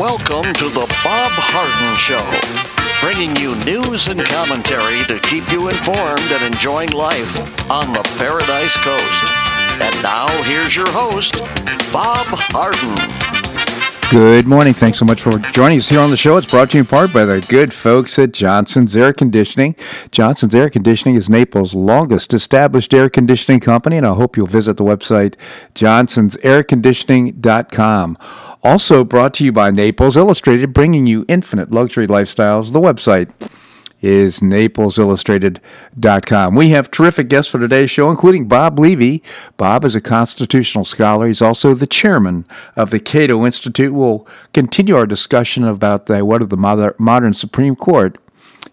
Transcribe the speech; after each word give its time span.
Welcome 0.00 0.48
to 0.54 0.70
the 0.70 0.86
Bob 1.04 1.32
Harden 1.36 1.92
Show, 2.00 2.24
bringing 3.04 3.36
you 3.36 3.54
news 3.66 4.08
and 4.08 4.18
commentary 4.18 5.04
to 5.04 5.20
keep 5.28 5.52
you 5.52 5.68
informed 5.68 6.24
and 6.32 6.42
enjoying 6.42 6.88
life 6.92 7.28
on 7.70 7.92
the 7.92 8.00
Paradise 8.16 8.74
Coast. 8.80 9.24
And 9.76 9.92
now, 10.02 10.26
here's 10.44 10.74
your 10.74 10.90
host, 10.90 11.34
Bob 11.92 12.24
Harden. 12.48 12.96
Good 14.10 14.46
morning. 14.46 14.72
Thanks 14.72 14.98
so 14.98 15.04
much 15.04 15.20
for 15.20 15.38
joining 15.52 15.76
us 15.76 15.90
here 15.90 16.00
on 16.00 16.08
the 16.08 16.16
show. 16.16 16.38
It's 16.38 16.46
brought 16.46 16.70
to 16.70 16.78
you 16.78 16.80
in 16.80 16.86
part 16.86 17.12
by 17.12 17.26
the 17.26 17.42
good 17.42 17.74
folks 17.74 18.18
at 18.18 18.32
Johnson's 18.32 18.96
Air 18.96 19.12
Conditioning. 19.12 19.76
Johnson's 20.12 20.54
Air 20.54 20.70
Conditioning 20.70 21.16
is 21.16 21.28
Naples' 21.28 21.74
longest 21.74 22.32
established 22.32 22.94
air 22.94 23.10
conditioning 23.10 23.60
company, 23.60 23.98
and 23.98 24.06
I 24.06 24.14
hope 24.14 24.38
you'll 24.38 24.46
visit 24.46 24.78
the 24.78 24.84
website 24.84 25.34
johnsonsairconditioning.com. 25.74 28.16
Also 28.62 29.04
brought 29.04 29.32
to 29.34 29.44
you 29.44 29.52
by 29.52 29.70
Naples 29.70 30.16
Illustrated, 30.16 30.74
bringing 30.74 31.06
you 31.06 31.24
infinite 31.28 31.70
luxury 31.70 32.06
lifestyles. 32.06 32.72
The 32.72 32.80
website 32.80 33.30
is 34.02 34.40
NaplesIllustrated.com. 34.40 36.54
We 36.54 36.70
have 36.70 36.90
terrific 36.90 37.28
guests 37.28 37.50
for 37.50 37.58
today's 37.58 37.90
show, 37.90 38.10
including 38.10 38.48
Bob 38.48 38.78
Levy. 38.78 39.22
Bob 39.56 39.84
is 39.84 39.94
a 39.94 40.00
constitutional 40.00 40.84
scholar. 40.84 41.26
He's 41.26 41.42
also 41.42 41.74
the 41.74 41.86
chairman 41.86 42.44
of 42.76 42.90
the 42.90 43.00
Cato 43.00 43.46
Institute. 43.46 43.94
We'll 43.94 44.26
continue 44.52 44.96
our 44.96 45.06
discussion 45.06 45.64
about 45.64 46.06
the, 46.06 46.24
what 46.24 46.42
of 46.42 46.50
the 46.50 46.94
modern 46.98 47.34
Supreme 47.34 47.76
Court 47.76 48.18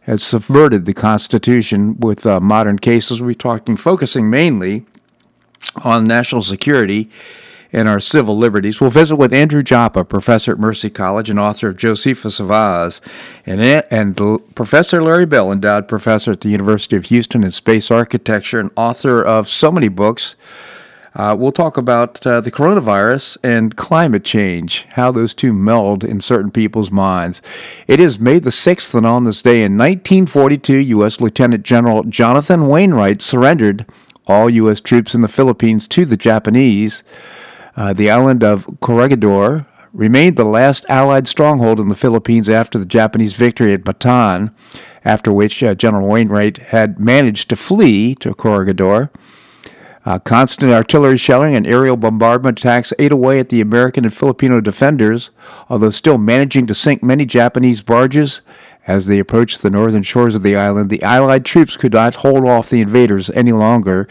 has 0.02 0.24
subverted 0.24 0.86
the 0.86 0.94
Constitution 0.94 2.00
with 2.00 2.26
uh, 2.26 2.40
modern 2.40 2.80
cases. 2.80 3.22
We're 3.22 3.34
talking, 3.34 3.76
focusing 3.76 4.30
mainly 4.30 4.86
on 5.84 6.06
national 6.06 6.42
security 6.42 7.10
and 7.74 7.88
our 7.88 8.00
civil 8.00 8.38
liberties. 8.38 8.80
We'll 8.80 8.90
visit 8.90 9.16
with 9.16 9.34
Andrew 9.34 9.64
Joppa, 9.64 10.06
professor 10.06 10.52
at 10.52 10.60
Mercy 10.60 10.90
College 10.90 11.30
and 11.30 11.40
author 11.40 11.70
of 11.70 11.78
Josephus 11.78 12.40
of 12.40 12.52
Oz, 12.52 13.02
and, 13.46 13.62
and 13.62 14.16
Professor 14.56 15.02
Larry 15.02 15.26
Bell, 15.26 15.52
endowed 15.52 15.88
professor 15.88 16.32
at 16.32 16.42
the 16.42 16.50
University 16.50 16.96
of 16.96 17.06
Houston 17.06 17.44
in 17.44 17.52
space 17.52 17.92
architecture 17.92 18.60
and 18.60 18.72
author 18.76 19.22
of 19.22 19.48
so 19.48 19.72
many 19.72 19.88
books. 19.88 20.36
Uh, 21.18 21.36
we'll 21.36 21.52
talk 21.52 21.78
about 21.78 22.26
uh, 22.28 22.40
the 22.40 22.52
coronavirus 22.52 23.38
and 23.44 23.76
climate 23.76 24.24
change, 24.24 24.86
how 24.92 25.12
those 25.12 25.34
two 25.34 25.52
meld 25.52 26.04
in 26.04 26.22
certain 26.22 26.52
people's 26.52 26.92
minds. 26.92 27.42
It 27.88 28.00
is 28.00 28.20
May 28.20 28.38
the 28.38 28.52
6th, 28.52 28.94
and 28.94 29.06
on 29.06 29.24
this 29.24 29.42
day 29.42 29.64
in 29.64 29.80
1942, 29.80 30.76
U.S. 30.76 31.20
Lieutenant 31.20 31.64
General 31.64 32.04
Jonathan 32.04 32.68
Wainwright 32.68 33.24
surrendered 33.24 33.88
all 34.28 34.48
U.S. 34.48 34.80
troops 34.80 35.16
in 35.16 35.22
the 35.22 35.28
Philippines 35.28 35.88
to 35.88 36.06
the 36.06 36.18
Japanese. 36.18 37.02
Uh, 37.78 37.94
the 37.94 38.10
island 38.10 38.44
of 38.44 38.68
Corregidor 38.82 39.68
remained 39.94 40.36
the 40.36 40.44
last 40.44 40.84
Allied 40.90 41.28
stronghold 41.28 41.80
in 41.80 41.90
the 41.90 41.96
Philippines 41.96 42.50
after 42.50 42.80
the 42.80 42.86
Japanese 42.86 43.36
victory 43.36 43.72
at 43.72 43.84
Bataan, 43.84 44.52
after 45.06 45.32
which 45.32 45.62
uh, 45.62 45.76
General 45.76 46.08
Wainwright 46.08 46.58
had 46.58 47.00
managed 47.00 47.50
to 47.50 47.56
flee 47.56 48.16
to 48.16 48.34
Corregidor. 48.34 49.12
Uh, 50.06 50.18
constant 50.18 50.72
artillery 50.72 51.18
shelling 51.18 51.54
and 51.54 51.68
aerial 51.68 51.98
bombardment 51.98 52.60
attacks 52.60 52.94
ate 52.98 53.12
away 53.12 53.40
at 53.40 53.50
the 53.50 53.62
American 53.62 54.06
and 54.06 54.14
Filipino 54.14 54.60
defenders, 54.60 55.30
although 55.70 55.90
still 55.90 56.18
managing 56.18 56.66
to 56.66 56.74
sink 56.74 57.04
many 57.04 57.26
Japanese 57.26 57.82
barges. 57.82 58.42
As 58.88 59.06
they 59.06 59.20
approached 59.20 59.62
the 59.62 59.70
northern 59.70 60.02
shores 60.02 60.34
of 60.34 60.44
the 60.44 60.56
island, 60.56 60.90
the 60.90 61.04
Allied 61.04 61.44
troops 61.44 61.76
could 61.76 61.92
not 61.92 62.16
hold 62.16 62.46
off 62.48 62.70
the 62.70 62.80
invaders 62.80 63.30
any 63.32 63.52
longer. 63.52 64.08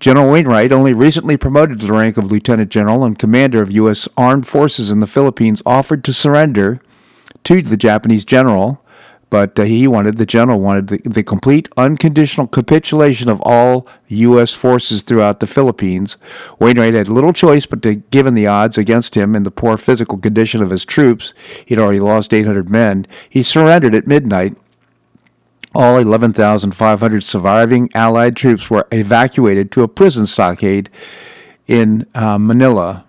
General 0.00 0.32
Wainwright, 0.32 0.72
only 0.72 0.92
recently 0.92 1.36
promoted 1.36 1.78
to 1.80 1.86
the 1.86 1.92
rank 1.92 2.16
of 2.16 2.24
lieutenant 2.24 2.70
general 2.70 3.04
and 3.04 3.16
commander 3.16 3.62
of 3.62 3.70
U.S. 3.70 4.08
armed 4.16 4.48
forces 4.48 4.90
in 4.90 4.98
the 4.98 5.06
Philippines, 5.06 5.62
offered 5.64 6.02
to 6.02 6.12
surrender 6.12 6.80
to 7.44 7.62
the 7.62 7.76
Japanese 7.76 8.24
general, 8.24 8.84
but 9.30 9.58
uh, 9.58 9.64
he 9.64 9.86
wanted, 9.86 10.16
the 10.16 10.26
general 10.26 10.60
wanted 10.60 10.88
the, 10.88 10.98
the 11.04 11.22
complete 11.22 11.68
unconditional 11.76 12.46
capitulation 12.46 13.28
of 13.28 13.40
all 13.42 13.86
U.S. 14.08 14.52
forces 14.52 15.02
throughout 15.02 15.40
the 15.40 15.46
Philippines. 15.46 16.16
Wainwright 16.58 16.94
had 16.94 17.08
little 17.08 17.32
choice 17.32 17.66
but 17.66 17.82
to, 17.82 17.96
given 17.96 18.34
the 18.34 18.46
odds 18.46 18.78
against 18.78 19.16
him 19.16 19.34
and 19.34 19.44
the 19.44 19.50
poor 19.50 19.76
physical 19.76 20.18
condition 20.18 20.62
of 20.62 20.70
his 20.70 20.84
troops, 20.84 21.34
he'd 21.66 21.78
already 21.78 22.00
lost 22.00 22.32
800 22.32 22.70
men, 22.70 23.06
he 23.28 23.42
surrendered 23.42 23.94
at 23.94 24.06
midnight 24.06 24.56
all 25.74 25.98
11,500 25.98 27.22
surviving 27.22 27.90
Allied 27.94 28.36
troops 28.36 28.70
were 28.70 28.88
evacuated 28.90 29.70
to 29.72 29.82
a 29.82 29.88
prison 29.88 30.26
stockade 30.26 30.88
in 31.66 32.06
uh, 32.14 32.38
Manila. 32.38 33.04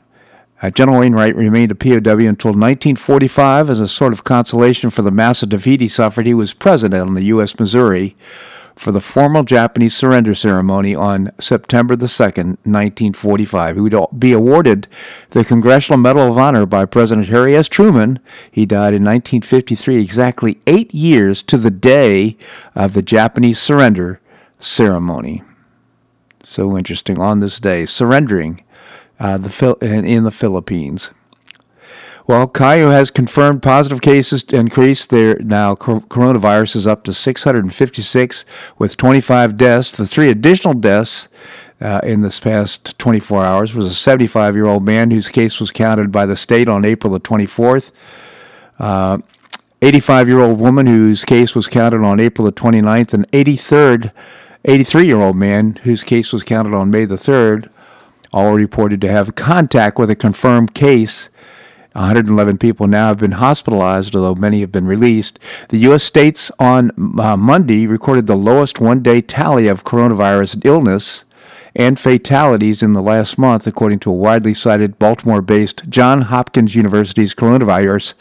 Uh, 0.62 0.70
General 0.70 1.00
Wainwright 1.00 1.36
remained 1.36 1.72
a 1.72 1.76
POW 1.76 2.20
until 2.28 2.52
1945 2.52 3.70
as 3.70 3.80
a 3.80 3.88
sort 3.88 4.12
of 4.12 4.24
consolation 4.24 4.90
for 4.90 5.02
the 5.02 5.12
massive 5.12 5.50
defeat 5.50 5.80
he 5.80 5.88
suffered. 5.88 6.26
He 6.26 6.34
was 6.34 6.54
president 6.54 7.08
on 7.08 7.14
the 7.14 7.24
U.S. 7.26 7.58
Missouri 7.58 8.16
for 8.76 8.92
the 8.94 9.02
formal 9.02 9.44
Japanese 9.44 9.94
surrender 9.94 10.34
ceremony 10.34 10.96
on 10.96 11.32
September 11.40 11.96
the 11.96 12.06
2nd, 12.06 12.58
1945. 12.64 13.76
He 13.76 13.82
would 13.82 13.96
be 14.18 14.32
awarded 14.32 14.88
the 15.32 15.44
Congressional 15.44 16.00
Medal 16.00 16.32
of 16.32 16.38
Honor 16.38 16.66
by 16.66 16.86
President 16.86 17.28
Harry 17.28 17.56
S. 17.56 17.68
Truman. 17.68 18.20
He 18.50 18.66
died 18.66 18.94
in 18.94 19.04
1953, 19.04 19.98
exactly 19.98 20.60
eight 20.66 20.94
years 20.94 21.44
to 21.44 21.58
the 21.58 21.72
day 21.72 22.38
of 22.74 22.94
the 22.94 23.02
Japanese 23.02 23.60
surrender 23.60 24.22
ceremony. 24.60 25.44
So 26.44 26.78
interesting 26.78 27.20
on 27.20 27.42
this 27.42 27.60
day, 27.60 27.86
surrendering 27.86 28.62
uh, 29.20 29.38
the 29.38 29.78
in 29.82 30.24
the 30.24 30.32
Philippines. 30.32 31.12
Well, 32.30 32.46
Collier 32.46 32.92
has 32.92 33.10
confirmed 33.10 33.64
positive 33.64 34.02
cases 34.02 34.44
increased. 34.44 35.10
There 35.10 35.40
now 35.40 35.74
coronavirus 35.74 36.76
is 36.76 36.86
up 36.86 37.04
to 37.06 37.14
656 37.14 38.46
with 38.78 38.98
25 38.98 39.58
deaths. 39.58 39.92
The 39.92 40.06
three 40.06 40.30
additional 40.30 40.76
deaths 40.76 41.28
uh, 41.82 42.02
in 42.04 42.22
this 42.22 42.40
past 42.40 43.00
24 43.00 43.44
hours 43.44 43.74
was 43.74 43.88
a 43.88 43.96
75 43.96 44.56
year 44.56 44.68
old 44.68 44.84
man 44.84 45.10
whose 45.10 45.28
case 45.28 45.60
was 45.60 45.72
counted 45.72 46.12
by 46.12 46.28
the 46.28 46.36
state 46.36 46.70
on 46.70 46.86
April 46.86 47.12
the 47.12 47.20
24th. 47.20 47.92
85 48.80 50.28
uh, 50.28 50.30
year 50.30 50.40
old 50.40 50.60
woman 50.60 50.86
whose 50.86 51.26
case 51.26 51.56
was 51.56 51.68
counted 51.68 52.04
on 52.04 52.20
April 52.20 52.46
the 52.46 52.52
29th, 52.52 53.12
and 53.14 53.30
83rd, 53.32 54.12
83 54.66 55.06
year 55.06 55.20
old 55.20 55.36
man 55.36 55.78
whose 55.84 56.04
case 56.04 56.32
was 56.32 56.44
counted 56.44 56.76
on 56.76 56.92
May 56.92 57.06
the 57.06 57.16
3rd, 57.16 57.72
all 58.34 58.54
reported 58.54 59.02
to 59.02 59.12
have 59.12 59.36
contact 59.36 59.98
with 59.98 60.10
a 60.10 60.16
confirmed 60.16 60.74
case 60.74 61.30
111 61.94 62.58
people 62.60 62.88
now 62.88 63.08
have 63.08 63.18
been 63.18 63.34
hospitalized, 63.34 64.16
although 64.16 64.36
many 64.36 64.62
have 64.62 64.72
been 64.72 64.86
released. 64.86 65.40
The 65.70 65.80
U.S. 65.80 66.04
states 66.04 66.52
on 66.60 66.92
uh, 67.20 67.36
Monday 67.36 67.88
recorded 67.88 68.28
the 68.28 68.38
lowest 68.38 68.80
one 68.80 69.02
day 69.02 69.22
tally 69.22 69.68
of 69.68 69.84
coronavirus 69.84 70.64
illness 70.66 71.26
and 71.76 72.00
fatalities 72.00 72.84
in 72.84 72.94
the 72.94 73.02
last 73.02 73.38
month, 73.38 73.66
according 73.66 74.00
to 74.00 74.12
a 74.12 74.14
widely 74.14 74.54
cited 74.54 75.00
Baltimore 75.00 75.42
based 75.42 75.90
Johns 75.90 76.28
Hopkins 76.28 76.76
University's 76.76 77.34
coronavirus 77.34 78.14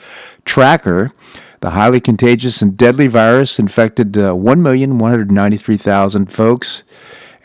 tracker. 0.45 1.13
The 1.61 1.71
highly 1.71 2.01
contagious 2.01 2.63
and 2.63 2.77
deadly 2.77 3.09
virus 3.09 3.59
infected 3.59 4.17
uh, 4.17 4.33
1,193,000 4.33 6.31
folks. 6.31 6.85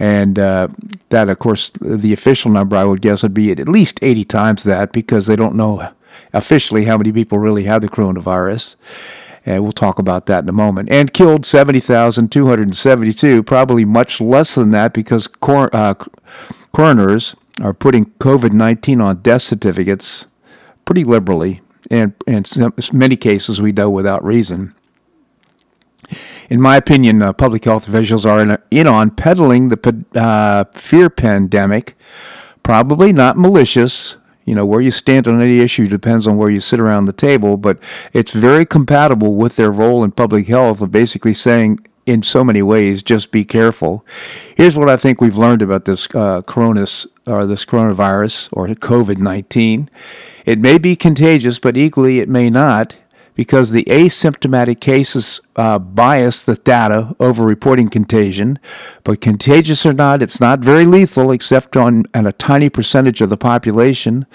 And 0.03 0.37
uh, 0.37 0.67
that, 1.11 1.29
of 1.29 1.39
course, 1.39 1.71
the 1.79 2.11
official 2.11 2.51
number 2.51 2.75
I 2.75 2.83
would 2.83 3.01
guess 3.01 3.23
would 3.23 3.33
be 3.33 3.51
at 3.51 3.69
least 3.69 3.99
80 4.01 4.25
times 4.25 4.63
that 4.63 4.91
because 4.91 5.27
they 5.27 5.37
don't 5.37 5.55
know 5.55 5.91
officially 6.33 6.83
how 6.83 6.97
many 6.97 7.13
people 7.13 7.39
really 7.39 7.63
had 7.63 7.81
the 7.81 7.87
coronavirus. 7.87 8.75
And 9.45 9.63
we'll 9.63 9.71
talk 9.71 9.99
about 9.99 10.25
that 10.25 10.43
in 10.43 10.49
a 10.49 10.51
moment. 10.51 10.89
And 10.91 11.13
killed 11.13 11.45
70,272, 11.45 13.43
probably 13.43 13.85
much 13.85 14.19
less 14.19 14.55
than 14.55 14.71
that 14.71 14.91
because 14.91 15.25
cor- 15.25 15.73
uh, 15.73 15.93
coroners 16.73 17.38
are 17.61 17.73
putting 17.73 18.07
COVID 18.19 18.51
19 18.51 18.99
on 18.99 19.21
death 19.21 19.44
certificates 19.44 20.25
pretty 20.83 21.06
liberally. 21.06 21.61
And 21.89 22.13
in 22.27 22.44
many 22.91 23.15
cases, 23.15 23.61
we 23.61 23.71
know 23.71 23.89
without 23.89 24.21
reason. 24.25 24.75
In 26.50 26.62
my 26.62 26.75
opinion, 26.75 27.21
uh, 27.21 27.33
public 27.33 27.65
health 27.65 27.88
officials 27.88 28.25
are 28.25 28.42
in, 28.42 28.57
in 28.71 28.88
on 28.88 29.12
peddling 29.12 29.69
the 29.69 30.06
uh, 30.15 30.65
fear 30.77 31.10
pandemic, 31.10 31.98
probably 32.63 33.13
not 33.13 33.38
malicious, 33.38 34.18
you 34.45 34.56
know, 34.56 34.65
where 34.65 34.81
you 34.81 34.92
stand 34.92 35.27
on 35.27 35.42
any 35.42 35.60
issue 35.60 35.88
depends 35.88 36.27
on 36.27 36.38
where 36.38 36.50
you 36.50 36.60
sit 36.60 36.80
around 36.80 37.06
the 37.06 37.13
table, 37.13 37.57
but 37.57 37.80
it's 38.12 38.33
very 38.33 38.65
compatible 38.65 39.36
with 39.36 39.56
their 39.56 39.71
role 39.71 40.04
in 40.04 40.12
public 40.12 40.48
health 40.48 40.81
of 40.81 40.92
basically 40.92 41.33
saying, 41.33 41.80
in 42.06 42.21
so 42.21 42.44
many 42.44 42.62
ways, 42.62 43.01
just 43.01 43.31
be 43.31 43.45
careful. 43.45 44.06
Here's 44.56 44.77
what 44.77 44.89
I 44.89 44.98
think 44.98 45.21
we've 45.21 45.38
learned 45.38 45.62
about 45.62 45.86
this 45.86 46.07
uh, 46.13 46.42
or 46.45 47.45
this 47.45 47.66
coronavirus 47.66 48.50
or 48.51 48.68
COVID 48.68 49.18
19. 49.18 49.89
It 50.45 50.59
may 50.59 50.77
be 50.77 50.95
contagious, 50.95 51.59
but 51.59 51.77
equally 51.77 52.19
it 52.19 52.27
may 52.27 52.50
not 52.50 52.98
because 53.35 53.71
the 53.71 53.83
asymptomatic 53.85 54.80
cases 54.80 55.41
uh, 55.56 55.80
bias 55.80 56.44
the 56.44 56.56
data 56.56 57.15
over 57.19 57.44
reporting 57.44 57.89
contagion. 57.89 58.59
But 59.03 59.21
contagious 59.21 59.85
or 59.85 59.94
not, 59.94 60.21
it's 60.21 60.39
not 60.39 60.59
very 60.59 60.85
lethal 60.85 61.31
except 61.31 61.75
on, 61.75 62.06
on 62.13 62.27
a 62.27 62.31
tiny 62.31 62.69
percentage 62.69 63.21
of 63.21 63.30
the 63.30 63.38
population. 63.38 64.25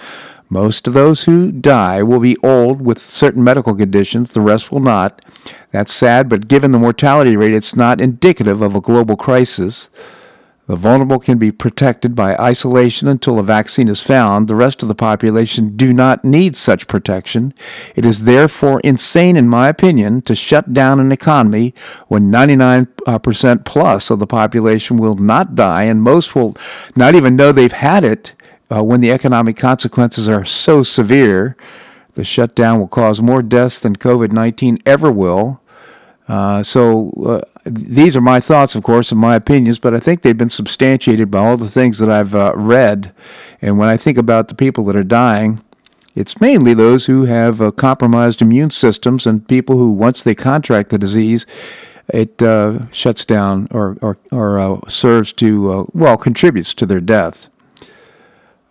Most 0.50 0.86
of 0.86 0.94
those 0.94 1.24
who 1.24 1.52
die 1.52 2.02
will 2.02 2.20
be 2.20 2.36
old 2.42 2.80
with 2.80 2.98
certain 2.98 3.44
medical 3.44 3.74
conditions, 3.74 4.30
the 4.30 4.40
rest 4.40 4.72
will 4.72 4.80
not. 4.80 5.22
That's 5.72 5.92
sad, 5.92 6.28
but 6.28 6.48
given 6.48 6.70
the 6.70 6.78
mortality 6.78 7.36
rate, 7.36 7.52
it's 7.52 7.76
not 7.76 8.00
indicative 8.00 8.62
of 8.62 8.74
a 8.74 8.80
global 8.80 9.16
crisis. 9.16 9.90
The 10.68 10.76
vulnerable 10.76 11.18
can 11.18 11.38
be 11.38 11.50
protected 11.50 12.14
by 12.14 12.36
isolation 12.36 13.08
until 13.08 13.38
a 13.38 13.42
vaccine 13.42 13.88
is 13.88 14.02
found. 14.02 14.48
The 14.48 14.54
rest 14.54 14.82
of 14.82 14.88
the 14.88 14.94
population 14.94 15.74
do 15.78 15.94
not 15.94 16.26
need 16.26 16.56
such 16.56 16.86
protection. 16.86 17.54
It 17.96 18.04
is 18.04 18.24
therefore 18.24 18.80
insane, 18.80 19.38
in 19.38 19.48
my 19.48 19.70
opinion, 19.70 20.20
to 20.22 20.34
shut 20.34 20.74
down 20.74 21.00
an 21.00 21.10
economy 21.10 21.72
when 22.08 22.30
99% 22.30 23.64
plus 23.64 24.10
of 24.10 24.18
the 24.18 24.26
population 24.26 24.98
will 24.98 25.14
not 25.14 25.54
die 25.54 25.84
and 25.84 26.02
most 26.02 26.34
will 26.34 26.54
not 26.94 27.14
even 27.14 27.34
know 27.34 27.50
they've 27.50 27.72
had 27.72 28.04
it 28.04 28.34
uh, 28.70 28.84
when 28.84 29.00
the 29.00 29.10
economic 29.10 29.56
consequences 29.56 30.28
are 30.28 30.44
so 30.44 30.82
severe. 30.82 31.56
The 32.12 32.24
shutdown 32.24 32.78
will 32.78 32.88
cause 32.88 33.22
more 33.22 33.40
deaths 33.40 33.80
than 33.80 33.96
COVID 33.96 34.32
19 34.32 34.80
ever 34.84 35.10
will. 35.10 35.62
Uh, 36.28 36.62
so 36.62 37.10
uh, 37.26 37.57
these 37.70 38.16
are 38.16 38.20
my 38.20 38.40
thoughts, 38.40 38.74
of 38.74 38.82
course, 38.82 39.12
and 39.12 39.20
my 39.20 39.34
opinions, 39.34 39.78
but 39.78 39.94
I 39.94 40.00
think 40.00 40.22
they've 40.22 40.36
been 40.36 40.50
substantiated 40.50 41.30
by 41.30 41.38
all 41.38 41.56
the 41.56 41.70
things 41.70 41.98
that 41.98 42.10
I've 42.10 42.34
uh, 42.34 42.52
read. 42.54 43.12
And 43.60 43.78
when 43.78 43.88
I 43.88 43.96
think 43.96 44.18
about 44.18 44.48
the 44.48 44.54
people 44.54 44.84
that 44.86 44.96
are 44.96 45.04
dying, 45.04 45.62
it's 46.14 46.40
mainly 46.40 46.74
those 46.74 47.06
who 47.06 47.26
have 47.26 47.60
uh, 47.60 47.70
compromised 47.70 48.42
immune 48.42 48.70
systems 48.70 49.26
and 49.26 49.46
people 49.46 49.76
who, 49.76 49.92
once 49.92 50.22
they 50.22 50.34
contract 50.34 50.90
the 50.90 50.98
disease, 50.98 51.46
it 52.08 52.42
uh, 52.42 52.90
shuts 52.90 53.24
down 53.24 53.68
or, 53.70 53.96
or, 54.00 54.18
or 54.32 54.58
uh, 54.58 54.80
serves 54.88 55.32
to, 55.34 55.88
well, 55.92 56.16
contributes 56.16 56.74
to 56.74 56.86
their 56.86 57.00
death. 57.00 57.48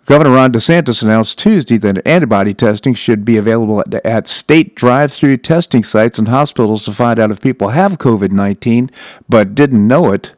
Governor 0.08 0.36
Ron 0.36 0.54
DeSantis 0.54 1.04
announced 1.04 1.38
Tuesday 1.38 1.76
that 1.80 2.08
antibody 2.08 2.54
testing 2.54 2.94
should 2.94 3.26
be 3.26 3.36
available 3.36 3.82
at, 3.82 3.94
at 4.06 4.30
state 4.30 4.74
drive 4.74 5.12
through 5.12 5.36
testing 5.36 5.84
sites 5.84 6.18
and 6.18 6.30
hospitals 6.30 6.86
to 6.86 6.94
find 6.94 7.20
out 7.20 7.30
if 7.30 7.42
people 7.42 7.70
have 7.70 7.98
COVID 7.98 8.32
19 8.32 8.90
but 9.28 9.54
didn't 9.54 9.86
know 9.86 10.14
it. 10.14 10.32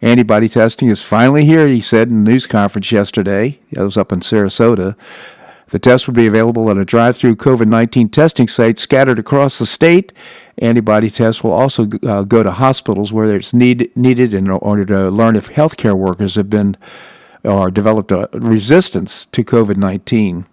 Antibody 0.00 0.48
testing 0.48 0.88
is 0.88 1.02
finally 1.02 1.44
here, 1.44 1.66
he 1.66 1.80
said 1.80 2.10
in 2.10 2.18
a 2.18 2.30
news 2.30 2.46
conference 2.46 2.92
yesterday. 2.92 3.58
It 3.72 3.80
was 3.80 3.96
up 3.96 4.12
in 4.12 4.20
Sarasota. 4.20 4.94
The 5.70 5.80
test 5.80 6.06
will 6.06 6.14
be 6.14 6.28
available 6.28 6.70
at 6.70 6.76
a 6.76 6.84
drive 6.84 7.16
through 7.16 7.34
COVID 7.34 7.66
19 7.66 8.10
testing 8.10 8.46
site 8.46 8.78
scattered 8.78 9.18
across 9.18 9.58
the 9.58 9.66
state. 9.66 10.12
Antibody 10.58 11.10
tests 11.10 11.42
will 11.42 11.52
also 11.52 11.88
uh, 12.06 12.22
go 12.22 12.44
to 12.44 12.52
hospitals 12.52 13.12
where 13.12 13.34
it's 13.34 13.52
need, 13.52 13.90
needed 13.96 14.32
in 14.32 14.48
order 14.48 14.84
to 14.84 15.10
learn 15.10 15.34
if 15.34 15.48
healthcare 15.48 15.96
workers 15.96 16.36
have 16.36 16.48
been 16.48 16.76
or 17.48 17.70
developed 17.70 18.12
a 18.12 18.28
resistance 18.32 19.24
to 19.26 19.42
COVID 19.42 19.76
19. 19.76 20.46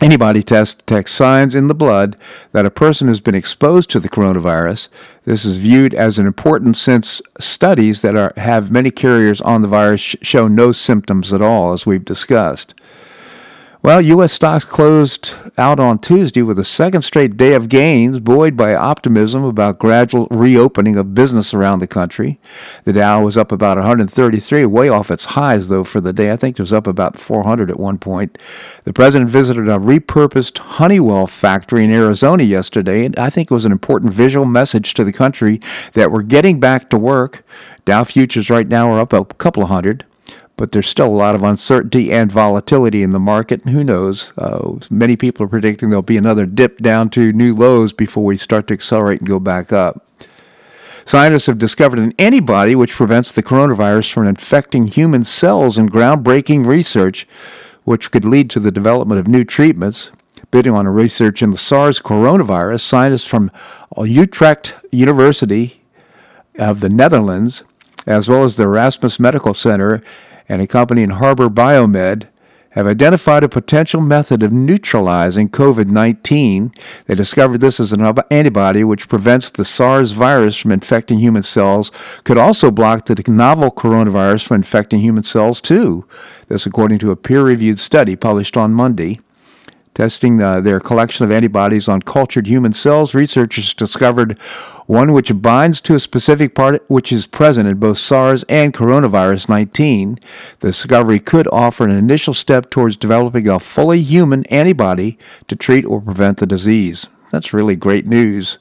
Antibody 0.00 0.44
test 0.44 0.78
detects 0.78 1.12
signs 1.12 1.56
in 1.56 1.66
the 1.66 1.74
blood 1.74 2.16
that 2.52 2.64
a 2.64 2.70
person 2.70 3.08
has 3.08 3.18
been 3.18 3.34
exposed 3.34 3.90
to 3.90 3.98
the 3.98 4.08
coronavirus. 4.08 4.88
This 5.24 5.44
is 5.44 5.56
viewed 5.56 5.92
as 5.92 6.20
an 6.20 6.26
important 6.26 6.76
since 6.76 7.20
studies 7.40 8.00
that 8.02 8.14
are, 8.14 8.32
have 8.36 8.70
many 8.70 8.92
carriers 8.92 9.40
on 9.40 9.62
the 9.62 9.68
virus 9.68 10.00
show 10.00 10.46
no 10.46 10.70
symptoms 10.70 11.32
at 11.32 11.42
all, 11.42 11.72
as 11.72 11.84
we've 11.84 12.04
discussed. 12.04 12.74
Well, 13.80 14.00
U.S. 14.00 14.32
stocks 14.32 14.64
closed 14.64 15.34
out 15.56 15.78
on 15.78 16.00
Tuesday 16.00 16.42
with 16.42 16.58
a 16.58 16.64
second 16.64 17.02
straight 17.02 17.36
day 17.36 17.52
of 17.54 17.68
gains, 17.68 18.18
buoyed 18.18 18.56
by 18.56 18.74
optimism 18.74 19.44
about 19.44 19.78
gradual 19.78 20.26
reopening 20.32 20.96
of 20.96 21.14
business 21.14 21.54
around 21.54 21.78
the 21.78 21.86
country. 21.86 22.40
The 22.82 22.92
Dow 22.92 23.22
was 23.22 23.36
up 23.36 23.52
about 23.52 23.76
133, 23.76 24.64
way 24.64 24.88
off 24.88 25.12
its 25.12 25.26
highs, 25.26 25.68
though, 25.68 25.84
for 25.84 26.00
the 26.00 26.12
day. 26.12 26.32
I 26.32 26.36
think 26.36 26.58
it 26.58 26.62
was 26.62 26.72
up 26.72 26.88
about 26.88 27.20
400 27.20 27.70
at 27.70 27.78
one 27.78 27.98
point. 27.98 28.36
The 28.82 28.92
president 28.92 29.30
visited 29.30 29.68
a 29.68 29.78
repurposed 29.78 30.58
Honeywell 30.58 31.28
factory 31.28 31.84
in 31.84 31.92
Arizona 31.92 32.42
yesterday, 32.42 33.04
and 33.04 33.16
I 33.16 33.30
think 33.30 33.48
it 33.48 33.54
was 33.54 33.64
an 33.64 33.70
important 33.70 34.12
visual 34.12 34.44
message 34.44 34.92
to 34.94 35.04
the 35.04 35.12
country 35.12 35.60
that 35.92 36.10
we're 36.10 36.22
getting 36.22 36.58
back 36.58 36.90
to 36.90 36.98
work. 36.98 37.44
Dow 37.84 38.02
futures 38.02 38.50
right 38.50 38.66
now 38.66 38.90
are 38.90 38.98
up 38.98 39.12
a 39.12 39.24
couple 39.24 39.62
of 39.62 39.68
hundred 39.68 40.04
but 40.58 40.72
there's 40.72 40.88
still 40.88 41.06
a 41.06 41.08
lot 41.08 41.36
of 41.36 41.42
uncertainty 41.42 42.12
and 42.12 42.30
volatility 42.30 43.02
in 43.02 43.12
the 43.12 43.20
market. 43.20 43.62
And 43.64 43.72
who 43.72 43.84
knows? 43.84 44.32
Uh, 44.36 44.78
many 44.90 45.16
people 45.16 45.46
are 45.46 45.48
predicting 45.48 45.88
there'll 45.88 46.02
be 46.02 46.18
another 46.18 46.44
dip 46.44 46.78
down 46.78 47.08
to 47.10 47.32
new 47.32 47.54
lows 47.54 47.94
before 47.94 48.24
we 48.24 48.36
start 48.36 48.66
to 48.66 48.74
accelerate 48.74 49.20
and 49.20 49.28
go 49.28 49.38
back 49.38 49.72
up. 49.72 50.04
Scientists 51.04 51.46
have 51.46 51.58
discovered 51.58 52.00
an 52.00 52.12
antibody 52.18 52.74
which 52.74 52.92
prevents 52.92 53.32
the 53.32 53.42
coronavirus 53.42 54.12
from 54.12 54.26
infecting 54.26 54.88
human 54.88 55.24
cells 55.24 55.78
in 55.78 55.88
groundbreaking 55.88 56.66
research, 56.66 57.26
which 57.84 58.10
could 58.10 58.24
lead 58.24 58.50
to 58.50 58.60
the 58.60 58.72
development 58.72 59.18
of 59.18 59.28
new 59.28 59.44
treatments. 59.44 60.10
Bidding 60.50 60.74
on 60.74 60.86
a 60.86 60.90
research 60.90 61.40
in 61.40 61.50
the 61.50 61.56
SARS 61.56 62.00
coronavirus, 62.00 62.80
scientists 62.80 63.24
from 63.24 63.50
Utrecht 63.96 64.74
University 64.90 65.82
of 66.58 66.80
the 66.80 66.88
Netherlands, 66.88 67.64
as 68.06 68.28
well 68.28 68.44
as 68.44 68.56
the 68.56 68.64
Erasmus 68.64 69.20
Medical 69.20 69.54
Center 69.54 70.02
and 70.48 70.62
a 70.62 70.66
company 70.66 71.02
in 71.02 71.10
Harbour 71.10 71.48
Biomed 71.48 72.28
have 72.70 72.86
identified 72.86 73.42
a 73.42 73.48
potential 73.48 74.00
method 74.00 74.42
of 74.42 74.52
neutralizing 74.52 75.48
COVID 75.48 75.88
19. 75.88 76.72
They 77.06 77.14
discovered 77.14 77.60
this 77.60 77.80
as 77.80 77.92
an 77.92 78.02
antibody 78.30 78.84
which 78.84 79.08
prevents 79.08 79.50
the 79.50 79.64
SARS 79.64 80.12
virus 80.12 80.56
from 80.56 80.72
infecting 80.72 81.18
human 81.18 81.42
cells, 81.42 81.90
could 82.24 82.38
also 82.38 82.70
block 82.70 83.06
the 83.06 83.22
novel 83.26 83.70
coronavirus 83.70 84.46
from 84.46 84.56
infecting 84.56 85.00
human 85.00 85.24
cells, 85.24 85.60
too. 85.60 86.06
This, 86.48 86.66
according 86.66 86.98
to 87.00 87.10
a 87.10 87.16
peer 87.16 87.42
reviewed 87.42 87.80
study 87.80 88.16
published 88.16 88.56
on 88.56 88.74
Monday. 88.74 89.20
Testing 89.98 90.40
uh, 90.40 90.60
their 90.60 90.78
collection 90.78 91.24
of 91.24 91.32
antibodies 91.32 91.88
on 91.88 92.02
cultured 92.02 92.46
human 92.46 92.72
cells, 92.72 93.14
researchers 93.14 93.74
discovered 93.74 94.40
one 94.86 95.12
which 95.12 95.42
binds 95.42 95.80
to 95.80 95.96
a 95.96 95.98
specific 95.98 96.54
part 96.54 96.88
which 96.88 97.10
is 97.10 97.26
present 97.26 97.66
in 97.66 97.80
both 97.80 97.98
SARS 97.98 98.44
and 98.44 98.72
coronavirus 98.72 99.48
19. 99.48 100.20
The 100.60 100.68
discovery 100.68 101.18
could 101.18 101.48
offer 101.50 101.82
an 101.82 101.90
initial 101.90 102.32
step 102.32 102.70
towards 102.70 102.96
developing 102.96 103.48
a 103.48 103.58
fully 103.58 104.00
human 104.00 104.46
antibody 104.46 105.18
to 105.48 105.56
treat 105.56 105.84
or 105.84 106.00
prevent 106.00 106.38
the 106.38 106.46
disease. 106.46 107.08
That's 107.32 107.52
really 107.52 107.74
great 107.74 108.06
news. 108.06 108.58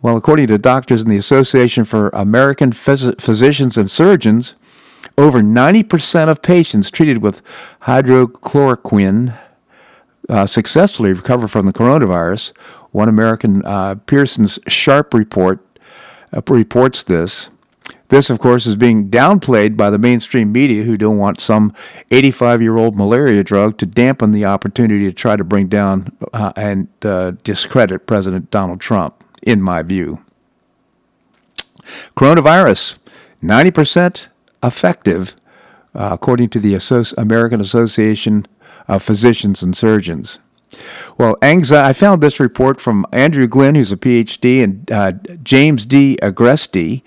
Well, 0.00 0.16
according 0.16 0.46
to 0.46 0.56
doctors 0.56 1.02
in 1.02 1.08
the 1.08 1.18
Association 1.18 1.84
for 1.84 2.08
American 2.14 2.70
Phys- 2.70 3.20
Physicians 3.20 3.76
and 3.76 3.90
Surgeons, 3.90 4.54
over 5.18 5.42
90% 5.42 6.30
of 6.30 6.40
patients 6.40 6.90
treated 6.90 7.18
with 7.18 7.42
hydrochloroquine 7.82 9.38
uh, 10.28 10.46
successfully 10.46 11.12
recover 11.12 11.48
from 11.48 11.66
the 11.66 11.72
coronavirus. 11.72 12.52
One 12.92 13.08
American, 13.08 13.64
uh, 13.64 13.96
Pearson's 14.06 14.58
Sharp 14.68 15.14
report, 15.14 15.64
uh, 16.32 16.42
reports 16.46 17.02
this. 17.02 17.50
This, 18.08 18.30
of 18.30 18.38
course, 18.38 18.66
is 18.66 18.74
being 18.74 19.10
downplayed 19.10 19.76
by 19.76 19.90
the 19.90 19.98
mainstream 19.98 20.50
media 20.50 20.82
who 20.84 20.96
don't 20.96 21.18
want 21.18 21.40
some 21.40 21.74
85 22.10 22.62
year 22.62 22.76
old 22.76 22.96
malaria 22.96 23.44
drug 23.44 23.76
to 23.78 23.86
dampen 23.86 24.30
the 24.30 24.46
opportunity 24.46 25.04
to 25.04 25.12
try 25.12 25.36
to 25.36 25.44
bring 25.44 25.68
down 25.68 26.16
uh, 26.32 26.52
and 26.56 26.88
uh, 27.02 27.32
discredit 27.44 28.06
President 28.06 28.50
Donald 28.50 28.80
Trump, 28.80 29.24
in 29.42 29.60
my 29.60 29.82
view. 29.82 30.22
Coronavirus, 32.16 32.98
90% 33.42 34.26
effective, 34.62 35.34
uh, 35.94 36.10
according 36.12 36.48
to 36.50 36.60
the 36.60 37.14
American 37.18 37.60
Association 37.60 38.46
of 38.88 39.02
physicians 39.02 39.62
and 39.62 39.76
surgeons. 39.76 40.38
Well, 41.16 41.36
anxiety, 41.42 41.88
I 41.88 41.92
found 41.92 42.22
this 42.22 42.40
report 42.40 42.80
from 42.80 43.06
Andrew 43.12 43.46
Glen, 43.46 43.74
who's 43.74 43.92
a 43.92 43.96
PhD, 43.96 44.62
and 44.62 44.90
uh, 44.90 45.12
James 45.42 45.86
D. 45.86 46.18
Agresti. 46.22 47.02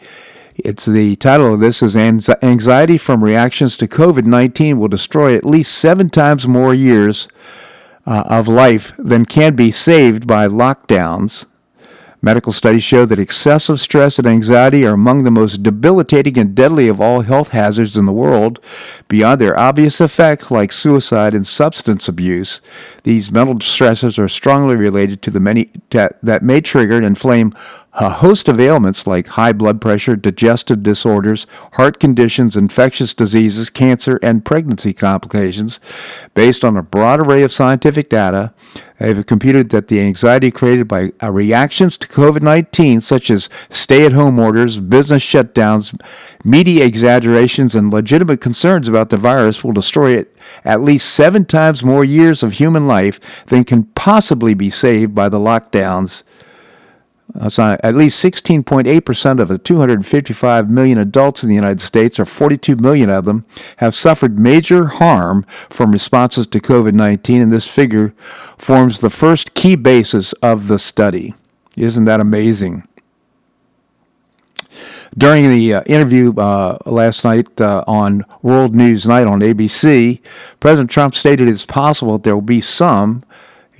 It's 0.55 0.85
the 0.85 1.15
title 1.15 1.53
of 1.53 1.59
this 1.59 1.81
is 1.81 1.95
Anxiety 1.95 2.97
from 2.97 3.23
Reactions 3.23 3.77
to 3.77 3.87
COVID 3.87 4.25
19 4.25 4.79
will 4.79 4.87
destroy 4.87 5.35
at 5.35 5.45
least 5.45 5.75
seven 5.75 6.09
times 6.09 6.47
more 6.47 6.73
years 6.73 7.27
uh, 8.05 8.23
of 8.25 8.47
life 8.47 8.91
than 8.97 9.25
can 9.25 9.55
be 9.55 9.71
saved 9.71 10.27
by 10.27 10.47
lockdowns. 10.47 11.45
Medical 12.23 12.53
studies 12.53 12.83
show 12.83 13.03
that 13.07 13.17
excessive 13.17 13.81
stress 13.81 14.19
and 14.19 14.27
anxiety 14.27 14.85
are 14.85 14.93
among 14.93 15.23
the 15.23 15.31
most 15.31 15.63
debilitating 15.63 16.37
and 16.37 16.53
deadly 16.53 16.87
of 16.87 17.01
all 17.01 17.21
health 17.21 17.49
hazards 17.49 17.97
in 17.97 18.05
the 18.05 18.11
world. 18.11 18.59
Beyond 19.07 19.41
their 19.41 19.57
obvious 19.57 19.99
effects, 19.99 20.51
like 20.51 20.71
suicide 20.71 21.33
and 21.33 21.47
substance 21.47 22.07
abuse, 22.07 22.61
these 23.03 23.31
mental 23.31 23.59
stresses 23.59 24.19
are 24.19 24.27
strongly 24.27 24.75
related 24.75 25.23
to 25.23 25.31
the 25.31 25.39
many 25.39 25.71
that, 25.89 26.19
that 26.21 26.43
may 26.43 26.61
trigger 26.61 26.97
and 26.97 27.05
inflame 27.05 27.53
a 27.93 28.09
host 28.09 28.47
of 28.47 28.59
ailments 28.59 29.07
like 29.07 29.27
high 29.27 29.51
blood 29.51 29.81
pressure, 29.81 30.15
digestive 30.15 30.83
disorders, 30.83 31.47
heart 31.73 31.99
conditions, 31.99 32.55
infectious 32.55 33.15
diseases, 33.15 33.69
cancer, 33.69 34.19
and 34.21 34.45
pregnancy 34.45 34.93
complications. 34.93 35.79
Based 36.35 36.63
on 36.63 36.77
a 36.77 36.83
broad 36.83 37.25
array 37.25 37.41
of 37.41 37.51
scientific 37.51 38.09
data, 38.09 38.53
They've 39.01 39.25
computed 39.25 39.69
that 39.69 39.87
the 39.87 39.99
anxiety 39.99 40.51
created 40.51 40.87
by 40.87 41.11
uh, 41.23 41.31
reactions 41.31 41.97
to 41.97 42.07
COVID 42.07 42.43
19, 42.43 43.01
such 43.01 43.31
as 43.31 43.49
stay 43.69 44.05
at 44.05 44.11
home 44.11 44.39
orders, 44.39 44.79
business 44.79 45.25
shutdowns, 45.25 45.99
media 46.45 46.85
exaggerations, 46.85 47.73
and 47.73 47.91
legitimate 47.91 48.41
concerns 48.41 48.87
about 48.87 49.09
the 49.09 49.17
virus, 49.17 49.63
will 49.63 49.71
destroy 49.71 50.11
it 50.11 50.35
at 50.63 50.83
least 50.83 51.09
seven 51.09 51.45
times 51.45 51.83
more 51.83 52.05
years 52.05 52.43
of 52.43 52.53
human 52.53 52.85
life 52.85 53.19
than 53.47 53.63
can 53.63 53.85
possibly 53.95 54.53
be 54.53 54.69
saved 54.69 55.15
by 55.15 55.29
the 55.29 55.39
lockdowns 55.39 56.21
at 57.35 57.95
least 57.95 58.23
16.8% 58.23 59.39
of 59.39 59.47
the 59.47 59.57
255 59.57 60.69
million 60.69 60.97
adults 60.97 61.43
in 61.43 61.49
the 61.49 61.55
United 61.55 61.81
States, 61.81 62.19
or 62.19 62.25
42 62.25 62.75
million 62.75 63.09
of 63.09 63.25
them, 63.25 63.45
have 63.77 63.95
suffered 63.95 64.39
major 64.39 64.85
harm 64.87 65.45
from 65.69 65.91
responses 65.91 66.47
to 66.47 66.59
COVID 66.59 66.93
19, 66.93 67.41
and 67.41 67.51
this 67.51 67.67
figure 67.67 68.13
forms 68.57 68.99
the 68.99 69.09
first 69.09 69.53
key 69.53 69.75
basis 69.75 70.33
of 70.33 70.67
the 70.67 70.79
study. 70.79 71.35
Isn't 71.75 72.05
that 72.05 72.19
amazing? 72.19 72.83
During 75.17 75.49
the 75.49 75.73
uh, 75.73 75.83
interview 75.87 76.33
uh, 76.37 76.77
last 76.85 77.25
night 77.25 77.59
uh, 77.59 77.83
on 77.85 78.23
World 78.41 78.73
News 78.73 79.05
Night 79.05 79.27
on 79.27 79.41
ABC, 79.41 80.21
President 80.61 80.89
Trump 80.89 81.15
stated 81.15 81.49
it's 81.49 81.65
possible 81.65 82.13
that 82.13 82.23
there 82.23 82.33
will 82.33 82.41
be 82.41 82.61
some 82.61 83.23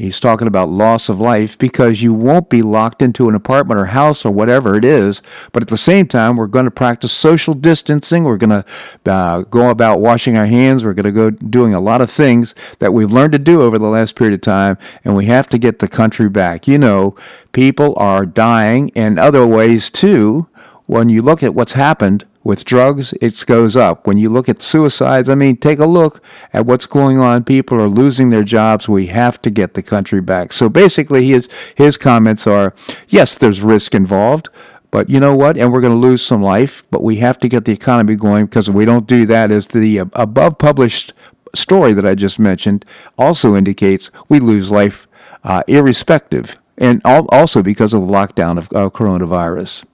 He's 0.02 0.20
talking 0.20 0.48
about 0.48 0.70
loss 0.70 1.10
of 1.10 1.20
life 1.20 1.58
because 1.60 2.02
you 2.02 2.12
won't 2.12 2.50
be 2.50 2.64
locked 2.64 3.04
into 3.04 3.30
an 3.30 3.36
apartment 3.36 3.80
or 3.80 3.86
house 3.86 4.26
or 4.26 4.32
whatever 4.32 4.76
it 4.76 4.84
is. 4.84 5.22
But 5.52 5.62
at 5.62 5.70
the 5.70 5.78
same 5.78 6.08
time, 6.08 6.38
we're 6.38 6.48
going 6.48 6.66
to 6.66 6.72
practice 6.72 7.12
social 7.12 7.54
distancing. 7.54 8.24
We're 8.24 8.38
going 8.38 8.64
to 8.64 8.66
uh, 9.06 9.42
go 9.42 9.70
about 9.70 10.02
washing 10.02 10.38
our 10.38 10.48
hands. 10.48 10.84
We're 10.84 10.96
going 10.96 11.06
to 11.06 11.12
go 11.12 11.30
doing 11.30 11.76
a 11.76 11.80
lot 11.80 12.02
of 12.02 12.10
things 12.10 12.56
that 12.80 12.94
we've 12.94 13.12
learned 13.12 13.34
to 13.34 13.40
do 13.40 13.62
over 13.62 13.78
the 13.78 13.88
last 13.88 14.16
period 14.16 14.34
of 14.34 14.42
time. 14.42 14.80
And 15.06 15.16
we 15.16 15.26
have 15.26 15.48
to 15.50 15.60
get 15.60 15.78
the 15.78 15.88
country 15.88 16.30
back. 16.30 16.68
You 16.68 16.80
know, 16.80 17.16
people 17.52 17.94
are 17.98 18.26
dying 18.26 18.90
in 18.90 19.20
other 19.20 19.46
ways 19.46 19.92
too. 19.92 20.48
When 20.88 21.10
you 21.10 21.22
look 21.22 21.44
at 21.44 21.54
what's 21.54 21.74
happened 21.74 22.26
with 22.44 22.66
drugs, 22.66 23.14
it 23.22 23.44
goes 23.46 23.76
up. 23.76 24.08
When 24.08 24.18
you 24.18 24.30
look 24.30 24.50
at 24.50 24.62
suicides, 24.62 25.30
I 25.30 25.36
mean, 25.36 25.58
take 25.58 25.80
a 25.80 25.86
look 25.86 26.24
at 26.54 26.66
what's 26.66 26.86
going 26.86 27.20
on. 27.20 27.44
People 27.44 27.80
are 27.82 27.88
losing 27.88 28.30
their 28.30 28.44
jobs. 28.44 28.90
We 28.90 29.08
have 29.08 29.42
to 29.44 29.50
get 29.50 29.76
the 29.76 29.84
country 29.84 30.22
back. 30.22 30.52
So 30.52 30.68
basically, 30.68 31.28
his, 31.28 31.48
his 31.76 31.98
comments 31.98 32.48
are 32.48 32.74
yes, 33.10 33.36
there's 33.38 33.62
risk 33.62 33.94
involved, 33.94 34.50
but 34.90 35.10
you 35.10 35.20
know 35.20 35.36
what? 35.36 35.58
And 35.58 35.72
we're 35.72 35.82
going 35.82 35.94
to 35.94 36.00
lose 36.00 36.24
some 36.24 36.42
life, 36.42 36.84
but 36.90 37.04
we 37.04 37.18
have 37.18 37.40
to 37.40 37.48
get 37.48 37.66
the 37.66 37.72
economy 37.72 38.16
going 38.16 38.46
because 38.46 38.68
if 38.68 38.76
we 38.76 38.86
don't 38.86 39.08
do 39.08 39.26
that, 39.28 39.52
as 39.52 39.70
the 39.70 40.00
above 40.00 40.58
published 40.58 41.14
story 41.56 41.94
that 41.94 42.06
I 42.06 42.16
just 42.16 42.40
mentioned 42.40 42.86
also 43.18 43.56
indicates, 43.56 44.10
we 44.30 44.40
lose 44.40 44.72
life 44.72 45.08
uh, 45.44 45.64
irrespective, 45.68 46.56
and 46.78 47.02
also 47.06 47.62
because 47.62 47.94
of 47.94 48.02
the 48.02 48.08
lockdown 48.08 48.58
of 48.58 48.66
uh, 48.74 48.90
coronavirus. 48.90 49.86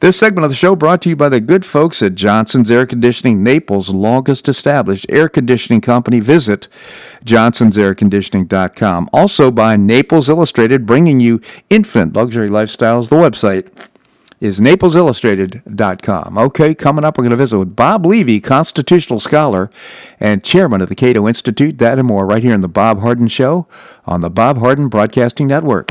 This 0.00 0.18
segment 0.18 0.44
of 0.44 0.50
the 0.50 0.56
show 0.56 0.76
brought 0.76 1.02
to 1.02 1.08
you 1.08 1.16
by 1.16 1.28
the 1.28 1.40
good 1.40 1.64
folks 1.64 2.02
at 2.02 2.14
Johnson's 2.14 2.70
Air 2.70 2.86
Conditioning, 2.86 3.42
Naples' 3.42 3.90
longest 3.90 4.48
established 4.48 5.06
air 5.08 5.28
conditioning 5.28 5.80
company. 5.80 6.20
Visit 6.20 6.68
johnsonsairconditioning.com. 7.24 9.08
Also 9.12 9.50
by 9.50 9.76
Naples 9.76 10.28
Illustrated, 10.28 10.86
bringing 10.86 11.20
you 11.20 11.40
infinite 11.70 12.14
luxury 12.14 12.48
lifestyles. 12.48 13.08
The 13.08 13.16
website 13.16 13.68
is 14.40 14.60
naplesillustrated.com. 14.60 16.38
Okay, 16.38 16.74
coming 16.74 17.04
up, 17.04 17.16
we're 17.16 17.24
going 17.24 17.30
to 17.30 17.36
visit 17.36 17.58
with 17.58 17.74
Bob 17.74 18.04
Levy, 18.04 18.40
constitutional 18.40 19.18
scholar 19.18 19.70
and 20.20 20.44
chairman 20.44 20.82
of 20.82 20.88
the 20.88 20.94
Cato 20.94 21.26
Institute. 21.26 21.78
That 21.78 21.98
and 21.98 22.06
more 22.06 22.26
right 22.26 22.42
here 22.42 22.54
in 22.54 22.60
The 22.60 22.68
Bob 22.68 23.00
Harden 23.00 23.28
Show 23.28 23.66
on 24.04 24.20
the 24.20 24.30
Bob 24.30 24.58
Harden 24.58 24.88
Broadcasting 24.88 25.46
Network. 25.46 25.90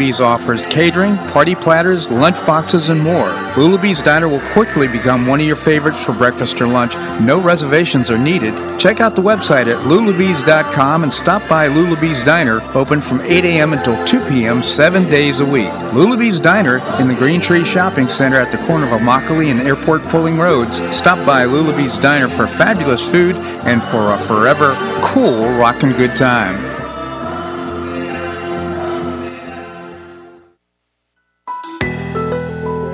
offers 0.00 0.64
catering, 0.64 1.14
party 1.30 1.54
platters, 1.54 2.10
lunch 2.10 2.36
boxes, 2.46 2.88
and 2.88 3.02
more. 3.02 3.28
Lulabee's 3.54 4.00
Diner 4.00 4.30
will 4.30 4.40
quickly 4.52 4.88
become 4.88 5.26
one 5.26 5.40
of 5.40 5.46
your 5.46 5.56
favorites 5.56 6.02
for 6.02 6.14
breakfast 6.14 6.58
or 6.62 6.66
lunch. 6.66 6.94
No 7.20 7.38
reservations 7.38 8.10
are 8.10 8.16
needed. 8.16 8.54
Check 8.80 9.00
out 9.00 9.14
the 9.14 9.20
website 9.20 9.66
at 9.66 9.84
lulabees.com 9.84 11.02
and 11.02 11.12
stop 11.12 11.46
by 11.50 11.68
Lulabee's 11.68 12.24
Diner, 12.24 12.62
open 12.74 13.02
from 13.02 13.20
8 13.20 13.44
a.m. 13.44 13.74
until 13.74 14.02
2 14.06 14.26
p.m. 14.26 14.62
seven 14.62 15.04
days 15.10 15.40
a 15.40 15.44
week. 15.44 15.70
Lulabee's 15.92 16.40
Diner 16.40 16.78
in 16.98 17.06
the 17.06 17.14
Green 17.14 17.42
Tree 17.42 17.64
Shopping 17.64 18.08
Center 18.08 18.38
at 18.38 18.50
the 18.50 18.66
corner 18.66 18.86
of 18.86 18.98
Immokalee 19.02 19.50
and 19.50 19.60
Airport 19.60 20.02
Pulling 20.04 20.38
Roads. 20.38 20.80
Stop 20.96 21.24
by 21.26 21.44
Lulabee's 21.44 21.98
Diner 21.98 22.28
for 22.28 22.46
fabulous 22.46 23.06
food 23.08 23.36
and 23.66 23.82
for 23.82 24.14
a 24.14 24.18
forever 24.18 24.74
cool 25.02 25.44
rockin' 25.58 25.92
good 25.92 26.16
time. 26.16 26.79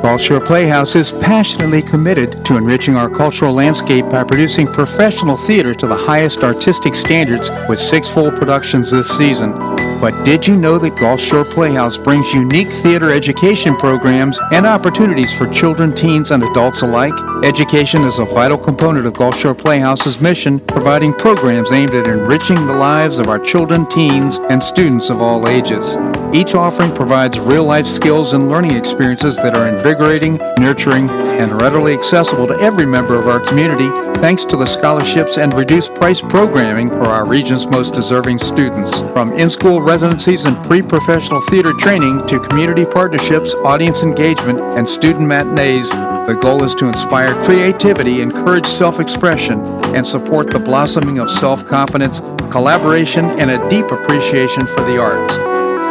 Gulf 0.07 0.21
Shore 0.21 0.41
Playhouse 0.41 0.95
is 0.95 1.11
passionately 1.11 1.83
committed 1.83 2.45
to 2.45 2.57
enriching 2.57 2.95
our 2.95 3.11
cultural 3.11 3.53
landscape 3.53 4.05
by 4.05 4.23
producing 4.23 4.69
professional 4.69 5.37
theater 5.37 5.75
to 5.75 5.89
the 5.89 5.97
highest 5.97 6.45
artistic 6.45 6.95
standards 6.95 7.51
with 7.69 7.81
six 7.81 8.09
full 8.09 8.31
productions 8.31 8.93
this 8.93 9.09
season. 9.09 9.76
But 10.01 10.25
did 10.25 10.47
you 10.47 10.57
know 10.57 10.79
that 10.79 10.97
Gulf 10.97 11.21
Shore 11.21 11.45
Playhouse 11.45 11.97
brings 11.97 12.33
unique 12.33 12.69
theater 12.69 13.11
education 13.11 13.77
programs 13.77 14.39
and 14.53 14.67
opportunities 14.67 15.33
for 15.35 15.49
children, 15.49 15.95
teens, 15.95 16.31
and 16.31 16.45
adults 16.45 16.83
alike? 16.83 17.15
Education 17.43 18.03
is 18.03 18.19
a 18.19 18.27
vital 18.27 18.59
component 18.59 19.07
of 19.07 19.15
Gulf 19.15 19.37
Shore 19.39 19.55
Playhouse's 19.55 20.21
mission, 20.21 20.61
providing 20.61 21.15
programs 21.15 21.73
aimed 21.73 21.95
at 21.95 22.09
enriching 22.09 22.67
the 22.67 22.75
lives 22.75 23.19
of 23.19 23.29
our 23.29 23.39
children, 23.39 23.87
teens, 23.89 24.39
and 24.51 24.63
students 24.63 25.09
of 25.09 25.23
all 25.23 25.49
ages. 25.49 25.97
Each 26.33 26.55
offering 26.55 26.95
provides 26.95 27.39
real 27.39 27.65
life 27.65 27.87
skills 27.87 28.35
and 28.35 28.51
learning 28.51 28.73
experiences 28.73 29.37
that 29.37 29.57
are 29.57 29.69
invigorating, 29.69 30.37
nurturing, 30.59 31.09
and 31.09 31.53
readily 31.61 31.95
accessible 31.95 32.47
to 32.49 32.59
every 32.59 32.85
member 32.85 33.19
of 33.19 33.29
our 33.29 33.41
community 33.41 33.89
thanks 34.21 34.45
to 34.47 34.57
the 34.57 34.67
scholarships 34.67 35.39
and 35.39 35.55
reduced 35.55 35.95
price 35.95 36.21
programming 36.21 36.89
for 36.89 37.07
our 37.07 37.25
region's 37.25 37.67
most 37.67 37.95
deserving 37.95 38.39
students. 38.39 39.01
From 39.13 39.33
in 39.35 39.49
school 39.49 39.81
residencies 39.87 40.45
and 40.47 40.57
pre 40.67 40.83
professional 40.83 41.41
theater 41.43 41.73
training 41.73 42.27
to 42.27 42.41
community 42.41 42.85
partnerships, 42.85 43.55
audience 43.55 44.03
engagement, 44.03 44.61
and 44.77 44.87
student 44.87 45.27
matinees, 45.27 45.91
the 46.27 46.37
goal 46.39 46.65
is 46.65 46.75
to 46.75 46.89
inspire 46.89 47.33
creativity, 47.45 48.21
encourage 48.21 48.67
self 48.67 48.99
expression, 48.99 49.61
and 49.95 50.05
support 50.05 50.51
the 50.51 50.59
blossoming 50.59 51.21
of 51.21 51.31
self 51.31 51.65
confidence, 51.65 52.21
collaboration, 52.51 53.27
and 53.41 53.51
a 53.51 53.69
deep 53.69 53.87
appreciation 53.93 54.67
for 54.67 54.83
the 54.83 54.99
arts. 54.99 55.39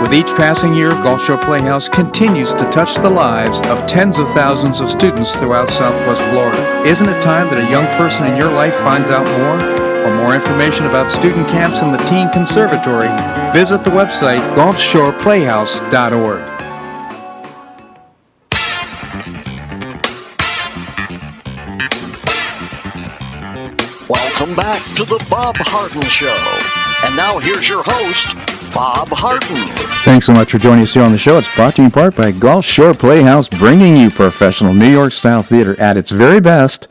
With 0.01 0.13
each 0.13 0.35
passing 0.35 0.75
year, 0.75 0.89
Gulf 0.89 1.23
Shore 1.23 1.37
Playhouse 1.37 1.87
continues 1.87 2.53
to 2.55 2.69
touch 2.69 2.95
the 2.95 3.09
lives 3.09 3.61
of 3.67 3.87
tens 3.87 4.19
of 4.19 4.27
thousands 4.33 4.81
of 4.81 4.89
students 4.89 5.33
throughout 5.33 5.71
Southwest 5.71 6.21
Florida. 6.31 6.83
Isn't 6.83 7.07
it 7.07 7.21
time 7.21 7.47
that 7.47 7.65
a 7.65 7.71
young 7.71 7.85
person 7.97 8.25
in 8.25 8.35
your 8.35 8.51
life 8.51 8.75
finds 8.75 9.09
out 9.09 9.25
more? 9.39 9.74
For 10.05 10.13
more 10.17 10.35
information 10.35 10.85
about 10.85 11.09
student 11.09 11.47
camps 11.47 11.79
and 11.79 11.91
the 11.91 11.97
Teen 11.97 12.29
Conservatory, 12.29 13.07
visit 13.51 13.83
the 13.83 13.89
website 13.89 14.37
gulfshoreplayhouse.org. 14.53 16.41
Welcome 24.07 24.55
back 24.55 24.83
to 24.93 25.05
the 25.05 25.25
Bob 25.27 25.55
Harden 25.57 26.03
Show. 26.03 26.37
And 27.07 27.15
now 27.15 27.39
here's 27.39 27.67
your 27.67 27.81
host, 27.83 28.54
Bob 28.75 29.07
Harden. 29.07 29.55
Thanks 30.03 30.25
so 30.25 30.33
much 30.33 30.51
for 30.51 30.57
joining 30.57 30.83
us 30.83 30.93
here 30.93 31.03
on 31.03 31.13
the 31.13 31.17
show. 31.17 31.37
It's 31.37 31.55
brought 31.55 31.75
to 31.75 31.81
you 31.81 31.85
in 31.85 31.91
part 31.91 32.17
by 32.17 32.31
Gulf 32.31 32.65
Shore 32.65 32.93
Playhouse, 32.93 33.47
bringing 33.47 33.95
you 33.95 34.09
professional 34.09 34.73
New 34.73 34.89
York 34.89 35.13
style 35.13 35.41
theater 35.41 35.79
at 35.79 35.95
its 35.95 36.11
very 36.11 36.41
best. 36.41 36.89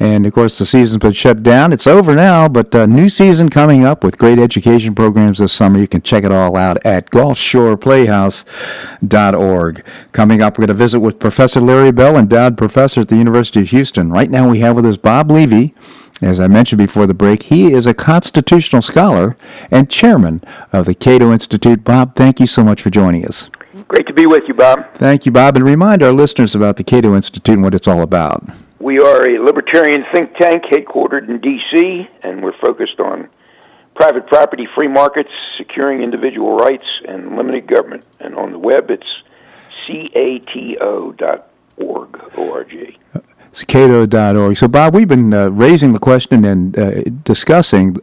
And 0.00 0.24
of 0.24 0.32
course, 0.32 0.58
the 0.58 0.64
season's 0.64 1.02
been 1.02 1.12
shut 1.12 1.42
down. 1.42 1.74
It's 1.74 1.86
over 1.86 2.14
now, 2.14 2.48
but 2.48 2.74
a 2.74 2.86
new 2.86 3.10
season 3.10 3.50
coming 3.50 3.84
up 3.84 4.02
with 4.02 4.16
great 4.16 4.38
education 4.38 4.94
programs 4.94 5.36
this 5.36 5.52
summer. 5.52 5.78
You 5.78 5.86
can 5.86 6.00
check 6.00 6.24
it 6.24 6.32
all 6.32 6.56
out 6.56 6.78
at 6.86 7.10
gulfshoreplayhouse.org. 7.10 9.84
Coming 10.12 10.40
up, 10.40 10.54
we're 10.54 10.62
going 10.62 10.68
to 10.68 10.74
visit 10.74 11.00
with 11.00 11.18
Professor 11.18 11.60
Larry 11.60 11.92
Bell, 11.92 12.16
endowed 12.16 12.56
professor 12.56 13.02
at 13.02 13.08
the 13.08 13.16
University 13.16 13.60
of 13.60 13.68
Houston. 13.68 14.10
Right 14.10 14.30
now, 14.30 14.50
we 14.50 14.60
have 14.60 14.74
with 14.74 14.86
us 14.86 14.96
Bob 14.96 15.30
Levy. 15.30 15.74
As 16.22 16.40
I 16.40 16.46
mentioned 16.48 16.78
before 16.78 17.06
the 17.06 17.14
break, 17.14 17.44
he 17.44 17.72
is 17.72 17.86
a 17.86 17.92
constitutional 17.92 18.80
scholar 18.80 19.36
and 19.70 19.90
chairman 19.90 20.42
of 20.72 20.86
the 20.86 20.94
Cato 20.94 21.30
Institute. 21.30 21.84
Bob, 21.84 22.14
thank 22.14 22.40
you 22.40 22.46
so 22.46 22.64
much 22.64 22.80
for 22.80 22.88
joining 22.88 23.26
us. 23.26 23.50
Great 23.88 24.06
to 24.06 24.14
be 24.14 24.26
with 24.26 24.44
you, 24.48 24.54
Bob. 24.54 24.94
Thank 24.94 25.26
you, 25.26 25.32
Bob. 25.32 25.56
And 25.56 25.64
remind 25.64 26.02
our 26.02 26.12
listeners 26.12 26.54
about 26.54 26.76
the 26.78 26.84
Cato 26.84 27.14
Institute 27.14 27.54
and 27.54 27.62
what 27.62 27.74
it's 27.74 27.86
all 27.86 28.00
about. 28.00 28.42
We 28.80 28.98
are 28.98 29.28
a 29.28 29.38
libertarian 29.38 30.04
think 30.12 30.34
tank 30.34 30.64
headquartered 30.64 31.28
in 31.28 31.40
D.C., 31.40 32.08
and 32.22 32.42
we're 32.42 32.56
focused 32.58 32.98
on 32.98 33.28
private 33.94 34.26
property, 34.26 34.66
free 34.74 34.88
markets, 34.88 35.30
securing 35.58 36.02
individual 36.02 36.56
rights, 36.56 36.84
and 37.06 37.36
limited 37.36 37.66
government. 37.66 38.04
And 38.20 38.34
on 38.34 38.52
the 38.52 38.58
web, 38.58 38.90
it's 38.90 39.06
cato.org. 39.86 41.40
O-R-G. 42.38 42.98
Cato.org. 43.64 44.56
So, 44.56 44.68
Bob, 44.68 44.94
we've 44.94 45.08
been 45.08 45.32
uh, 45.32 45.48
raising 45.48 45.92
the 45.92 45.98
question 45.98 46.44
and 46.44 46.78
uh, 46.78 47.02
discussing 47.24 47.96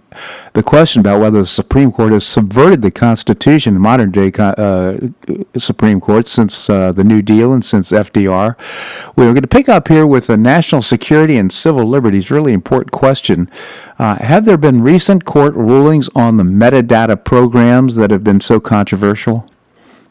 the 0.53 0.63
question 0.63 0.99
about 0.99 1.19
whether 1.21 1.39
the 1.39 1.45
Supreme 1.45 1.91
Court 1.91 2.11
has 2.11 2.25
subverted 2.25 2.81
the 2.81 2.91
Constitution, 2.91 3.73
the 3.75 3.79
modern 3.79 4.11
day 4.11 4.31
uh, 4.37 4.97
Supreme 5.57 6.01
Court, 6.01 6.27
since 6.27 6.69
uh, 6.69 6.91
the 6.91 7.03
New 7.03 7.21
Deal 7.21 7.53
and 7.53 7.63
since 7.63 7.91
FDR. 7.91 8.57
We're 9.15 9.31
going 9.31 9.41
to 9.41 9.47
pick 9.47 9.69
up 9.69 9.87
here 9.87 10.07
with 10.07 10.27
the 10.27 10.37
national 10.37 10.81
security 10.81 11.37
and 11.37 11.51
civil 11.51 11.85
liberties, 11.85 12.31
really 12.31 12.53
important 12.53 12.91
question. 12.91 13.49
Uh, 13.99 14.15
have 14.15 14.45
there 14.45 14.57
been 14.57 14.81
recent 14.81 15.25
court 15.25 15.53
rulings 15.53 16.09
on 16.15 16.37
the 16.37 16.43
metadata 16.43 17.23
programs 17.23 17.95
that 17.95 18.11
have 18.11 18.23
been 18.23 18.41
so 18.41 18.59
controversial? 18.59 19.49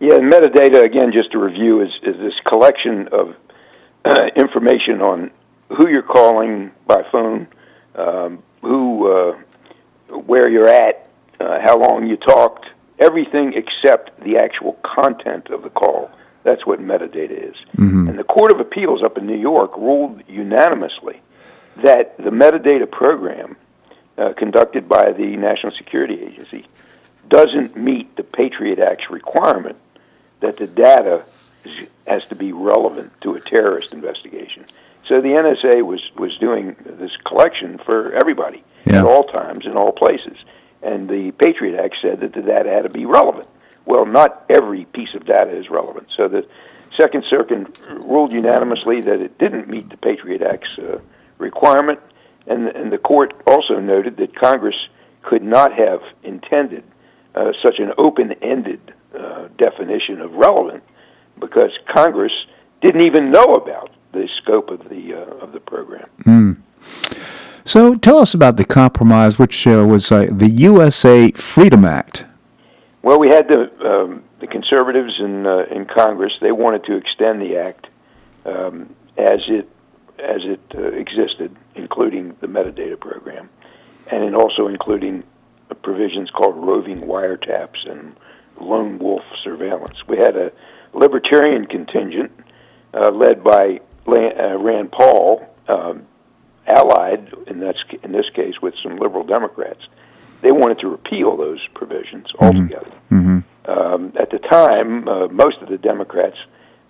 Yeah, 0.00 0.18
metadata, 0.18 0.84
again, 0.84 1.12
just 1.12 1.30
to 1.32 1.38
review, 1.38 1.80
is, 1.80 1.90
is 2.02 2.16
this 2.18 2.34
collection 2.48 3.08
of 3.12 3.36
uh, 4.04 4.26
information 4.36 5.00
on 5.00 5.30
who 5.68 5.88
you're 5.88 6.02
calling 6.02 6.70
by 6.86 7.02
phone, 7.10 7.46
um, 7.94 8.42
who, 8.60 9.10
uh, 9.10 9.32
where 10.08 10.50
you're 10.50 10.68
at, 10.68 11.08
uh, 11.40 11.60
how 11.60 11.78
long 11.78 12.06
you 12.06 12.16
talked, 12.16 12.66
everything 12.98 13.54
except 13.54 14.18
the 14.20 14.36
actual 14.36 14.78
content 14.82 15.48
of 15.48 15.62
the 15.62 15.70
call. 15.70 16.10
That's 16.44 16.66
what 16.66 16.80
metadata 16.80 17.50
is. 17.50 17.56
Mm-hmm. 17.76 18.08
And 18.08 18.18
the 18.18 18.24
Court 18.24 18.52
of 18.52 18.60
Appeals 18.60 19.02
up 19.02 19.16
in 19.16 19.26
New 19.26 19.38
York 19.38 19.76
ruled 19.76 20.22
unanimously 20.28 21.20
that 21.76 22.16
the 22.16 22.30
metadata 22.30 22.90
program 22.90 23.56
uh, 24.18 24.32
conducted 24.36 24.88
by 24.88 25.12
the 25.12 25.36
National 25.36 25.72
Security 25.72 26.20
Agency 26.20 26.66
doesn't 27.28 27.76
meet 27.76 28.14
the 28.16 28.24
Patriot 28.24 28.78
Act's 28.78 29.10
requirement 29.10 29.78
that 30.40 30.56
the 30.58 30.66
data 30.66 31.24
has 32.06 32.26
to 32.26 32.34
be 32.34 32.52
relevant 32.52 33.12
to 33.22 33.34
a 33.34 33.40
terrorist 33.40 33.92
investigation. 33.92 34.64
So 35.08 35.20
the 35.20 35.28
NSA 35.28 35.84
was 35.84 36.00
was 36.16 36.36
doing 36.38 36.76
this 36.84 37.10
collection 37.26 37.78
for 37.78 38.12
everybody 38.14 38.64
yeah. 38.84 39.00
at 39.00 39.04
all 39.04 39.24
times 39.24 39.66
in 39.66 39.76
all 39.76 39.92
places, 39.92 40.36
and 40.82 41.08
the 41.08 41.32
Patriot 41.32 41.78
Act 41.78 41.96
said 42.00 42.20
that 42.20 42.32
the 42.32 42.42
data 42.42 42.70
had 42.70 42.82
to 42.82 42.88
be 42.88 43.04
relevant. 43.04 43.48
Well, 43.84 44.06
not 44.06 44.44
every 44.48 44.84
piece 44.84 45.14
of 45.14 45.26
data 45.26 45.56
is 45.56 45.68
relevant. 45.68 46.08
So 46.16 46.28
the 46.28 46.46
Second 46.96 47.24
Circuit 47.28 47.80
ruled 47.90 48.32
unanimously 48.32 49.00
that 49.00 49.20
it 49.20 49.38
didn't 49.38 49.68
meet 49.68 49.90
the 49.90 49.96
Patriot 49.96 50.42
Act's 50.42 50.78
uh, 50.78 51.00
requirement, 51.38 51.98
and 52.46 52.68
and 52.68 52.92
the 52.92 52.98
court 52.98 53.34
also 53.46 53.80
noted 53.80 54.16
that 54.18 54.36
Congress 54.36 54.76
could 55.22 55.42
not 55.42 55.72
have 55.72 56.00
intended 56.22 56.84
uh, 57.34 57.52
such 57.62 57.78
an 57.78 57.92
open-ended 57.98 58.80
uh, 59.18 59.48
definition 59.56 60.20
of 60.20 60.32
relevant 60.34 60.82
because 61.42 61.70
Congress 61.92 62.32
didn't 62.80 63.02
even 63.02 63.30
know 63.30 63.44
about 63.44 63.90
the 64.12 64.28
scope 64.40 64.70
of 64.70 64.88
the 64.88 65.14
uh, 65.14 65.44
of 65.44 65.52
the 65.52 65.60
program. 65.60 66.08
Mm. 66.24 66.56
So 67.64 67.94
tell 67.96 68.18
us 68.18 68.34
about 68.34 68.56
the 68.56 68.64
compromise, 68.64 69.38
which 69.38 69.66
uh, 69.66 69.84
was 69.86 70.10
uh, 70.10 70.28
the 70.30 70.48
USA 70.48 71.30
Freedom 71.32 71.84
Act. 71.84 72.24
Well, 73.02 73.18
we 73.18 73.28
had 73.28 73.48
the 73.48 73.70
um, 73.86 74.24
the 74.40 74.46
conservatives 74.46 75.14
in 75.18 75.46
uh, 75.46 75.66
in 75.70 75.84
Congress. 75.84 76.32
They 76.40 76.52
wanted 76.52 76.84
to 76.84 76.96
extend 76.96 77.42
the 77.42 77.56
act 77.56 77.88
um, 78.46 78.94
as 79.18 79.40
it 79.48 79.68
as 80.18 80.42
it 80.44 80.60
uh, 80.76 80.82
existed, 80.82 81.54
including 81.74 82.36
the 82.40 82.46
metadata 82.46 82.98
program, 82.98 83.50
and 84.10 84.34
also 84.36 84.68
including 84.68 85.24
provisions 85.82 86.30
called 86.30 86.56
roving 86.56 87.00
wiretaps 87.00 87.88
and 87.90 88.14
lone 88.60 88.98
wolf 88.98 89.22
surveillance. 89.42 89.96
We 90.06 90.18
had 90.18 90.36
a 90.36 90.52
libertarian 90.92 91.66
contingent 91.66 92.32
uh, 92.94 93.10
led 93.10 93.42
by 93.42 93.80
uh, 94.06 94.58
Rand 94.58 94.92
Paul, 94.92 95.46
um, 95.68 96.06
allied 96.66 97.32
in, 97.46 97.60
that, 97.60 97.76
in 98.02 98.12
this 98.12 98.28
case 98.34 98.60
with 98.60 98.74
some 98.82 98.96
liberal 98.96 99.24
Democrats. 99.24 99.80
They 100.42 100.52
wanted 100.52 100.80
to 100.80 100.88
repeal 100.88 101.36
those 101.36 101.60
provisions 101.74 102.26
mm-hmm. 102.32 102.44
altogether. 102.44 102.96
Mm-hmm. 103.10 103.38
Um, 103.64 104.12
at 104.18 104.30
the 104.30 104.38
time, 104.38 105.08
uh, 105.08 105.28
most 105.28 105.58
of 105.62 105.68
the 105.68 105.78
Democrats 105.78 106.36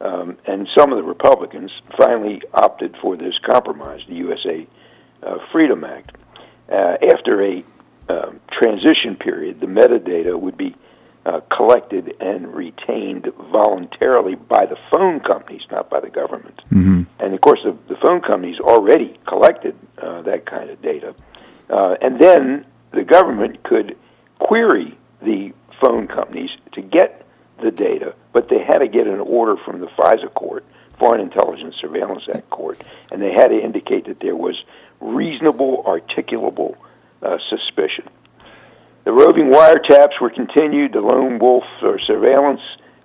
um, 0.01 0.37
and 0.47 0.69
some 0.77 0.91
of 0.93 0.97
the 0.97 1.05
Republicans 1.05 1.71
finally 1.97 2.43
opted 2.53 2.97
for 3.01 3.17
this 3.17 3.35
compromise, 3.45 4.01
the 4.09 4.15
USA 4.15 4.67
uh, 5.23 5.38
Freedom 5.53 5.85
Act. 5.85 6.17
Uh, 6.69 6.97
after 7.12 7.43
a 7.43 7.65
um, 8.09 8.41
transition 8.51 9.15
period, 9.15 9.61
the 9.61 9.67
metadata 9.67 10.38
would 10.38 10.57
be 10.57 10.75
uh, 11.25 11.41
collected 11.57 12.15
and 12.21 12.55
retained 12.55 13.31
voluntarily 13.51 14.35
by 14.35 14.67
the 14.67 14.77
phone 14.91 15.21
companies, 15.21 15.63
not 15.71 15.89
by 15.89 16.01
the 16.01 16.11
government. 16.11 16.61
Mm-hmm. 16.71 17.03
And 17.21 17.35
of 17.35 17.41
course, 17.41 17.61
the, 17.65 17.77
the 17.89 17.97
phone 17.97 18.21
companies 18.21 18.59
already 18.61 19.19
collected 19.27 19.77
uh, 19.99 20.23
that 20.23 20.47
kind 20.47 20.71
of 20.71 20.83
data. 20.83 21.15
Uh, 21.71 21.97
and 22.01 22.21
then 22.21 22.67
the 22.93 23.05
government 23.05 23.63
could 23.63 23.97
query 24.39 24.99
the 25.23 25.53
phone 25.81 26.09
companies 26.09 26.51
to 26.73 26.83
get 26.83 27.27
the 27.63 27.71
data, 27.71 28.15
but 28.33 28.49
they 28.49 28.59
had 28.59 28.79
to 28.79 28.89
get 28.89 29.07
an 29.07 29.21
order 29.21 29.57
from 29.65 29.81
the 29.81 29.87
FISA 29.87 30.33
court, 30.35 30.65
Foreign 30.99 31.21
Intelligence 31.21 31.77
Surveillance 31.81 32.25
Act 32.33 32.51
court, 32.51 32.83
and 33.11 33.23
they 33.23 33.33
had 33.33 33.49
to 33.49 33.61
indicate 33.61 34.07
that 34.07 34.21
there 34.21 34.37
was 34.37 34.63
reasonable, 35.01 35.83
articulable 35.85 36.77
uh, 37.23 37.39
suspicion. 37.49 38.09
The 39.05 39.12
roving 39.12 39.51
wiretaps 39.51 40.21
were 40.21 40.31
continued. 40.31 40.93
The 40.93 41.01
lone 41.01 41.38
wolf 41.38 41.65
or 41.83 41.99
surveillance 41.99 42.61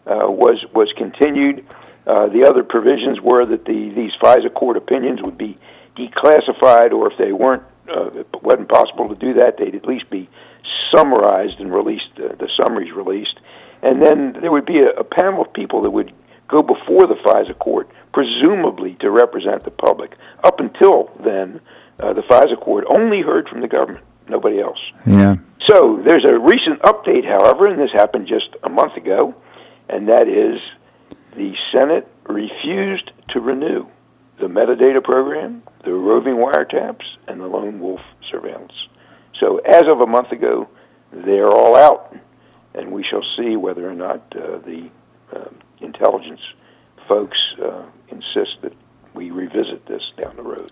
uh, 0.06 0.30
was 0.30 0.64
was 0.74 0.92
continued. 0.98 1.66
Uh, 2.06 2.28
the 2.28 2.46
other 2.48 2.64
provisions 2.64 3.20
were 3.20 3.46
that 3.46 3.66
the 3.66 3.90
these 3.90 4.12
FISA 4.22 4.54
court 4.54 4.78
opinions 4.78 5.22
would 5.22 5.38
be 5.38 5.58
declassified, 5.98 6.92
or 6.92 7.12
if 7.12 7.18
they 7.18 7.32
weren't, 7.32 7.64
uh, 7.90 8.12
it 8.12 8.28
wasn't 8.42 8.70
possible 8.70 9.08
to 9.10 9.16
do 9.16 9.34
that, 9.34 9.58
they'd 9.58 9.76
at 9.76 9.86
least 9.86 10.10
be 10.10 10.30
summarized 10.94 11.60
and 11.60 11.74
released. 11.74 12.12
Uh, 12.18 12.36
the 12.36 12.50
summaries 12.62 12.94
released, 12.94 13.40
and 13.82 14.02
then 14.02 14.38
there 14.40 14.52
would 14.52 14.66
be 14.66 14.80
a, 14.80 14.92
a 14.92 15.04
panel 15.04 15.42
of 15.42 15.52
people 15.54 15.82
that 15.82 15.90
would 15.90 16.14
go 16.48 16.62
before 16.62 17.08
the 17.08 17.16
FISA 17.26 17.58
court, 17.60 17.90
presumably 18.14 18.96
to 19.02 19.10
represent 19.12 19.64
the 19.64 19.72
public. 19.72 20.16
Up 20.44 20.60
until 20.60 21.12
then, 21.24 21.60
uh, 22.00 22.14
the 22.14 22.22
FISA 22.22 22.60
court 22.62 22.86
only 22.88 23.22
heard 23.22 23.50
from 23.50 23.62
the 23.62 23.68
government, 23.68 24.06
nobody 24.30 24.62
else. 24.62 24.80
Yeah. 25.06 25.36
So 25.70 26.02
there's 26.06 26.26
a 26.30 26.40
recent 26.40 26.82
update, 26.84 27.26
however, 27.26 27.68
and 27.68 27.80
this 27.80 27.92
happened 27.94 28.28
just 28.28 28.56
a 28.64 28.70
month 28.70 28.96
ago, 28.96 29.36
and 29.90 30.08
that 30.08 30.28
is 30.28 30.60
the 31.36 31.54
Senate 31.74 32.08
refused 32.28 33.12
to 33.30 33.40
renew 33.40 33.86
the 34.40 34.48
metadata 34.48 35.04
program, 35.04 35.64
the 35.84 35.92
roving 35.92 36.36
wiretaps, 36.36 37.04
and 37.28 37.42
the 37.42 37.48
lone 37.48 37.80
wolf 37.80 38.00
surveillance. 38.32 38.74
So 39.42 39.58
as 39.58 39.84
of 39.88 40.00
a 40.00 40.08
month 40.08 40.32
ago, 40.32 40.70
they're 41.12 41.50
all 41.50 41.76
out, 41.76 42.16
and 42.74 42.92
we 42.92 43.04
shall 43.10 43.24
see 43.38 43.56
whether 43.56 43.90
or 43.90 43.96
not 43.96 44.22
uh, 44.36 44.60
the 44.60 44.90
uh, 45.36 45.50
intelligence 45.82 46.42
folks 47.08 47.38
uh, 47.64 47.84
insist 48.10 48.62
that 48.62 48.74
we 49.14 49.32
revisit 49.32 49.86
this 49.88 50.02
down 50.18 50.36
the 50.36 50.44
road. 50.44 50.72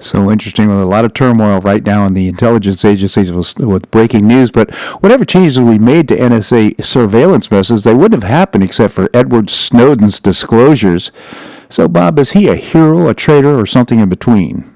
So 0.00 0.30
interesting. 0.30 0.68
With 0.68 0.78
a 0.78 0.86
lot 0.86 1.04
of 1.04 1.12
turmoil 1.12 1.60
right 1.60 1.84
now 1.84 2.06
in 2.06 2.14
the 2.14 2.26
intelligence 2.26 2.84
agencies 2.84 3.30
with, 3.30 3.90
breaking 3.90 4.26
news. 4.26 4.50
But 4.50 4.74
whatever 5.02 5.24
changes 5.24 5.60
we 5.60 5.78
made 5.78 6.08
to 6.08 6.16
NSA 6.16 6.84
surveillance 6.84 7.50
methods, 7.50 7.84
they 7.84 7.94
wouldn't 7.94 8.22
have 8.22 8.30
happened 8.30 8.64
except 8.64 8.94
for 8.94 9.10
Edward 9.12 9.50
Snowden's 9.50 10.18
disclosures. 10.18 11.12
So, 11.68 11.86
Bob, 11.86 12.18
is 12.18 12.32
he 12.32 12.48
a 12.48 12.56
hero, 12.56 13.08
a 13.08 13.14
traitor, 13.14 13.58
or 13.58 13.66
something 13.66 14.00
in 14.00 14.08
between? 14.08 14.70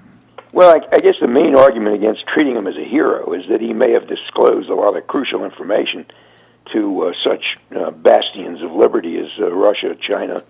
Well, 0.52 0.70
I, 0.70 0.80
I 0.92 0.98
guess 0.98 1.16
the 1.20 1.26
main 1.26 1.56
argument 1.56 1.96
against 1.96 2.26
treating 2.28 2.54
him 2.54 2.68
as 2.68 2.76
a 2.76 2.84
hero 2.84 3.32
is 3.32 3.42
that 3.48 3.60
he 3.60 3.72
may 3.72 3.90
have 3.92 4.06
disclosed 4.06 4.68
a 4.68 4.74
lot 4.74 4.96
of 4.96 5.06
crucial 5.06 5.44
information 5.44 6.06
to 6.72 7.06
uh, 7.06 7.12
such 7.24 7.56
uh, 7.74 7.90
bastions 7.90 8.62
of 8.62 8.70
liberty 8.72 9.18
as 9.18 9.26
uh, 9.40 9.50
Russia, 9.50 9.96
China, 10.00 10.44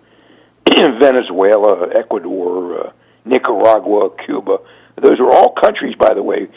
Venezuela, 0.99 1.89
Ecuador, 1.95 2.87
uh, 2.87 2.91
Nicaragua, 3.25 4.09
Cuba. 4.25 4.57
Those 5.01 5.19
were 5.19 5.31
all 5.31 5.53
countries, 5.53 5.95
by 5.99 6.13
the 6.13 6.23
way, 6.23 6.47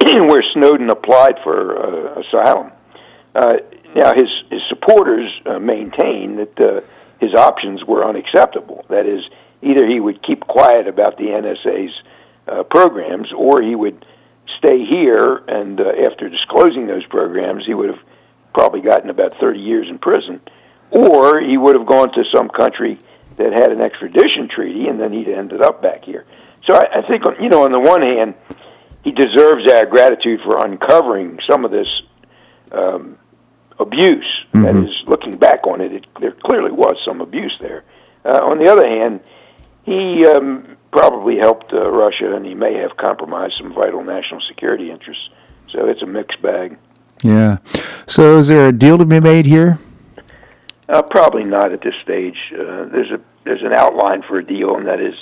where 0.04 0.44
Snowden 0.52 0.90
applied 0.90 1.36
for 1.42 1.78
uh, 1.78 2.20
asylum. 2.20 2.72
Uh, 3.34 3.54
now, 3.94 4.12
his, 4.14 4.28
his 4.50 4.60
supporters 4.68 5.30
uh, 5.46 5.58
maintain 5.58 6.36
that 6.36 6.60
uh, 6.60 6.80
his 7.20 7.34
options 7.34 7.84
were 7.84 8.06
unacceptable. 8.06 8.84
That 8.90 9.06
is, 9.06 9.22
either 9.62 9.86
he 9.86 10.00
would 10.00 10.22
keep 10.22 10.40
quiet 10.40 10.86
about 10.86 11.16
the 11.16 11.24
NSA's 11.24 11.94
uh, 12.46 12.62
programs, 12.64 13.28
or 13.36 13.62
he 13.62 13.74
would 13.74 14.04
stay 14.58 14.84
here, 14.84 15.42
and 15.48 15.80
uh, 15.80 15.92
after 16.10 16.28
disclosing 16.28 16.86
those 16.86 17.06
programs, 17.06 17.64
he 17.66 17.74
would 17.74 17.90
have 17.90 18.02
probably 18.52 18.80
gotten 18.80 19.10
about 19.10 19.32
30 19.40 19.60
years 19.60 19.86
in 19.88 19.98
prison, 19.98 20.40
or 20.90 21.40
he 21.40 21.56
would 21.56 21.76
have 21.76 21.86
gone 21.86 22.12
to 22.12 22.24
some 22.34 22.48
country 22.48 22.98
that 23.38 23.52
had 23.52 23.72
an 23.72 23.80
extradition 23.80 24.48
treaty, 24.48 24.88
and 24.88 25.00
then 25.00 25.12
he'd 25.12 25.28
ended 25.28 25.62
up 25.62 25.80
back 25.80 26.04
here. 26.04 26.24
So 26.66 26.74
I, 26.74 26.98
I 26.98 27.08
think, 27.08 27.24
you 27.40 27.48
know, 27.48 27.64
on 27.64 27.72
the 27.72 27.80
one 27.80 28.02
hand, 28.02 28.34
he 29.02 29.12
deserves 29.12 29.72
our 29.72 29.86
gratitude 29.86 30.40
for 30.44 30.58
uncovering 30.64 31.38
some 31.48 31.64
of 31.64 31.70
this 31.70 31.88
um, 32.72 33.16
abuse. 33.78 34.26
Mm-hmm. 34.52 34.62
That 34.62 34.76
is, 34.76 34.94
looking 35.06 35.36
back 35.36 35.66
on 35.66 35.80
it, 35.80 35.92
it, 35.92 36.06
there 36.20 36.34
clearly 36.44 36.72
was 36.72 36.96
some 37.06 37.20
abuse 37.20 37.56
there. 37.60 37.84
Uh, 38.24 38.40
on 38.44 38.58
the 38.58 38.70
other 38.70 38.86
hand, 38.86 39.20
he 39.84 40.26
um, 40.26 40.76
probably 40.90 41.38
helped 41.38 41.72
uh, 41.72 41.88
Russia, 41.90 42.34
and 42.34 42.44
he 42.44 42.54
may 42.54 42.74
have 42.74 42.96
compromised 42.96 43.54
some 43.56 43.72
vital 43.72 44.02
national 44.02 44.40
security 44.48 44.90
interests. 44.90 45.28
So 45.70 45.86
it's 45.86 46.02
a 46.02 46.06
mixed 46.06 46.42
bag. 46.42 46.76
Yeah. 47.22 47.58
So 48.06 48.38
is 48.38 48.48
there 48.48 48.68
a 48.68 48.72
deal 48.72 48.98
to 48.98 49.04
be 49.04 49.20
made 49.20 49.46
here? 49.46 49.78
Uh, 50.88 51.02
probably 51.02 51.44
not 51.44 51.72
at 51.72 51.82
this 51.82 51.94
stage. 52.02 52.36
Uh, 52.52 52.86
there's 52.86 53.10
a 53.10 53.20
there's 53.44 53.62
an 53.62 53.72
outline 53.72 54.22
for 54.22 54.38
a 54.38 54.44
deal, 54.44 54.76
and 54.76 54.86
that 54.86 55.00
is 55.00 55.14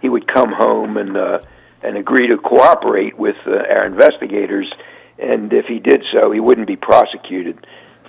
he 0.00 0.08
would 0.08 0.26
come 0.32 0.52
home 0.52 0.96
and 0.96 1.16
uh, 1.16 1.40
and 1.82 1.96
agree 1.96 2.28
to 2.28 2.38
cooperate 2.38 3.18
with 3.18 3.36
uh, 3.46 3.50
our 3.50 3.86
investigators, 3.86 4.72
and 5.18 5.52
if 5.52 5.66
he 5.66 5.78
did 5.78 6.02
so, 6.14 6.30
he 6.30 6.40
wouldn't 6.40 6.66
be 6.66 6.76
prosecuted 6.76 7.66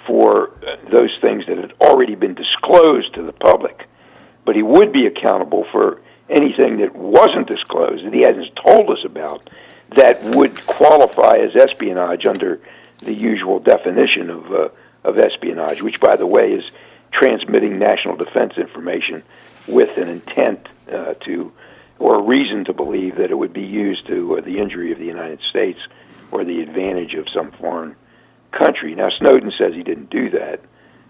for 0.07 0.49
uh, 0.49 0.77
those 0.91 1.11
things 1.21 1.45
that 1.47 1.57
had 1.57 1.73
already 1.81 2.15
been 2.15 2.35
disclosed 2.35 3.13
to 3.15 3.23
the 3.23 3.33
public, 3.33 3.87
but 4.45 4.55
he 4.55 4.61
would 4.61 4.93
be 4.93 5.07
accountable 5.07 5.65
for 5.71 6.01
anything 6.29 6.77
that 6.77 6.95
wasn't 6.95 7.47
disclosed 7.47 8.05
that 8.05 8.13
he 8.13 8.21
hasn't 8.21 8.57
told 8.65 8.89
us 8.89 9.03
about 9.05 9.49
that 9.95 10.21
would 10.35 10.65
qualify 10.65 11.37
as 11.37 11.55
espionage 11.55 12.25
under 12.25 12.59
the 12.99 13.13
usual 13.13 13.59
definition 13.59 14.29
of 14.29 14.51
uh, 14.51 14.69
of 15.03 15.19
espionage, 15.19 15.81
which, 15.81 15.99
by 15.99 16.15
the 16.15 16.25
way, 16.25 16.53
is 16.53 16.71
transmitting 17.19 17.79
national 17.79 18.15
defense 18.15 18.53
information 18.57 19.23
with 19.67 19.97
an 19.97 20.09
intent 20.09 20.67
uh, 20.91 21.13
to 21.25 21.51
or 21.97 22.15
a 22.15 22.21
reason 22.21 22.65
to 22.65 22.73
believe 22.73 23.15
that 23.15 23.31
it 23.31 23.37
would 23.37 23.53
be 23.53 23.65
used 23.65 24.05
to 24.07 24.37
uh, 24.37 24.41
the 24.41 24.57
injury 24.59 24.91
of 24.91 24.99
the 24.99 25.05
United 25.05 25.39
States 25.49 25.79
or 26.31 26.43
the 26.43 26.61
advantage 26.61 27.13
of 27.13 27.25
some 27.33 27.51
foreign 27.53 27.95
country. 28.51 28.93
Now, 28.95 29.09
Snowden 29.17 29.51
says 29.57 29.73
he 29.73 29.83
didn't 29.83 30.09
do 30.09 30.29
that, 30.31 30.59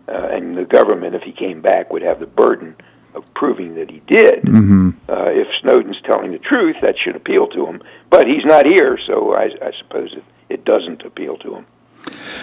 uh, 0.07 0.27
and 0.31 0.55
the 0.55 0.65
government, 0.65 1.15
if 1.15 1.23
he 1.23 1.31
came 1.31 1.61
back, 1.61 1.91
would 1.91 2.03
have 2.03 2.19
the 2.19 2.27
burden 2.27 2.75
of 3.15 3.23
proving 3.33 3.75
that 3.75 3.89
he 3.89 4.01
did. 4.05 4.43
Mm-hmm. 4.43 4.89
Uh, 5.09 5.29
if 5.29 5.47
Snowden's 5.61 6.01
telling 6.03 6.31
the 6.31 6.37
truth, 6.39 6.75
that 6.81 6.95
should 7.03 7.15
appeal 7.15 7.47
to 7.47 7.65
him. 7.65 7.81
But 8.09 8.27
he's 8.27 8.45
not 8.45 8.65
here, 8.65 8.99
so 9.07 9.33
I, 9.33 9.45
I 9.61 9.71
suppose 9.81 10.13
it, 10.13 10.23
it 10.49 10.65
doesn't 10.65 11.03
appeal 11.03 11.37
to 11.37 11.55
him. 11.55 11.65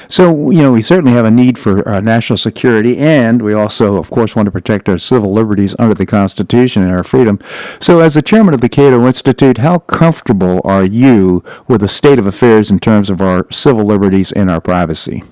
So, 0.09 0.51
you 0.51 0.63
know, 0.63 0.73
we 0.73 0.83
certainly 0.83 1.13
have 1.13 1.25
a 1.25 1.31
need 1.31 1.59
for 1.59 1.89
uh, 1.89 2.01
national 2.01 2.37
security, 2.37 2.99
and 2.99 3.43
we 3.43 3.55
also, 3.55 3.97
of 3.97 4.11
course, 4.11 4.37
want 4.37 4.47
to 4.47 4.53
protect 4.53 4.89
our 4.89 4.99
civil 4.99 5.33
liberties 5.33 5.75
under 5.79 5.95
the 5.95 6.07
Constitution 6.07 6.83
and 6.83 6.93
our 6.93 7.05
freedom. 7.05 7.39
So, 7.81 8.01
as 8.01 8.15
the 8.15 8.23
chairman 8.23 8.55
of 8.55 8.61
the 8.61 8.69
Cato 8.69 9.07
Institute, 9.07 9.59
how 9.59 9.79
comfortable 9.81 10.61
are 10.65 10.85
you 10.85 11.43
with 11.69 11.81
the 11.81 11.89
state 11.89 12.19
of 12.19 12.27
affairs 12.27 12.71
in 12.71 12.79
terms 12.79 13.11
of 13.11 13.21
our 13.21 13.47
civil 13.51 13.85
liberties 13.85 14.33
and 14.33 14.51
our 14.51 14.61
privacy? 14.61 15.23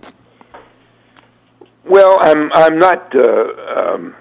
Well, 1.84 2.18
I'm 2.20 2.52
I'm 2.52 2.78
not 2.78 3.14
uh, 3.14 3.52
um, 3.76 4.14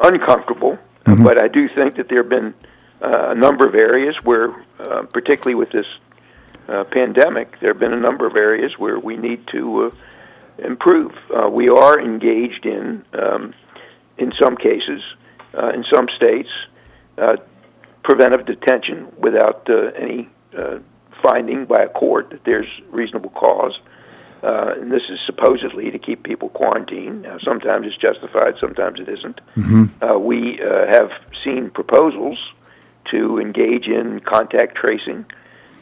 uncomfortable, 0.00 0.78
mm-hmm. 1.04 1.24
but 1.24 1.42
I 1.42 1.48
do 1.48 1.68
think 1.68 1.96
that 1.96 2.08
there 2.08 2.22
have 2.22 2.30
been 2.30 2.54
uh, 3.02 3.30
a 3.30 3.34
number 3.34 3.66
of 3.66 3.74
areas 3.74 4.16
where, 4.22 4.50
uh, 4.78 5.02
particularly 5.12 5.54
with 5.54 5.70
this 5.70 5.86
uh, 6.70 6.84
pandemic, 6.84 7.58
there 7.60 7.72
have 7.72 7.80
been 7.80 7.92
a 7.92 8.00
number 8.00 8.26
of 8.26 8.36
areas 8.36 8.78
where 8.78 8.98
we 8.98 9.16
need 9.16 9.46
to 9.48 9.86
uh, 9.86 10.64
improve. 10.64 11.12
Uh, 11.34 11.48
we 11.48 11.68
are 11.68 12.00
engaged 12.00 12.64
in, 12.64 13.04
um, 13.12 13.54
in 14.18 14.32
some 14.40 14.56
cases, 14.56 15.02
uh, 15.54 15.70
in 15.70 15.84
some 15.92 16.06
states, 16.16 16.48
uh, 17.18 17.36
preventive 18.02 18.46
detention 18.46 19.08
without 19.18 19.68
uh, 19.68 19.90
any 19.96 20.28
uh, 20.56 20.78
finding 21.22 21.66
by 21.66 21.82
a 21.82 21.88
court 21.88 22.30
that 22.30 22.44
there's 22.44 22.68
reasonable 22.90 23.30
cause. 23.30 23.78
Uh, 24.42 24.72
and 24.80 24.90
this 24.90 25.02
is 25.10 25.18
supposedly 25.26 25.90
to 25.90 25.98
keep 25.98 26.22
people 26.22 26.48
quarantined. 26.48 27.22
Now, 27.22 27.38
sometimes 27.44 27.86
it's 27.86 27.96
justified, 27.96 28.54
sometimes 28.58 28.98
it 28.98 29.08
isn't. 29.08 29.40
Mm-hmm. 29.56 29.84
Uh, 30.02 30.18
we 30.18 30.58
uh, 30.62 30.86
have 30.86 31.10
seen 31.44 31.70
proposals 31.70 32.38
to 33.10 33.38
engage 33.38 33.86
in 33.86 34.20
contact 34.20 34.76
tracing 34.76 35.26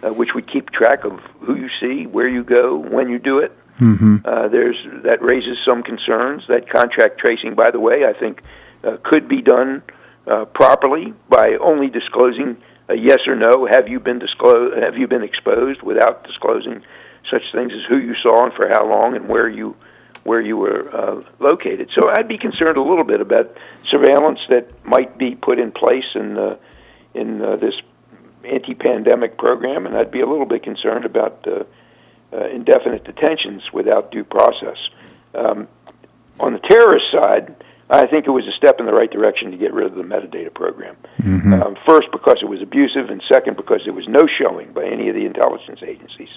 uh, 0.03 0.13
which 0.13 0.35
would 0.35 0.51
keep 0.51 0.71
track 0.71 1.05
of 1.05 1.19
who 1.41 1.57
you 1.57 1.69
see, 1.81 2.07
where 2.07 2.29
you 2.29 2.45
go, 2.45 2.77
when 2.77 3.09
you 3.09 3.19
do 3.19 3.39
it. 3.39 3.53
Mm-hmm. 3.81 4.17
Uh, 4.25 4.49
there's 4.49 4.77
that 5.05 5.23
raises 5.23 5.57
some 5.69 5.83
concerns. 5.83 6.43
That 6.49 6.69
contract 6.69 7.19
tracing, 7.19 7.55
by 7.55 7.71
the 7.71 7.79
way, 7.79 8.05
I 8.05 8.19
think 8.19 8.43
uh, 8.83 8.97
could 9.05 9.29
be 9.29 9.41
done 9.41 9.83
uh, 10.27 10.45
properly 10.47 11.15
by 11.29 11.57
only 11.61 11.89
disclosing 11.89 12.57
a 12.89 12.95
yes 12.95 13.21
or 13.27 13.37
no. 13.37 13.67
Have 13.67 13.89
you 13.89 14.01
been 14.01 14.19
disclosed? 14.19 14.83
Have 14.83 14.97
you 14.97 15.07
been 15.07 15.23
exposed 15.23 15.83
without 15.83 16.25
disclosing 16.25 16.83
such 17.31 17.43
things 17.53 17.73
as 17.73 17.85
who 17.89 17.99
you 17.99 18.15
saw 18.23 18.47
and 18.47 18.55
for 18.55 18.69
how 18.69 18.89
long 18.89 19.15
and 19.15 19.29
where 19.29 19.49
you 19.49 19.77
where 20.25 20.41
you 20.41 20.57
were 20.57 20.95
uh, 20.95 21.23
located? 21.39 21.91
So 21.95 22.11
I'd 22.11 22.29
be 22.29 22.39
concerned 22.39 22.79
a 22.79 22.83
little 22.83 23.05
bit 23.05 23.21
about 23.21 23.57
surveillance 23.91 24.41
that 24.49 24.73
might 24.85 25.17
be 25.19 25.37
put 25.37 25.59
in 25.59 25.71
place 25.71 26.05
in 26.15 26.37
uh, 26.37 26.57
in 27.15 27.43
uh, 27.43 27.57
this 27.57 27.75
anti-pandemic 28.45 29.39
program, 29.39 29.87
and 29.87 29.97
I'd 29.97 30.11
be 30.11 30.21
a 30.21 30.27
little 30.27 30.47
bit 30.47 30.63
concerned 30.63 31.05
about 31.05 31.47
uh, 31.47 31.65
uh, 32.33 32.49
indefinite 32.49 33.05
detentions 33.05 33.63
without 33.73 34.11
due 34.11 34.25
process. 34.25 34.77
Um, 35.35 35.69
on 36.41 36.53
the 36.53 36.61
terrorist 36.61 37.07
side, 37.13 37.55
I 37.91 38.07
think 38.07 38.27
it 38.27 38.31
was 38.31 38.47
a 38.47 38.57
step 38.57 38.81
in 38.81 38.87
the 38.87 38.93
right 38.93 39.11
direction 39.11 39.51
to 39.51 39.57
get 39.57 39.73
rid 39.73 39.87
of 39.87 39.95
the 39.95 40.03
metadata 40.03 40.53
program. 40.53 40.97
Mm-hmm. 41.21 41.55
Um, 41.55 41.77
first, 41.87 42.09
because 42.13 42.39
it 42.43 42.49
was 42.49 42.61
abusive, 42.61 43.09
and 43.09 43.23
second, 43.29 43.57
because 43.57 43.81
there 43.85 43.95
was 43.95 44.07
no 44.09 44.29
showing 44.39 44.73
by 44.73 44.85
any 44.85 45.09
of 45.09 45.15
the 45.15 45.25
intelligence 45.25 45.81
agencies 45.83 46.29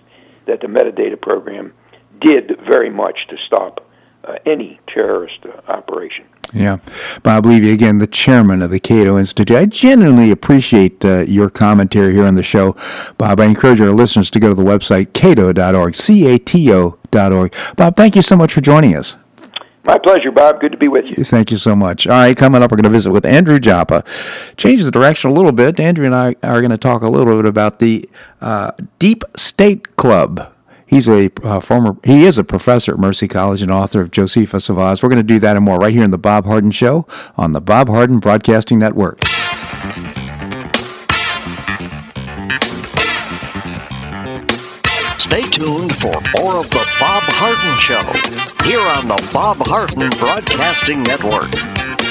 that 0.46 0.62
the 0.62 0.68
metadata 0.68 1.20
program 1.22 1.74
did 2.22 2.58
very 2.68 2.90
much 2.90 3.28
to 3.30 3.36
stop 3.46 3.86
uh, 4.24 4.36
any 4.46 4.80
terrorist 4.88 5.40
uh, 5.46 5.72
operation. 5.72 6.26
Yeah. 6.54 6.80
Bob 7.24 7.46
Levy, 7.46 7.72
again, 7.72 8.00
the 8.00 8.08
chairman 8.08 8.62
of 8.62 8.72
the 8.72 8.80
Cato 8.80 9.18
Institute. 9.18 9.56
I 9.56 9.66
genuinely 9.66 10.32
appreciate 10.32 11.04
uh, 11.06 11.20
your 11.20 11.50
commentary 11.50 12.14
here 12.14 12.26
on 12.26 12.36
the 12.36 12.44
show. 12.44 12.76
Bob, 13.18 13.40
I 13.40 13.46
encourage 13.46 13.80
our 13.82 13.92
listeners 13.92 14.30
to 14.32 14.40
go 14.40 14.50
to 14.50 14.56
the 14.56 14.64
website 14.64 15.14
cato.org, 15.14 15.96
C 15.96 16.28
A 16.28 16.38
T 16.38 16.72
O.org. 16.74 17.56
Bob, 17.76 17.96
thank 17.96 18.16
you 18.16 18.22
so 18.22 18.36
much 18.36 18.54
for 18.54 18.62
joining 18.62 18.96
us. 18.96 19.16
My 19.88 19.98
pleasure, 19.98 20.32
Bob. 20.32 20.62
Good 20.62 20.74
to 20.74 20.78
be 20.78 20.88
with 20.88 21.06
you. 21.06 21.24
Thank 21.24 21.50
you 21.50 21.58
so 21.58 21.76
much. 21.76 22.06
All 22.06 22.14
right, 22.14 22.38
coming 22.38 22.62
up, 22.62 22.70
we're 22.70 22.78
going 22.78 22.84
to 22.84 22.90
visit 22.90 23.12
with 23.12 23.26
Andrew 23.26 23.60
Joppa. 23.60 24.04
Change 24.56 24.84
the 24.84 24.92
direction 24.92 25.32
a 25.32 25.34
little 25.34 25.52
bit. 25.52 25.80
Andrew 25.80 26.06
and 26.06 26.14
I 26.14 26.36
are 26.44 26.62
going 26.62 26.70
to 26.70 26.78
talk 26.78 27.02
a 27.02 27.10
little 27.10 27.36
bit 27.38 27.46
about 27.46 27.80
the 27.80 28.08
uh, 28.42 28.72
Deep 29.00 29.24
State 29.36 29.96
Club. 29.96 30.51
He's 30.92 31.08
a 31.08 31.32
uh, 31.42 31.62
former, 31.62 31.96
he 32.04 32.26
is 32.26 32.38
a 32.38 32.44
professor 32.44 32.92
at 32.92 33.00
Mercy 33.00 33.26
College 33.26 33.62
and 33.62 33.72
author 33.72 34.02
of 34.02 34.12
Josephus 34.12 34.68
of 34.68 34.78
Oz. 34.78 35.02
We're 35.02 35.08
going 35.08 35.18
to 35.18 35.24
do 35.24 35.40
that 35.40 35.56
and 35.56 35.64
more 35.64 35.78
right 35.78 35.94
here 35.94 36.04
in 36.04 36.12
the 36.12 36.18
Bob 36.18 36.44
Harden 36.44 36.70
Show 36.70 37.08
on 37.38 37.54
the 37.54 37.62
Bob 37.62 37.88
Harden 37.88 38.20
Broadcasting 38.20 38.78
Network. 38.78 39.24
Stay 45.18 45.44
tuned 45.44 45.96
for 45.96 46.12
more 46.36 46.58
of 46.58 46.70
the 46.70 46.86
Bob 47.00 47.24
Harden 47.40 47.80
Show 47.80 48.04
here 48.70 48.82
on 48.82 49.06
the 49.06 49.30
Bob 49.32 49.60
Harden 49.62 50.10
Broadcasting 50.20 51.04
Network. 51.04 52.11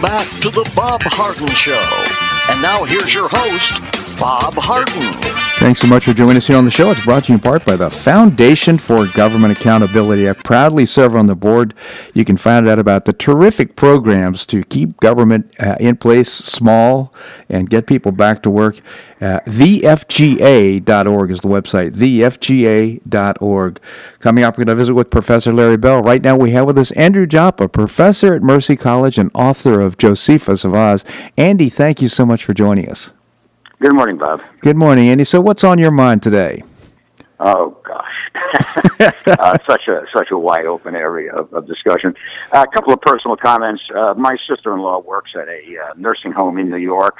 Welcome 0.00 0.16
back 0.16 0.40
to 0.42 0.50
the 0.50 0.70
Bob 0.76 1.02
Harden 1.02 1.48
Show. 1.48 2.52
And 2.52 2.62
now 2.62 2.84
here's 2.84 3.12
your 3.12 3.28
host, 3.28 3.80
Bob 4.20 4.54
Harden. 4.54 5.27
Thanks 5.58 5.80
so 5.80 5.88
much 5.88 6.04
for 6.04 6.12
joining 6.12 6.36
us 6.36 6.46
here 6.46 6.56
on 6.56 6.64
the 6.64 6.70
show. 6.70 6.92
It's 6.92 7.04
brought 7.04 7.24
to 7.24 7.32
you 7.32 7.34
in 7.34 7.40
part 7.40 7.64
by 7.64 7.74
the 7.74 7.90
Foundation 7.90 8.78
for 8.78 9.08
Government 9.08 9.58
Accountability. 9.58 10.30
I 10.30 10.34
proudly 10.34 10.86
serve 10.86 11.16
on 11.16 11.26
the 11.26 11.34
board. 11.34 11.74
You 12.14 12.24
can 12.24 12.36
find 12.36 12.68
out 12.68 12.78
about 12.78 13.06
the 13.06 13.12
terrific 13.12 13.74
programs 13.74 14.46
to 14.46 14.62
keep 14.62 14.98
government 14.98 15.52
uh, 15.58 15.74
in 15.80 15.96
place 15.96 16.32
small 16.32 17.12
and 17.48 17.68
get 17.68 17.88
people 17.88 18.12
back 18.12 18.40
to 18.44 18.50
work. 18.50 18.80
Uh, 19.20 19.40
thefga.org 19.40 21.30
is 21.32 21.40
the 21.40 21.48
website, 21.48 21.90
thefga.org. 21.96 23.80
Coming 24.20 24.44
up, 24.44 24.54
we're 24.54 24.64
going 24.64 24.76
to 24.76 24.80
visit 24.80 24.94
with 24.94 25.10
Professor 25.10 25.52
Larry 25.52 25.76
Bell. 25.76 26.02
Right 26.02 26.22
now, 26.22 26.36
we 26.36 26.52
have 26.52 26.66
with 26.66 26.78
us 26.78 26.92
Andrew 26.92 27.26
Joppa, 27.26 27.68
professor 27.68 28.32
at 28.32 28.42
Mercy 28.42 28.76
College 28.76 29.18
and 29.18 29.32
author 29.34 29.80
of 29.80 29.98
Josephus 29.98 30.64
of 30.64 30.72
Oz. 30.72 31.04
Andy, 31.36 31.68
thank 31.68 32.00
you 32.00 32.06
so 32.06 32.24
much 32.24 32.44
for 32.44 32.54
joining 32.54 32.88
us. 32.88 33.10
Good 33.80 33.94
morning, 33.94 34.16
Bob. 34.16 34.42
Good 34.60 34.76
morning, 34.76 35.08
Andy. 35.08 35.22
So, 35.22 35.40
what's 35.40 35.62
on 35.62 35.78
your 35.78 35.92
mind 35.92 36.20
today? 36.20 36.64
Oh 37.38 37.76
gosh, 37.84 38.30
uh, 39.26 39.58
such 39.68 39.86
a 39.86 40.04
such 40.12 40.32
a 40.32 40.36
wide 40.36 40.66
open 40.66 40.96
area 40.96 41.32
of, 41.32 41.52
of 41.52 41.68
discussion. 41.68 42.12
Uh, 42.50 42.64
a 42.68 42.74
couple 42.74 42.92
of 42.92 43.00
personal 43.00 43.36
comments. 43.36 43.80
Uh, 43.94 44.14
my 44.14 44.36
sister-in-law 44.48 45.02
works 45.02 45.30
at 45.40 45.46
a 45.48 45.60
uh, 45.78 45.94
nursing 45.96 46.32
home 46.32 46.58
in 46.58 46.68
New 46.68 46.78
York. 46.78 47.18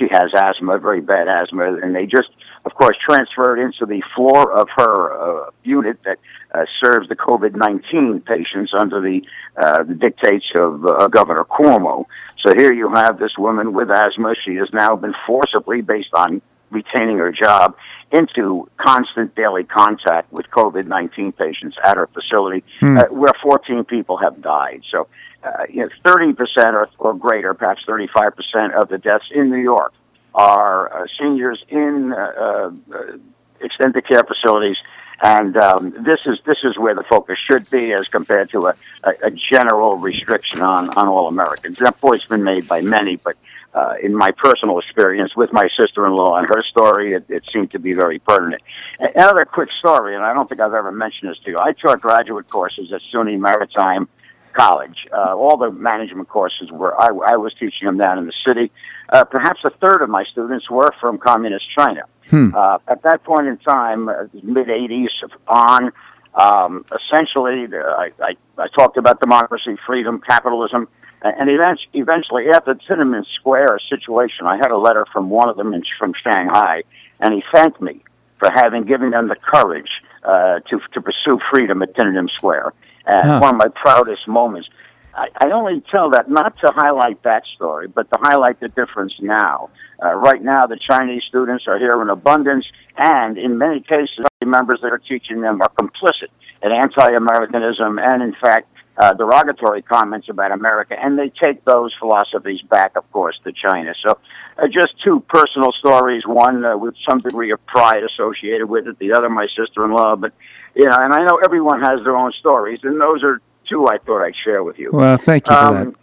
She 0.00 0.08
has 0.10 0.32
asthma, 0.34 0.78
very 0.78 1.00
bad 1.00 1.28
asthma, 1.28 1.76
and 1.76 1.94
they 1.94 2.06
just, 2.06 2.30
of 2.64 2.74
course, 2.74 2.96
transferred 3.04 3.60
into 3.60 3.86
the 3.86 4.02
floor 4.16 4.50
of 4.50 4.66
her 4.76 5.12
uh, 5.12 5.50
unit 5.62 5.98
that 6.04 6.18
uh, 6.52 6.64
serves 6.82 7.08
the 7.08 7.14
COVID 7.14 7.54
nineteen 7.54 8.20
patients 8.20 8.72
under 8.76 9.00
the 9.00 9.22
uh, 9.56 9.84
the 9.84 9.94
dictates 9.94 10.46
of 10.56 10.84
uh, 10.84 11.06
Governor 11.06 11.44
Cuomo. 11.44 12.06
So 12.42 12.54
here 12.54 12.72
you 12.72 12.88
have 12.94 13.18
this 13.18 13.36
woman 13.36 13.72
with 13.72 13.90
asthma. 13.90 14.34
She 14.44 14.54
has 14.56 14.68
now 14.72 14.96
been 14.96 15.14
forcibly, 15.26 15.82
based 15.82 16.14
on 16.14 16.40
retaining 16.70 17.18
her 17.18 17.32
job, 17.32 17.76
into 18.12 18.68
constant 18.76 19.34
daily 19.34 19.64
contact 19.64 20.32
with 20.32 20.46
COVID 20.50 20.86
19 20.86 21.32
patients 21.32 21.76
at 21.84 21.96
her 21.96 22.08
facility, 22.08 22.64
Hmm. 22.80 22.98
uh, 22.98 23.04
where 23.10 23.32
14 23.42 23.84
people 23.84 24.16
have 24.16 24.40
died. 24.40 24.82
So, 24.90 25.06
uh, 25.44 25.64
you 25.68 25.82
know, 25.82 25.88
30% 26.04 26.74
or, 26.74 26.88
or 26.98 27.14
greater, 27.14 27.54
perhaps 27.54 27.84
35% 27.86 28.72
of 28.74 28.88
the 28.88 28.98
deaths 28.98 29.26
in 29.32 29.50
New 29.50 29.58
York 29.62 29.92
are 30.34 31.02
uh, 31.02 31.06
seniors 31.18 31.64
in 31.68 32.12
uh, 32.12 32.70
uh, 32.94 33.16
extended 33.60 34.06
care 34.06 34.24
facilities. 34.24 34.76
And 35.22 35.56
um, 35.56 35.90
this 36.02 36.20
is 36.24 36.38
this 36.46 36.58
is 36.64 36.78
where 36.78 36.94
the 36.94 37.04
focus 37.04 37.36
should 37.50 37.68
be, 37.68 37.92
as 37.92 38.08
compared 38.08 38.50
to 38.50 38.68
a, 38.68 38.74
a, 39.04 39.12
a 39.24 39.30
general 39.30 39.96
restriction 39.96 40.62
on, 40.62 40.88
on 40.90 41.08
all 41.08 41.28
Americans. 41.28 41.76
That 41.78 42.00
point's 42.00 42.24
been 42.24 42.42
made 42.42 42.66
by 42.66 42.80
many, 42.80 43.16
but 43.16 43.36
uh, 43.74 43.94
in 44.02 44.16
my 44.16 44.30
personal 44.30 44.78
experience 44.78 45.36
with 45.36 45.52
my 45.52 45.68
sister-in-law 45.78 46.38
and 46.38 46.48
her 46.48 46.62
story, 46.62 47.12
it, 47.12 47.24
it 47.28 47.44
seemed 47.52 47.70
to 47.72 47.78
be 47.78 47.92
very 47.92 48.18
pertinent. 48.18 48.62
Another 48.98 49.44
quick 49.44 49.68
story, 49.78 50.14
and 50.16 50.24
I 50.24 50.32
don't 50.32 50.48
think 50.48 50.60
I've 50.60 50.74
ever 50.74 50.90
mentioned 50.90 51.30
this 51.30 51.38
to 51.44 51.50
you. 51.50 51.58
I 51.58 51.72
taught 51.72 52.00
graduate 52.00 52.48
courses 52.48 52.90
at 52.92 53.00
SUNY 53.12 53.38
Maritime 53.38 54.08
College. 54.52 55.06
Uh, 55.12 55.36
all 55.36 55.56
the 55.56 55.70
management 55.70 56.28
courses 56.28 56.70
were 56.72 56.98
I, 57.00 57.08
I 57.34 57.36
was 57.36 57.54
teaching 57.54 57.86
them 57.86 57.98
down 57.98 58.18
in 58.18 58.26
the 58.26 58.32
city. 58.44 58.72
Uh, 59.10 59.24
perhaps 59.24 59.60
a 59.64 59.70
third 59.70 60.02
of 60.02 60.08
my 60.08 60.24
students 60.30 60.70
were 60.70 60.90
from 61.00 61.18
communist 61.18 61.64
China. 61.76 62.02
Hmm. 62.28 62.54
Uh, 62.54 62.78
at 62.86 63.02
that 63.02 63.24
point 63.24 63.46
in 63.48 63.56
time, 63.58 64.08
uh, 64.08 64.24
mid 64.42 64.68
'80s 64.68 65.08
on, 65.48 65.92
um, 66.34 66.84
essentially, 66.94 67.66
the, 67.66 67.78
I, 67.78 68.12
I, 68.22 68.36
I 68.56 68.68
talked 68.68 68.96
about 68.96 69.20
democracy, 69.20 69.76
freedom, 69.86 70.20
capitalism. 70.20 70.88
And 71.22 71.50
eventually, 71.50 71.90
eventually, 71.92 72.48
after 72.48 72.72
the 72.72 72.80
Tiananmen 72.80 73.26
Square 73.34 73.80
situation, 73.90 74.46
I 74.46 74.56
had 74.56 74.70
a 74.70 74.78
letter 74.78 75.04
from 75.12 75.28
one 75.28 75.50
of 75.50 75.56
them 75.58 75.74
in, 75.74 75.82
from 75.98 76.14
Shanghai, 76.22 76.82
and 77.18 77.34
he 77.34 77.42
thanked 77.52 77.82
me 77.82 78.02
for 78.38 78.48
having 78.54 78.82
given 78.84 79.10
them 79.10 79.28
the 79.28 79.34
courage 79.34 79.90
uh, 80.24 80.60
to 80.70 80.80
to 80.94 81.00
pursue 81.02 81.36
freedom 81.50 81.82
at 81.82 81.94
Tiananmen 81.94 82.30
Square. 82.30 82.72
And 83.06 83.22
Huh. 83.28 83.40
one 83.40 83.54
of 83.54 83.58
my 83.58 83.68
proudest 83.74 84.26
moments. 84.28 84.68
I, 85.14 85.50
only 85.50 85.82
tell 85.90 86.10
that 86.10 86.30
not 86.30 86.56
to 86.60 86.72
highlight 86.74 87.22
that 87.24 87.42
story, 87.56 87.88
but 87.88 88.10
to 88.10 88.18
highlight 88.20 88.60
the 88.60 88.68
difference 88.68 89.14
now. 89.20 89.70
Uh, 90.02 90.14
right 90.14 90.42
now, 90.42 90.66
the 90.66 90.78
Chinese 90.78 91.22
students 91.28 91.64
are 91.66 91.78
here 91.78 92.00
in 92.00 92.08
abundance, 92.08 92.66
and 92.96 93.36
in 93.36 93.58
many 93.58 93.80
cases, 93.80 94.24
the 94.40 94.46
members 94.46 94.80
that 94.82 94.92
are 94.92 94.98
teaching 94.98 95.40
them 95.40 95.60
are 95.60 95.70
complicit 95.78 96.28
in 96.62 96.72
anti-Americanism 96.72 97.98
and, 97.98 98.22
in 98.22 98.34
fact, 98.40 98.68
uh, 98.96 99.14
derogatory 99.14 99.82
comments 99.82 100.28
about 100.28 100.52
America, 100.52 100.94
and 101.00 101.18
they 101.18 101.32
take 101.42 101.64
those 101.64 101.94
philosophies 101.98 102.60
back, 102.62 102.96
of 102.96 103.10
course, 103.12 103.38
to 103.44 103.52
China. 103.52 103.94
So, 104.06 104.18
uh, 104.58 104.66
just 104.66 104.94
two 105.02 105.20
personal 105.28 105.72
stories. 105.72 106.20
One 106.26 106.64
uh, 106.64 106.76
with 106.76 106.94
some 107.08 107.18
degree 107.18 107.50
of 107.50 107.64
pride 107.66 108.02
associated 108.04 108.68
with 108.68 108.86
it. 108.86 108.98
The 108.98 109.12
other, 109.12 109.30
my 109.30 109.46
sister-in-law. 109.56 110.16
But 110.16 110.34
you 110.74 110.84
know, 110.84 110.96
and 110.98 111.14
I 111.14 111.18
know 111.18 111.40
everyone 111.42 111.80
has 111.80 112.00
their 112.04 112.14
own 112.14 112.32
stories, 112.40 112.80
and 112.82 113.00
those 113.00 113.22
are 113.22 113.40
two 113.70 113.86
I 113.86 113.98
thought 113.98 114.22
I'd 114.22 114.34
share 114.44 114.62
with 114.62 114.78
you. 114.78 114.90
Well, 114.92 115.16
thank 115.16 115.48
you 115.48 115.54
for 115.54 115.60
Um, 115.60 115.96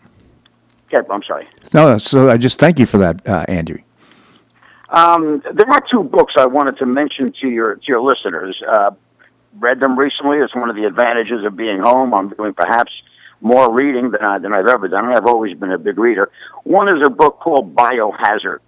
okay, 0.91 1.07
I'm 1.11 1.23
sorry. 1.23 1.47
No, 1.73 1.97
so 1.97 2.29
I 2.29 2.37
just 2.37 2.57
thank 2.57 2.79
you 2.79 2.85
for 2.85 2.97
that, 2.97 3.27
uh, 3.27 3.45
Andrew. 3.47 3.79
Um, 4.89 5.43
there 5.53 5.69
are 5.69 5.81
two 5.91 6.03
books 6.03 6.33
I 6.37 6.45
wanted 6.47 6.77
to 6.77 6.85
mention 6.85 7.33
to 7.41 7.47
your 7.49 7.75
to 7.75 7.83
your 7.87 8.01
listeners. 8.01 8.59
Uh, 8.67 8.91
read 9.59 9.79
them 9.79 9.99
recently. 9.99 10.37
It's 10.37 10.55
one 10.55 10.69
of 10.69 10.75
the 10.75 10.85
advantages 10.85 11.43
of 11.45 11.57
being 11.57 11.79
home. 11.79 12.13
I'm 12.13 12.29
doing 12.29 12.53
perhaps 12.53 12.91
more 13.41 13.71
reading 13.71 14.11
than, 14.11 14.23
I, 14.23 14.39
than 14.39 14.53
I've 14.53 14.67
ever 14.67 14.87
done. 14.87 15.05
I've 15.05 15.25
always 15.25 15.57
been 15.57 15.71
a 15.71 15.77
big 15.77 15.97
reader. 15.99 16.31
One 16.63 16.87
is 16.87 17.05
a 17.05 17.09
book 17.09 17.39
called 17.39 17.75
Biohazard. 17.75 18.59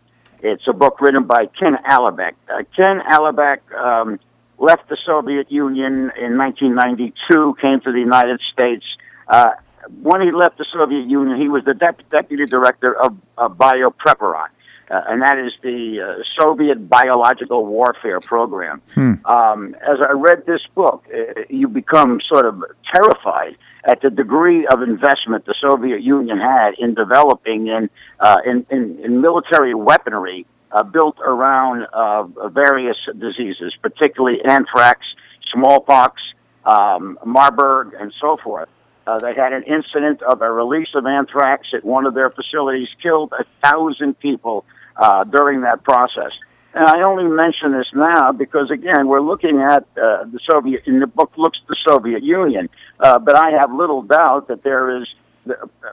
It's 0.41 0.67
a 0.67 0.73
book 0.73 1.01
written 1.01 1.23
by 1.23 1.47
Ken 1.57 1.75
Alibek. 1.89 2.33
Uh, 2.49 2.63
Ken 2.75 3.01
Alibek 3.11 3.59
um, 3.73 4.19
left 4.59 4.89
the 4.89 4.97
Soviet 5.05 5.51
Union 5.51 6.11
in 6.17 6.37
1992, 6.37 7.55
came 7.61 7.79
to 7.81 7.91
the 7.91 7.99
United 7.99 8.39
States. 8.51 8.85
Uh, 9.27 9.49
when 10.01 10.21
he 10.21 10.31
left 10.31 10.57
the 10.57 10.65
Soviet 10.71 11.07
Union, 11.07 11.39
he 11.39 11.49
was 11.49 11.63
the 11.65 11.73
dep- 11.73 12.07
deputy 12.09 12.45
director 12.45 12.95
of, 12.95 13.17
of 13.37 13.57
Biopreparat 13.57 14.49
uh, 14.89 15.01
and 15.07 15.21
that 15.21 15.37
is 15.37 15.53
the 15.61 16.01
uh, 16.01 16.23
Soviet 16.39 16.89
biological 16.89 17.65
warfare 17.65 18.19
program. 18.19 18.81
Hmm. 18.95 19.13
Um, 19.25 19.75
as 19.81 19.97
I 20.01 20.13
read 20.13 20.45
this 20.45 20.61
book, 20.73 21.05
uh, 21.13 21.41
you 21.49 21.67
become 21.67 22.19
sort 22.27 22.45
of 22.45 22.63
terrified 22.93 23.55
at 23.83 24.01
the 24.01 24.09
degree 24.09 24.65
of 24.67 24.81
investment 24.81 25.45
the 25.45 25.55
Soviet 25.61 26.01
Union 26.01 26.39
had 26.39 26.71
in 26.79 26.95
developing 26.95 27.67
in 27.67 27.89
uh, 28.19 28.37
in, 28.45 28.65
in, 28.69 28.99
in, 29.03 29.21
military 29.21 29.73
weaponry 29.73 30.45
uh, 30.71 30.83
built 30.83 31.17
around 31.19 31.87
uh, 31.93 32.49
various 32.49 32.97
diseases, 33.17 33.73
particularly 33.81 34.39
anthrax, 34.43 35.01
smallpox, 35.53 36.21
um, 36.65 37.17
Marburg, 37.25 37.93
and 37.99 38.13
so 38.19 38.37
forth. 38.37 38.69
Uh, 39.07 39.17
they 39.17 39.33
had 39.33 39.53
an 39.53 39.63
incident 39.63 40.21
of 40.21 40.41
a 40.41 40.51
release 40.51 40.89
of 40.93 41.05
anthrax 41.05 41.67
at 41.73 41.83
one 41.83 42.05
of 42.05 42.13
their 42.13 42.29
facilities, 42.29 42.87
killed 43.01 43.33
a 43.37 43.43
thousand 43.67 44.19
people 44.19 44.65
uh, 44.97 45.23
during 45.23 45.61
that 45.61 45.83
process. 45.83 46.31
And 46.75 46.85
I 46.85 47.01
only 47.01 47.23
mention 47.23 47.71
this 47.71 47.87
now 47.95 48.31
because, 48.31 48.69
again, 48.69 49.07
we're 49.07 49.21
looking 49.21 49.59
at 49.61 49.87
uh, 49.97 50.25
the 50.25 50.39
Soviet, 50.47 50.83
in 50.85 50.99
the 50.99 51.07
book 51.07 51.31
looks 51.35 51.57
the 51.67 51.75
Soviet 51.87 52.21
Union, 52.21 52.69
uh, 52.99 53.17
but 53.17 53.35
I 53.35 53.51
have 53.59 53.73
little 53.73 54.03
doubt 54.03 54.49
that 54.49 54.61
there 54.63 55.01
is 55.01 55.07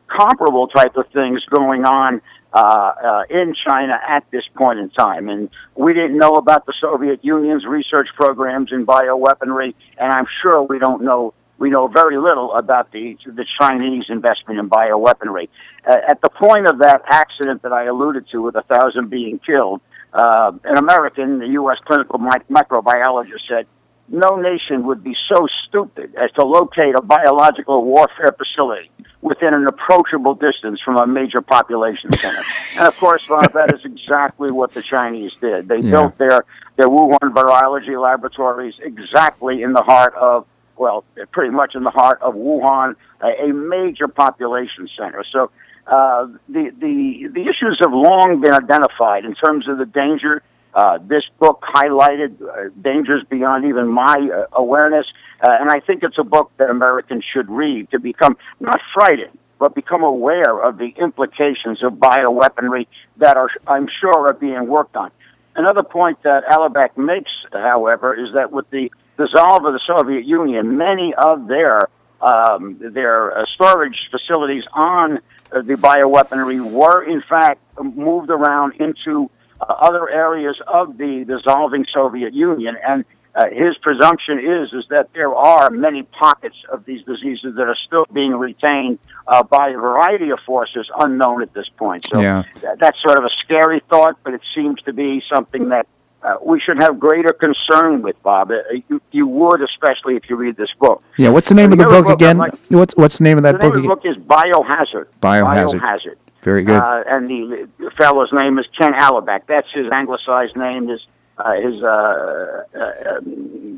comparable 0.08 0.68
type 0.68 0.96
of 0.96 1.06
things 1.14 1.42
going 1.46 1.86
on 1.86 2.20
uh, 2.56 2.58
uh, 2.58 3.22
in 3.28 3.54
China 3.68 4.00
at 4.08 4.24
this 4.30 4.44
point 4.56 4.78
in 4.78 4.88
time. 4.88 5.28
And 5.28 5.50
we 5.74 5.92
didn't 5.92 6.16
know 6.16 6.36
about 6.36 6.64
the 6.64 6.72
Soviet 6.80 7.22
Union's 7.22 7.66
research 7.66 8.08
programs 8.14 8.72
in 8.72 8.86
bioweaponry, 8.86 9.74
and 9.98 10.10
I'm 10.10 10.24
sure 10.40 10.62
we 10.62 10.78
don't 10.78 11.02
know 11.02 11.34
we 11.58 11.68
know 11.68 11.86
very 11.86 12.16
little 12.16 12.54
about 12.54 12.92
the 12.92 13.18
the 13.26 13.44
Chinese 13.60 14.04
investment 14.08 14.58
in 14.58 14.70
bioweaponry. 14.70 15.50
Uh, 15.86 15.96
at 16.08 16.22
the 16.22 16.30
point 16.30 16.66
of 16.66 16.78
that 16.78 17.02
accident 17.06 17.60
that 17.60 17.74
I 17.74 17.84
alluded 17.84 18.26
to, 18.32 18.40
with 18.40 18.56
a 18.56 18.62
thousand 18.62 19.10
being 19.10 19.38
killed, 19.38 19.82
uh, 20.14 20.52
an 20.64 20.78
American, 20.78 21.40
the 21.40 21.48
U.S. 21.60 21.76
clinical 21.84 22.18
microbiologist, 22.18 23.48
said, 23.48 23.66
"No 24.08 24.36
nation 24.36 24.86
would 24.86 25.02
be 25.02 25.14
so 25.28 25.46
stupid 25.66 26.14
as 26.16 26.30
to 26.32 26.44
locate 26.44 26.94
a 26.94 27.02
biological 27.02 27.84
warfare 27.84 28.34
facility 28.36 28.90
within 29.22 29.54
an 29.54 29.66
approachable 29.66 30.34
distance 30.34 30.80
from 30.84 30.96
a 30.96 31.06
major 31.06 31.40
population 31.40 32.12
center." 32.12 32.42
and 32.78 32.86
of 32.86 32.96
course, 32.98 33.26
that 33.54 33.72
is 33.74 33.84
exactly 33.84 34.50
what 34.50 34.72
the 34.72 34.82
Chinese 34.82 35.32
did. 35.40 35.68
They 35.68 35.78
yeah. 35.78 35.90
built 35.90 36.18
their 36.18 36.44
their 36.76 36.88
Wuhan 36.88 37.32
virology 37.32 38.00
laboratories 38.00 38.74
exactly 38.80 39.62
in 39.62 39.72
the 39.72 39.82
heart 39.82 40.14
of 40.14 40.46
well, 40.76 41.04
pretty 41.32 41.50
much 41.50 41.74
in 41.74 41.84
the 41.84 41.90
heart 41.90 42.20
of 42.22 42.34
Wuhan, 42.34 42.96
a, 43.20 43.48
a 43.48 43.52
major 43.52 44.08
population 44.08 44.88
center. 44.96 45.24
So 45.32 45.50
uh, 45.86 46.26
the, 46.48 46.70
the, 46.78 47.28
the 47.32 47.42
issues 47.42 47.78
have 47.80 47.92
long 47.92 48.40
been 48.40 48.52
identified 48.52 49.24
in 49.24 49.34
terms 49.34 49.68
of 49.68 49.78
the 49.78 49.86
danger. 49.86 50.42
Uh, 50.76 50.98
this 50.98 51.22
book 51.38 51.62
highlighted 51.62 52.36
uh, 52.42 52.68
dangers 52.82 53.24
beyond 53.30 53.64
even 53.64 53.88
my 53.88 54.14
uh, 54.14 54.44
awareness, 54.52 55.06
uh, 55.40 55.48
and 55.58 55.70
I 55.70 55.80
think 55.80 56.02
it's 56.02 56.18
a 56.18 56.22
book 56.22 56.52
that 56.58 56.68
Americans 56.68 57.24
should 57.32 57.48
read 57.48 57.90
to 57.92 57.98
become 57.98 58.36
not 58.60 58.78
frightened, 58.92 59.38
but 59.58 59.74
become 59.74 60.02
aware 60.02 60.62
of 60.62 60.76
the 60.76 60.92
implications 60.98 61.82
of 61.82 61.94
bioweaponry 61.94 62.88
that 63.16 63.38
are, 63.38 63.48
I'm 63.66 63.88
sure, 64.00 64.28
are 64.28 64.34
being 64.34 64.68
worked 64.68 64.96
on. 64.96 65.10
Another 65.54 65.82
point 65.82 66.22
that 66.24 66.44
Alibek 66.44 66.98
makes, 66.98 67.30
however, 67.50 68.14
is 68.14 68.34
that 68.34 68.52
with 68.52 68.68
the 68.68 68.92
dissolve 69.16 69.64
of 69.64 69.72
the 69.72 69.80
Soviet 69.86 70.26
Union, 70.26 70.76
many 70.76 71.14
of 71.16 71.48
their 71.48 71.88
um, 72.20 72.76
their 72.80 73.38
uh, 73.38 73.44
storage 73.54 74.10
facilities 74.10 74.64
on 74.74 75.20
the 75.50 75.74
bioweaponry 75.74 76.60
were 76.60 77.02
in 77.02 77.22
fact 77.22 77.60
moved 77.82 78.30
around 78.30 78.74
into 78.74 79.30
uh, 79.60 79.64
other 79.64 80.08
areas 80.08 80.56
of 80.66 80.98
the 80.98 81.24
dissolving 81.26 81.86
Soviet 81.92 82.34
Union, 82.34 82.76
and 82.86 83.04
uh, 83.36 83.50
his 83.50 83.76
presumption 83.82 84.38
is 84.38 84.72
is 84.72 84.84
that 84.88 85.12
there 85.12 85.34
are 85.34 85.68
many 85.70 86.02
pockets 86.02 86.56
of 86.70 86.84
these 86.86 87.04
diseases 87.04 87.54
that 87.56 87.68
are 87.68 87.76
still 87.86 88.06
being 88.12 88.32
retained 88.32 88.98
uh, 89.26 89.42
by 89.42 89.68
a 89.68 89.76
variety 89.76 90.30
of 90.30 90.38
forces 90.46 90.88
unknown 90.98 91.42
at 91.42 91.52
this 91.52 91.68
point. 91.76 92.06
So 92.06 92.20
yeah. 92.20 92.44
th- 92.60 92.78
that's 92.78 93.00
sort 93.02 93.18
of 93.18 93.24
a 93.24 93.30
scary 93.44 93.82
thought, 93.90 94.16
but 94.24 94.32
it 94.32 94.40
seems 94.54 94.80
to 94.82 94.92
be 94.94 95.22
something 95.30 95.68
that 95.68 95.86
uh, 96.22 96.36
we 96.42 96.58
should 96.60 96.78
have 96.78 96.98
greater 96.98 97.32
concern 97.32 98.00
with, 98.00 98.20
Bob. 98.22 98.50
Uh, 98.50 98.62
you, 98.88 99.02
you, 99.12 99.26
would, 99.26 99.60
especially 99.60 100.16
if 100.16 100.30
you 100.30 100.36
read 100.36 100.56
this 100.56 100.70
book. 100.80 101.02
Yeah, 101.18 101.28
what's 101.28 101.50
the 101.50 101.54
name 101.54 101.72
and 101.72 101.80
of 101.80 101.86
the, 101.86 101.94
book, 101.94 102.06
book 102.06 102.14
again? 102.14 102.38
Like, 102.38 102.54
what's 102.68 102.96
what's 102.96 103.18
the 103.18 103.24
name 103.24 103.36
of 103.36 103.42
that 103.42 103.52
the 103.52 103.58
book? 103.58 103.74
The 103.74 103.80
name 103.82 103.90
of 103.90 104.02
the 104.02 104.08
book 104.08 104.16
is 104.16 104.24
Biohazard. 104.24 105.08
Biohazard. 105.20 105.80
Biohazard. 105.80 106.16
Very 106.46 106.62
good. 106.62 106.76
Uh, 106.76 107.02
and 107.08 107.28
the, 107.28 107.90
fellow's 107.98 108.32
name 108.32 108.56
is 108.60 108.66
Ken 108.78 108.92
Alibek. 108.92 109.48
That's 109.48 109.66
his 109.74 109.86
anglicized 109.90 110.54
name. 110.54 110.86
His 110.86 111.00
uh, 111.38 111.54
his 111.54 111.82
uh, 111.82 112.62
uh, 112.72 113.20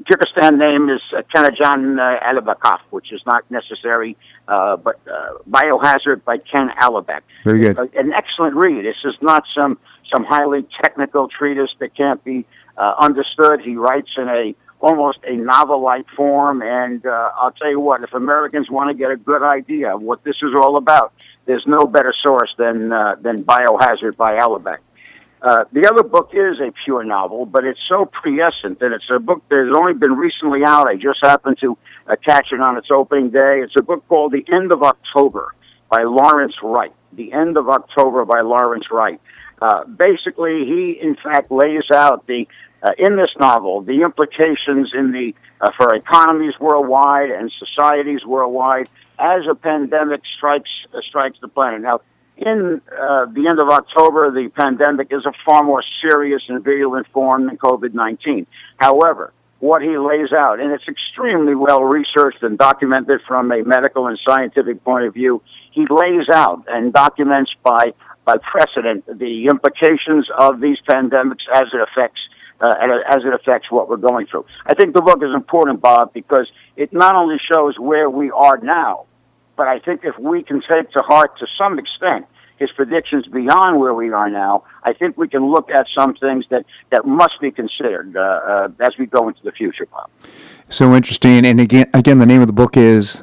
Kyrgyzstan 0.04 0.58
name 0.58 0.90
is 0.90 1.00
uh, 1.16 1.22
Kenajan 1.34 1.98
uh, 1.98 2.20
Alibekov, 2.20 2.80
which 2.90 3.10
is 3.10 3.22
not 3.24 3.50
necessary, 3.50 4.18
uh, 4.48 4.76
but 4.76 5.00
uh, 5.10 5.38
Biohazard 5.48 6.24
by 6.24 6.36
Ken 6.36 6.68
Alibek. 6.78 7.22
Very 7.42 7.60
good. 7.60 7.78
an 7.96 8.12
excellent 8.12 8.54
read. 8.54 8.84
This 8.84 8.96
is 9.02 9.14
not 9.22 9.44
some 9.56 9.78
some 10.12 10.24
highly 10.24 10.66
technical 10.84 11.28
treatise 11.28 11.70
that 11.78 11.96
can't 11.96 12.22
be 12.22 12.44
uh, 12.76 12.96
understood. 12.98 13.62
He 13.62 13.76
writes 13.76 14.10
in 14.18 14.28
a 14.28 14.54
almost 14.80 15.18
a 15.24 15.34
novel-like 15.34 16.06
form, 16.10 16.60
and 16.62 17.04
uh, 17.06 17.30
I'll 17.34 17.52
tell 17.52 17.70
you 17.70 17.80
what: 17.80 18.02
if 18.02 18.12
Americans 18.12 18.68
want 18.70 18.90
to 18.90 18.94
get 18.94 19.10
a 19.10 19.16
good 19.16 19.42
idea 19.42 19.94
of 19.94 20.02
what 20.02 20.22
this 20.22 20.36
is 20.42 20.54
all 20.54 20.76
about, 20.76 21.14
there's 21.48 21.64
no 21.66 21.86
better 21.86 22.14
source 22.22 22.54
than 22.58 22.92
uh, 22.92 23.16
than 23.20 23.42
Biohazard 23.42 24.16
by 24.16 24.38
Alibek. 24.38 24.78
Uh, 25.40 25.64
the 25.72 25.88
other 25.88 26.02
book 26.02 26.30
is 26.34 26.60
a 26.60 26.70
pure 26.84 27.04
novel, 27.04 27.46
but 27.46 27.64
it's 27.64 27.80
so 27.88 28.04
prescient, 28.04 28.82
and 28.82 28.92
it's 28.92 29.08
a 29.10 29.18
book 29.18 29.42
that 29.48 29.64
has 29.66 29.74
only 29.74 29.94
been 29.94 30.12
recently 30.12 30.60
out. 30.64 30.86
I 30.86 30.96
just 30.96 31.20
happened 31.22 31.56
to 31.60 31.78
uh, 32.06 32.16
catch 32.24 32.48
it 32.52 32.60
on 32.60 32.76
its 32.76 32.88
opening 32.92 33.30
day. 33.30 33.60
It's 33.62 33.74
a 33.78 33.82
book 33.82 34.06
called 34.08 34.32
The 34.32 34.44
End 34.52 34.72
of 34.72 34.82
October 34.82 35.54
by 35.88 36.02
Lawrence 36.02 36.54
Wright. 36.62 36.92
The 37.12 37.32
End 37.32 37.56
of 37.56 37.68
October 37.68 38.24
by 38.24 38.40
Lawrence 38.42 38.90
Wright. 38.90 39.20
Uh, 39.62 39.84
basically, 39.84 40.66
he 40.66 40.98
in 41.00 41.16
fact 41.16 41.50
lays 41.50 41.88
out 41.94 42.26
the 42.26 42.46
uh, 42.82 42.90
in 42.98 43.16
this 43.16 43.30
novel 43.38 43.82
the 43.82 44.02
implications 44.02 44.92
in 44.94 45.12
the 45.12 45.34
uh, 45.60 45.70
for 45.76 45.94
economies 45.94 46.54
worldwide 46.60 47.30
and 47.30 47.52
societies 47.58 48.24
worldwide 48.24 48.88
as 49.18 49.42
a 49.50 49.54
pandemic 49.54 50.20
strikes 50.36 50.70
uh, 50.94 51.00
strikes 51.08 51.38
the 51.40 51.48
planet. 51.48 51.80
Now, 51.80 52.00
in 52.36 52.80
uh, 52.92 53.26
the 53.26 53.48
end 53.48 53.58
of 53.58 53.68
October, 53.68 54.30
the 54.30 54.48
pandemic 54.54 55.08
is 55.10 55.26
a 55.26 55.32
far 55.44 55.64
more 55.64 55.82
serious 56.00 56.42
and 56.48 56.62
virulent 56.62 57.08
form 57.08 57.46
than 57.46 57.56
COVID 57.58 57.94
nineteen. 57.94 58.46
However, 58.76 59.32
what 59.58 59.82
he 59.82 59.98
lays 59.98 60.32
out, 60.32 60.60
and 60.60 60.70
it's 60.70 60.86
extremely 60.86 61.56
well 61.56 61.82
researched 61.82 62.42
and 62.44 62.56
documented 62.56 63.20
from 63.26 63.50
a 63.50 63.64
medical 63.64 64.06
and 64.06 64.16
scientific 64.24 64.84
point 64.84 65.04
of 65.06 65.14
view. 65.14 65.42
He 65.72 65.84
lays 65.90 66.28
out 66.32 66.64
and 66.68 66.92
documents 66.92 67.50
by 67.64 67.92
by 68.24 68.36
precedent 68.36 69.04
the 69.06 69.46
implications 69.46 70.28
of 70.38 70.60
these 70.60 70.76
pandemics 70.88 71.46
as 71.52 71.64
it 71.72 71.80
affects 71.80 72.20
uh, 72.60 72.74
as 73.08 73.18
it 73.24 73.32
affects 73.34 73.70
what 73.70 73.88
we're 73.88 73.96
going 73.96 74.26
through. 74.26 74.44
I 74.66 74.74
think 74.74 74.94
the 74.94 75.02
book 75.02 75.22
is 75.22 75.34
important, 75.34 75.80
Bob, 75.80 76.12
because 76.12 76.46
it 76.76 76.92
not 76.92 77.20
only 77.20 77.36
shows 77.52 77.78
where 77.78 78.10
we 78.10 78.30
are 78.30 78.58
now, 78.58 79.06
but 79.56 79.68
I 79.68 79.78
think 79.80 80.02
if 80.04 80.18
we 80.18 80.42
can 80.42 80.60
take 80.60 80.90
to 80.92 81.02
heart 81.02 81.38
to 81.38 81.46
some 81.58 81.78
extent 81.78 82.26
his 82.58 82.70
predictions 82.72 83.26
beyond 83.28 83.78
where 83.78 83.94
we 83.94 84.10
are 84.10 84.28
now, 84.28 84.64
I 84.82 84.92
think 84.92 85.16
we 85.16 85.28
can 85.28 85.46
look 85.48 85.70
at 85.70 85.86
some 85.96 86.14
things 86.14 86.44
that, 86.50 86.64
that 86.90 87.06
must 87.06 87.40
be 87.40 87.52
considered 87.52 88.16
uh, 88.16 88.20
uh, 88.20 88.68
as 88.80 88.98
we 88.98 89.06
go 89.06 89.28
into 89.28 89.40
the 89.44 89.52
future, 89.52 89.86
Bob. 89.86 90.10
So 90.68 90.94
interesting. 90.94 91.46
And 91.46 91.60
again, 91.60 91.88
again, 91.94 92.18
the 92.18 92.26
name 92.26 92.40
of 92.40 92.48
the 92.48 92.52
book 92.52 92.76
is 92.76 93.22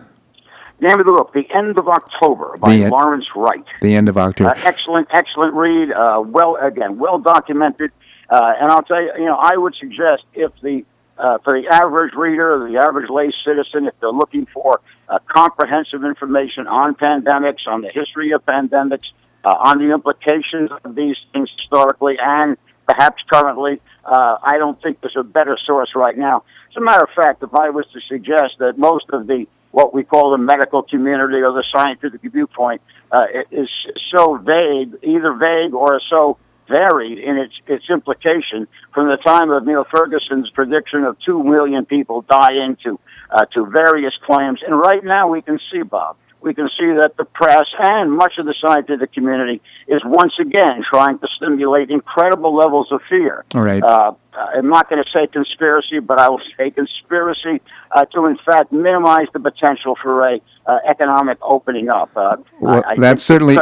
Name 0.81 0.99
of 0.99 1.05
the 1.05 1.13
book, 1.13 1.31
The 1.33 1.47
End 1.55 1.77
of 1.77 1.87
October 1.87 2.57
by 2.57 2.75
the 2.75 2.89
Lawrence 2.89 3.25
Wright. 3.33 3.63
The 3.81 3.95
End 3.95 4.09
of 4.09 4.17
October. 4.17 4.51
Uh, 4.51 4.61
excellent, 4.65 5.07
excellent 5.13 5.53
read. 5.53 5.91
Uh, 5.91 6.21
well, 6.25 6.57
again, 6.61 6.97
well 6.97 7.17
documented. 7.17 7.91
Uh, 8.29 8.53
and 8.59 8.71
I'll 8.71 8.83
tell 8.83 9.01
you, 9.01 9.11
you 9.17 9.25
know, 9.25 9.37
I 9.39 9.55
would 9.55 9.75
suggest 9.75 10.23
if 10.33 10.51
the 10.61 10.83
uh, 11.17 11.37
for 11.45 11.61
the 11.61 11.67
average 11.69 12.13
reader, 12.13 12.67
the 12.69 12.77
average 12.77 13.09
lay 13.09 13.31
citizen, 13.45 13.87
if 13.87 13.93
they're 14.01 14.11
looking 14.11 14.47
for 14.53 14.81
uh, 15.07 15.19
comprehensive 15.27 16.03
information 16.03 16.67
on 16.67 16.93
pandemics, 16.93 17.65
on 17.67 17.81
the 17.81 17.89
history 17.89 18.31
of 18.31 18.45
pandemics, 18.45 19.05
uh, 19.45 19.55
on 19.57 19.77
the 19.77 19.93
implications 19.93 20.71
of 20.83 20.93
these 20.93 21.15
things 21.31 21.49
historically 21.57 22.17
and 22.19 22.57
perhaps 22.85 23.23
currently, 23.31 23.81
I 24.03 24.57
don't 24.57 24.79
think 24.81 25.01
there's 25.01 25.15
a 25.17 25.23
better 25.23 25.57
source 25.65 25.91
right 25.95 26.17
now. 26.17 26.43
As 26.69 26.77
a 26.77 26.81
matter 26.81 27.03
of 27.03 27.09
fact, 27.15 27.41
if 27.41 27.55
I 27.55 27.69
was 27.69 27.85
to 27.93 28.01
suggest 28.07 28.55
that 28.59 28.77
most 28.77 29.05
of 29.11 29.25
the 29.25 29.47
what 29.75 29.93
we 29.93 30.05
call 30.05 30.31
the 30.31 30.37
medical 30.37 30.83
community 30.83 31.41
or 31.41 31.51
the 31.51 31.63
scientific 31.75 32.21
viewpoint 32.21 32.81
uh, 33.11 33.25
is 33.51 33.67
so 34.09 34.37
vague, 34.37 34.95
either 35.03 35.33
vague 35.33 35.73
or 35.73 35.99
so 36.09 36.37
varied 36.67 37.17
in 37.19 37.37
its 37.37 37.53
its 37.67 37.85
implication 37.89 38.67
from 38.93 39.07
the 39.07 39.17
time 39.17 39.51
of 39.51 39.65
Neil 39.65 39.85
Ferguson's 39.91 40.49
prediction 40.51 41.03
of 41.03 41.17
two 41.25 41.43
million 41.43 41.85
people 41.85 42.21
dying 42.29 42.77
to 42.83 42.99
uh, 43.31 43.45
to 43.53 43.65
various 43.65 44.13
claims. 44.25 44.59
And 44.65 44.77
right 44.77 45.03
now, 45.03 45.27
we 45.27 45.41
can 45.41 45.59
see, 45.71 45.81
Bob, 45.81 46.17
we 46.41 46.53
can 46.53 46.69
see 46.77 46.93
that 47.01 47.13
the 47.17 47.25
press 47.25 47.65
and 47.79 48.11
much 48.11 48.33
of 48.37 48.45
the 48.45 48.53
scientific 48.61 49.13
community 49.13 49.61
is 49.87 50.01
once 50.05 50.33
again 50.39 50.83
trying 50.89 51.17
to 51.19 51.27
stimulate 51.37 51.89
incredible 51.89 52.55
levels 52.55 52.91
of 52.91 53.01
fear. 53.09 53.43
All 53.55 53.63
right. 53.63 53.83
Uh, 53.83 54.13
I'm 54.37 54.69
not 54.69 54.89
going 54.89 55.03
to 55.03 55.09
say 55.11 55.27
conspiracy, 55.27 55.99
but 55.99 56.19
I 56.19 56.29
will 56.29 56.41
say 56.57 56.71
conspiracy 56.71 57.61
uh, 57.91 58.05
to, 58.05 58.25
in 58.25 58.37
fact, 58.45 58.71
minimize 58.71 59.27
the 59.33 59.39
potential 59.39 59.95
for 60.01 60.27
a 60.27 60.39
uh, 60.67 60.79
economic 60.87 61.37
opening 61.41 61.89
up. 61.89 62.09
Uh, 62.15 62.37
well, 62.59 62.83
I, 62.85 62.91
I 62.91 62.95
that's 62.97 63.23
certainly. 63.23 63.57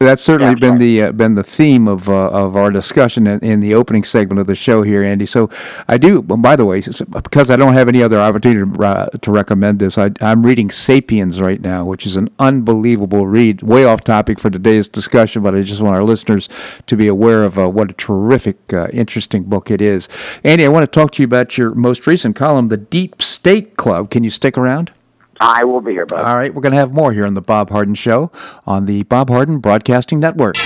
That's 0.00 0.22
certainly 0.22 0.54
been 0.54 0.78
the 0.78 1.02
uh, 1.02 1.12
been 1.12 1.34
the 1.34 1.42
theme 1.42 1.86
of 1.86 2.08
uh, 2.08 2.30
of 2.30 2.56
our 2.56 2.70
discussion 2.70 3.26
in, 3.26 3.38
in, 3.40 3.60
the 3.60 3.74
opening 3.74 4.02
segment 4.02 4.40
of 4.40 4.46
the 4.46 4.54
show 4.54 4.80
here, 4.80 5.02
Andy. 5.02 5.26
So 5.26 5.50
I 5.88 5.98
do. 5.98 6.22
By 6.22 6.56
the 6.56 6.64
way, 6.64 6.80
because 7.10 7.50
I 7.50 7.56
don't 7.56 7.74
have 7.74 7.86
any 7.86 8.02
other 8.02 8.18
opportunity 8.18 8.78
to, 8.78 8.82
uh, 8.82 9.06
to 9.10 9.30
recommend 9.30 9.78
this, 9.78 9.98
I, 9.98 10.10
am 10.22 10.46
reading 10.46 10.70
*Sapiens* 10.70 11.38
right 11.38 11.60
now, 11.60 11.84
which 11.84 12.06
is 12.06 12.16
an 12.16 12.30
unbelievable 12.38 13.26
read. 13.26 13.60
Way 13.60 13.84
off 13.84 14.02
topic 14.02 14.40
for 14.40 14.48
today's 14.48 14.88
discussion, 14.88 15.42
but 15.42 15.54
I 15.54 15.60
just 15.60 15.82
want 15.82 15.96
our 15.96 16.02
listeners 16.02 16.48
to 16.86 16.96
be 16.96 17.06
aware 17.06 17.44
of 17.44 17.58
uh, 17.58 17.68
what 17.68 17.90
a 17.90 17.92
terrific, 17.92 18.72
uh, 18.72 18.88
interesting 18.94 19.42
book 19.42 19.70
it 19.70 19.82
is. 19.82 19.99
Andy, 20.44 20.64
I 20.64 20.68
want 20.68 20.82
to 20.82 21.00
talk 21.00 21.12
to 21.12 21.22
you 21.22 21.24
about 21.24 21.58
your 21.58 21.74
most 21.74 22.06
recent 22.06 22.36
column, 22.36 22.68
"The 22.68 22.76
Deep 22.76 23.20
State 23.20 23.76
Club." 23.76 24.10
Can 24.10 24.24
you 24.24 24.30
stick 24.30 24.56
around? 24.56 24.92
I 25.40 25.64
will 25.64 25.80
be 25.80 25.92
here, 25.92 26.04
Bob. 26.04 26.26
All 26.26 26.36
right, 26.36 26.54
we're 26.54 26.60
going 26.60 26.72
to 26.72 26.78
have 26.78 26.92
more 26.92 27.12
here 27.12 27.24
on 27.24 27.32
the 27.32 27.40
Bob 27.40 27.70
Harden 27.70 27.94
Show 27.94 28.30
on 28.66 28.84
the 28.84 29.04
Bob 29.04 29.30
Harden 29.30 29.58
Broadcasting 29.58 30.20
Network. 30.20 30.56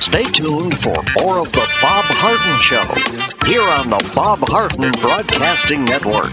Stay 0.00 0.22
tuned 0.22 0.78
for 0.78 0.94
more 1.20 1.40
of 1.40 1.52
the 1.52 1.68
Bob 1.82 2.04
Harden 2.08 2.62
Show 2.62 2.86
here 3.46 3.60
on 3.60 3.88
the 3.88 4.12
Bob 4.14 4.38
Harden 4.48 4.92
Broadcasting 4.92 5.84
Network. 5.84 6.32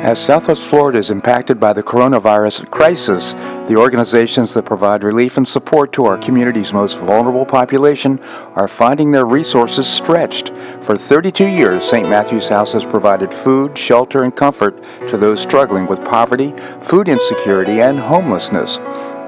As 0.00 0.18
Southwest 0.18 0.62
Florida 0.62 0.98
is 0.98 1.10
impacted 1.10 1.60
by 1.60 1.74
the 1.74 1.82
coronavirus 1.82 2.70
crisis, 2.70 3.34
the 3.68 3.76
organizations 3.76 4.54
that 4.54 4.64
provide 4.64 5.04
relief 5.04 5.36
and 5.36 5.46
support 5.46 5.92
to 5.92 6.06
our 6.06 6.16
community's 6.16 6.72
most 6.72 6.96
vulnerable 6.96 7.44
population 7.44 8.18
are 8.54 8.66
finding 8.66 9.10
their 9.10 9.26
resources 9.26 9.86
stretched. 9.86 10.54
For 10.80 10.96
32 10.96 11.44
years, 11.44 11.84
St. 11.84 12.08
Matthew's 12.08 12.48
House 12.48 12.72
has 12.72 12.86
provided 12.86 13.34
food, 13.34 13.76
shelter, 13.76 14.24
and 14.24 14.34
comfort 14.34 14.82
to 15.10 15.18
those 15.18 15.42
struggling 15.42 15.86
with 15.86 16.02
poverty, 16.02 16.54
food 16.80 17.06
insecurity, 17.06 17.82
and 17.82 17.98
homelessness. 18.00 18.78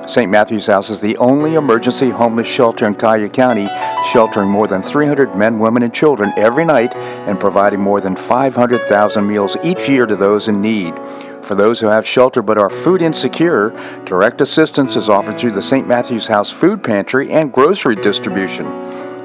St. 0.06 0.30
Matthew's 0.30 0.66
House 0.66 0.90
is 0.90 1.00
the 1.00 1.16
only 1.16 1.54
emergency 1.54 2.10
homeless 2.10 2.48
shelter 2.48 2.86
in 2.86 2.94
Collier 2.94 3.28
County, 3.28 3.68
sheltering 4.10 4.48
more 4.48 4.66
than 4.66 4.82
300 4.82 5.34
men, 5.34 5.58
women, 5.58 5.82
and 5.82 5.94
children 5.94 6.32
every 6.36 6.64
night 6.64 6.94
and 6.94 7.40
providing 7.40 7.80
more 7.80 8.00
than 8.00 8.16
500,000 8.16 9.26
meals 9.26 9.56
each 9.62 9.88
year 9.88 10.04
to 10.06 10.16
those 10.16 10.48
in 10.48 10.60
need. 10.60 10.94
For 11.42 11.54
those 11.54 11.80
who 11.80 11.86
have 11.86 12.06
shelter 12.06 12.42
but 12.42 12.58
are 12.58 12.70
food 12.70 13.00
insecure, 13.00 13.70
direct 14.04 14.40
assistance 14.40 14.96
is 14.96 15.08
offered 15.08 15.38
through 15.38 15.52
the 15.52 15.62
St. 15.62 15.86
Matthew's 15.86 16.26
House 16.26 16.50
Food 16.50 16.82
Pantry 16.82 17.30
and 17.30 17.52
grocery 17.52 17.96
distribution. 17.96 18.66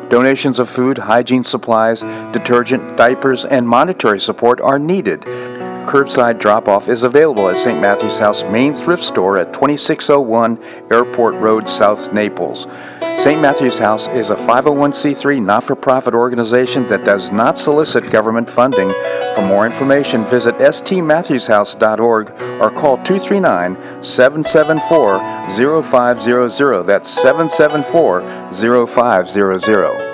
Donations 0.10 0.58
of 0.58 0.70
food, 0.70 0.98
hygiene 0.98 1.44
supplies, 1.44 2.02
detergent, 2.32 2.96
diapers, 2.96 3.46
and 3.46 3.68
monetary 3.68 4.20
support 4.20 4.62
are 4.62 4.80
needed 4.80 5.26
curbside 5.88 6.38
drop 6.38 6.68
off 6.68 6.90
is 6.90 7.04
available 7.04 7.48
at 7.50 7.58
St. 7.58 7.80
Matthew's 7.80 8.18
House 8.18 8.44
main 8.44 8.76
thrift 8.76 9.04
store 9.04 9.40
at 9.40 9.54
2601 9.54 10.62
Airport 10.92 11.36
Road, 11.36 11.70
South 11.70 12.12
Naples. 12.12 12.68
St. 13.20 13.42
Matthew's 13.42 13.80
House 13.80 14.08
is 14.10 14.30
a 14.30 14.36
501c3 14.36 15.42
not 15.42 15.64
for 15.64 15.76
profit 15.76 16.14
organization 16.14 16.88
that 16.88 17.04
does 17.04 17.32
not 17.32 17.58
solicit 17.58 18.12
government 18.12 18.48
funding. 18.50 18.90
For 19.34 19.44
more 19.44 19.66
information, 19.66 20.24
visit 20.26 20.56
stmatthewshouse.org 20.58 22.30
or 22.62 22.70
call 22.70 22.98
239 22.98 24.04
774 24.04 25.84
0500. 25.84 26.84
That's 26.84 27.10
774 27.10 28.52
0500. 28.88 30.07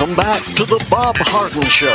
Welcome 0.00 0.16
back 0.16 0.42
to 0.56 0.64
the 0.64 0.82
Bob 0.88 1.14
Harden 1.18 1.60
Show. 1.60 1.94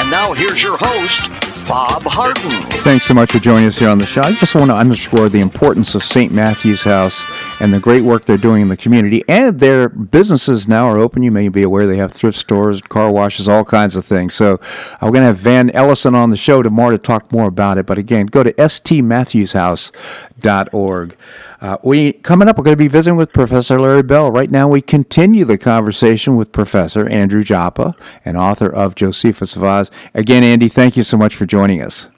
And 0.00 0.08
now 0.08 0.34
here's 0.34 0.62
your 0.62 0.76
host, 0.78 1.28
Bob 1.66 2.02
Harden. 2.04 2.48
Thanks 2.84 3.06
so 3.06 3.14
much 3.14 3.32
for 3.32 3.40
joining 3.40 3.66
us 3.66 3.76
here 3.76 3.88
on 3.88 3.98
the 3.98 4.06
show. 4.06 4.20
I 4.20 4.34
just 4.34 4.54
want 4.54 4.70
to 4.70 4.76
underscore 4.76 5.28
the 5.28 5.40
importance 5.40 5.96
of 5.96 6.04
St. 6.04 6.30
Matthew's 6.30 6.84
House 6.84 7.24
and 7.60 7.72
the 7.72 7.78
great 7.80 8.02
work 8.02 8.24
they're 8.24 8.36
doing 8.36 8.62
in 8.62 8.68
the 8.68 8.76
community. 8.76 9.22
And 9.28 9.60
their 9.60 9.88
businesses 9.88 10.66
now 10.68 10.86
are 10.86 10.98
open. 10.98 11.22
You 11.22 11.30
may 11.30 11.48
be 11.48 11.62
aware 11.62 11.86
they 11.86 11.98
have 11.98 12.12
thrift 12.12 12.36
stores, 12.38 12.82
car 12.82 13.12
washes, 13.12 13.48
all 13.48 13.64
kinds 13.64 13.94
of 13.96 14.04
things. 14.04 14.34
So 14.34 14.54
uh, 14.54 14.58
we're 15.02 15.12
going 15.12 15.22
to 15.22 15.28
have 15.28 15.38
Van 15.38 15.70
Ellison 15.70 16.14
on 16.14 16.28
the 16.30 16.36
show 16.36 16.62
tomorrow 16.62 16.90
to 16.90 16.98
talk 16.98 17.32
more 17.32 17.48
about 17.48 17.78
it. 17.78 17.86
But 17.86 17.96
again, 17.98 18.26
go 18.26 18.42
to 18.42 18.52
stmatthewshouse.org. 18.52 21.16
Uh, 21.60 21.76
we 21.82 22.12
coming 22.12 22.48
up. 22.48 22.58
We're 22.58 22.64
going 22.64 22.76
to 22.76 22.82
be 22.82 22.88
visiting 22.88 23.16
with 23.16 23.32
Professor 23.32 23.80
Larry 23.80 24.02
Bell. 24.02 24.30
Right 24.30 24.50
now, 24.50 24.68
we 24.68 24.82
continue 24.82 25.46
the 25.46 25.56
conversation 25.56 26.36
with 26.36 26.52
Professor 26.52 27.08
Andrew 27.08 27.42
Joppa, 27.42 27.96
and 28.22 28.36
author 28.36 28.66
of 28.66 28.94
Josephus 28.94 29.56
of 29.56 29.64
Oz. 29.64 29.90
Again, 30.12 30.42
Andy, 30.42 30.68
thank 30.68 30.94
you 30.96 31.02
so 31.02 31.16
much 31.16 31.34
for 31.34 31.46
joining 31.46 31.80
us. 31.80 32.10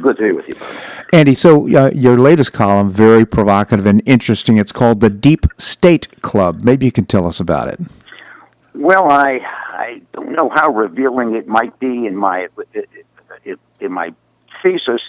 Good 0.00 0.16
to 0.16 0.22
be 0.22 0.32
with 0.32 0.48
you. 0.48 0.54
Andy, 1.12 1.34
so 1.34 1.68
uh, 1.76 1.90
your 1.94 2.18
latest 2.18 2.52
column, 2.52 2.90
very 2.90 3.26
provocative 3.26 3.84
and 3.84 4.02
interesting. 4.06 4.56
It's 4.56 4.72
called 4.72 5.00
The 5.00 5.10
Deep 5.10 5.46
State 5.58 6.08
Club. 6.22 6.62
Maybe 6.62 6.86
you 6.86 6.92
can 6.92 7.04
tell 7.04 7.26
us 7.26 7.40
about 7.40 7.68
it. 7.68 7.78
Well, 8.74 9.10
I 9.10 9.40
I 9.72 10.00
don't 10.14 10.32
know 10.32 10.48
how 10.48 10.72
revealing 10.72 11.34
it 11.34 11.46
might 11.46 11.78
be 11.78 12.06
in 12.06 12.16
my 12.16 12.48
in 13.80 13.92
my 13.92 14.14
thesis, 14.62 15.02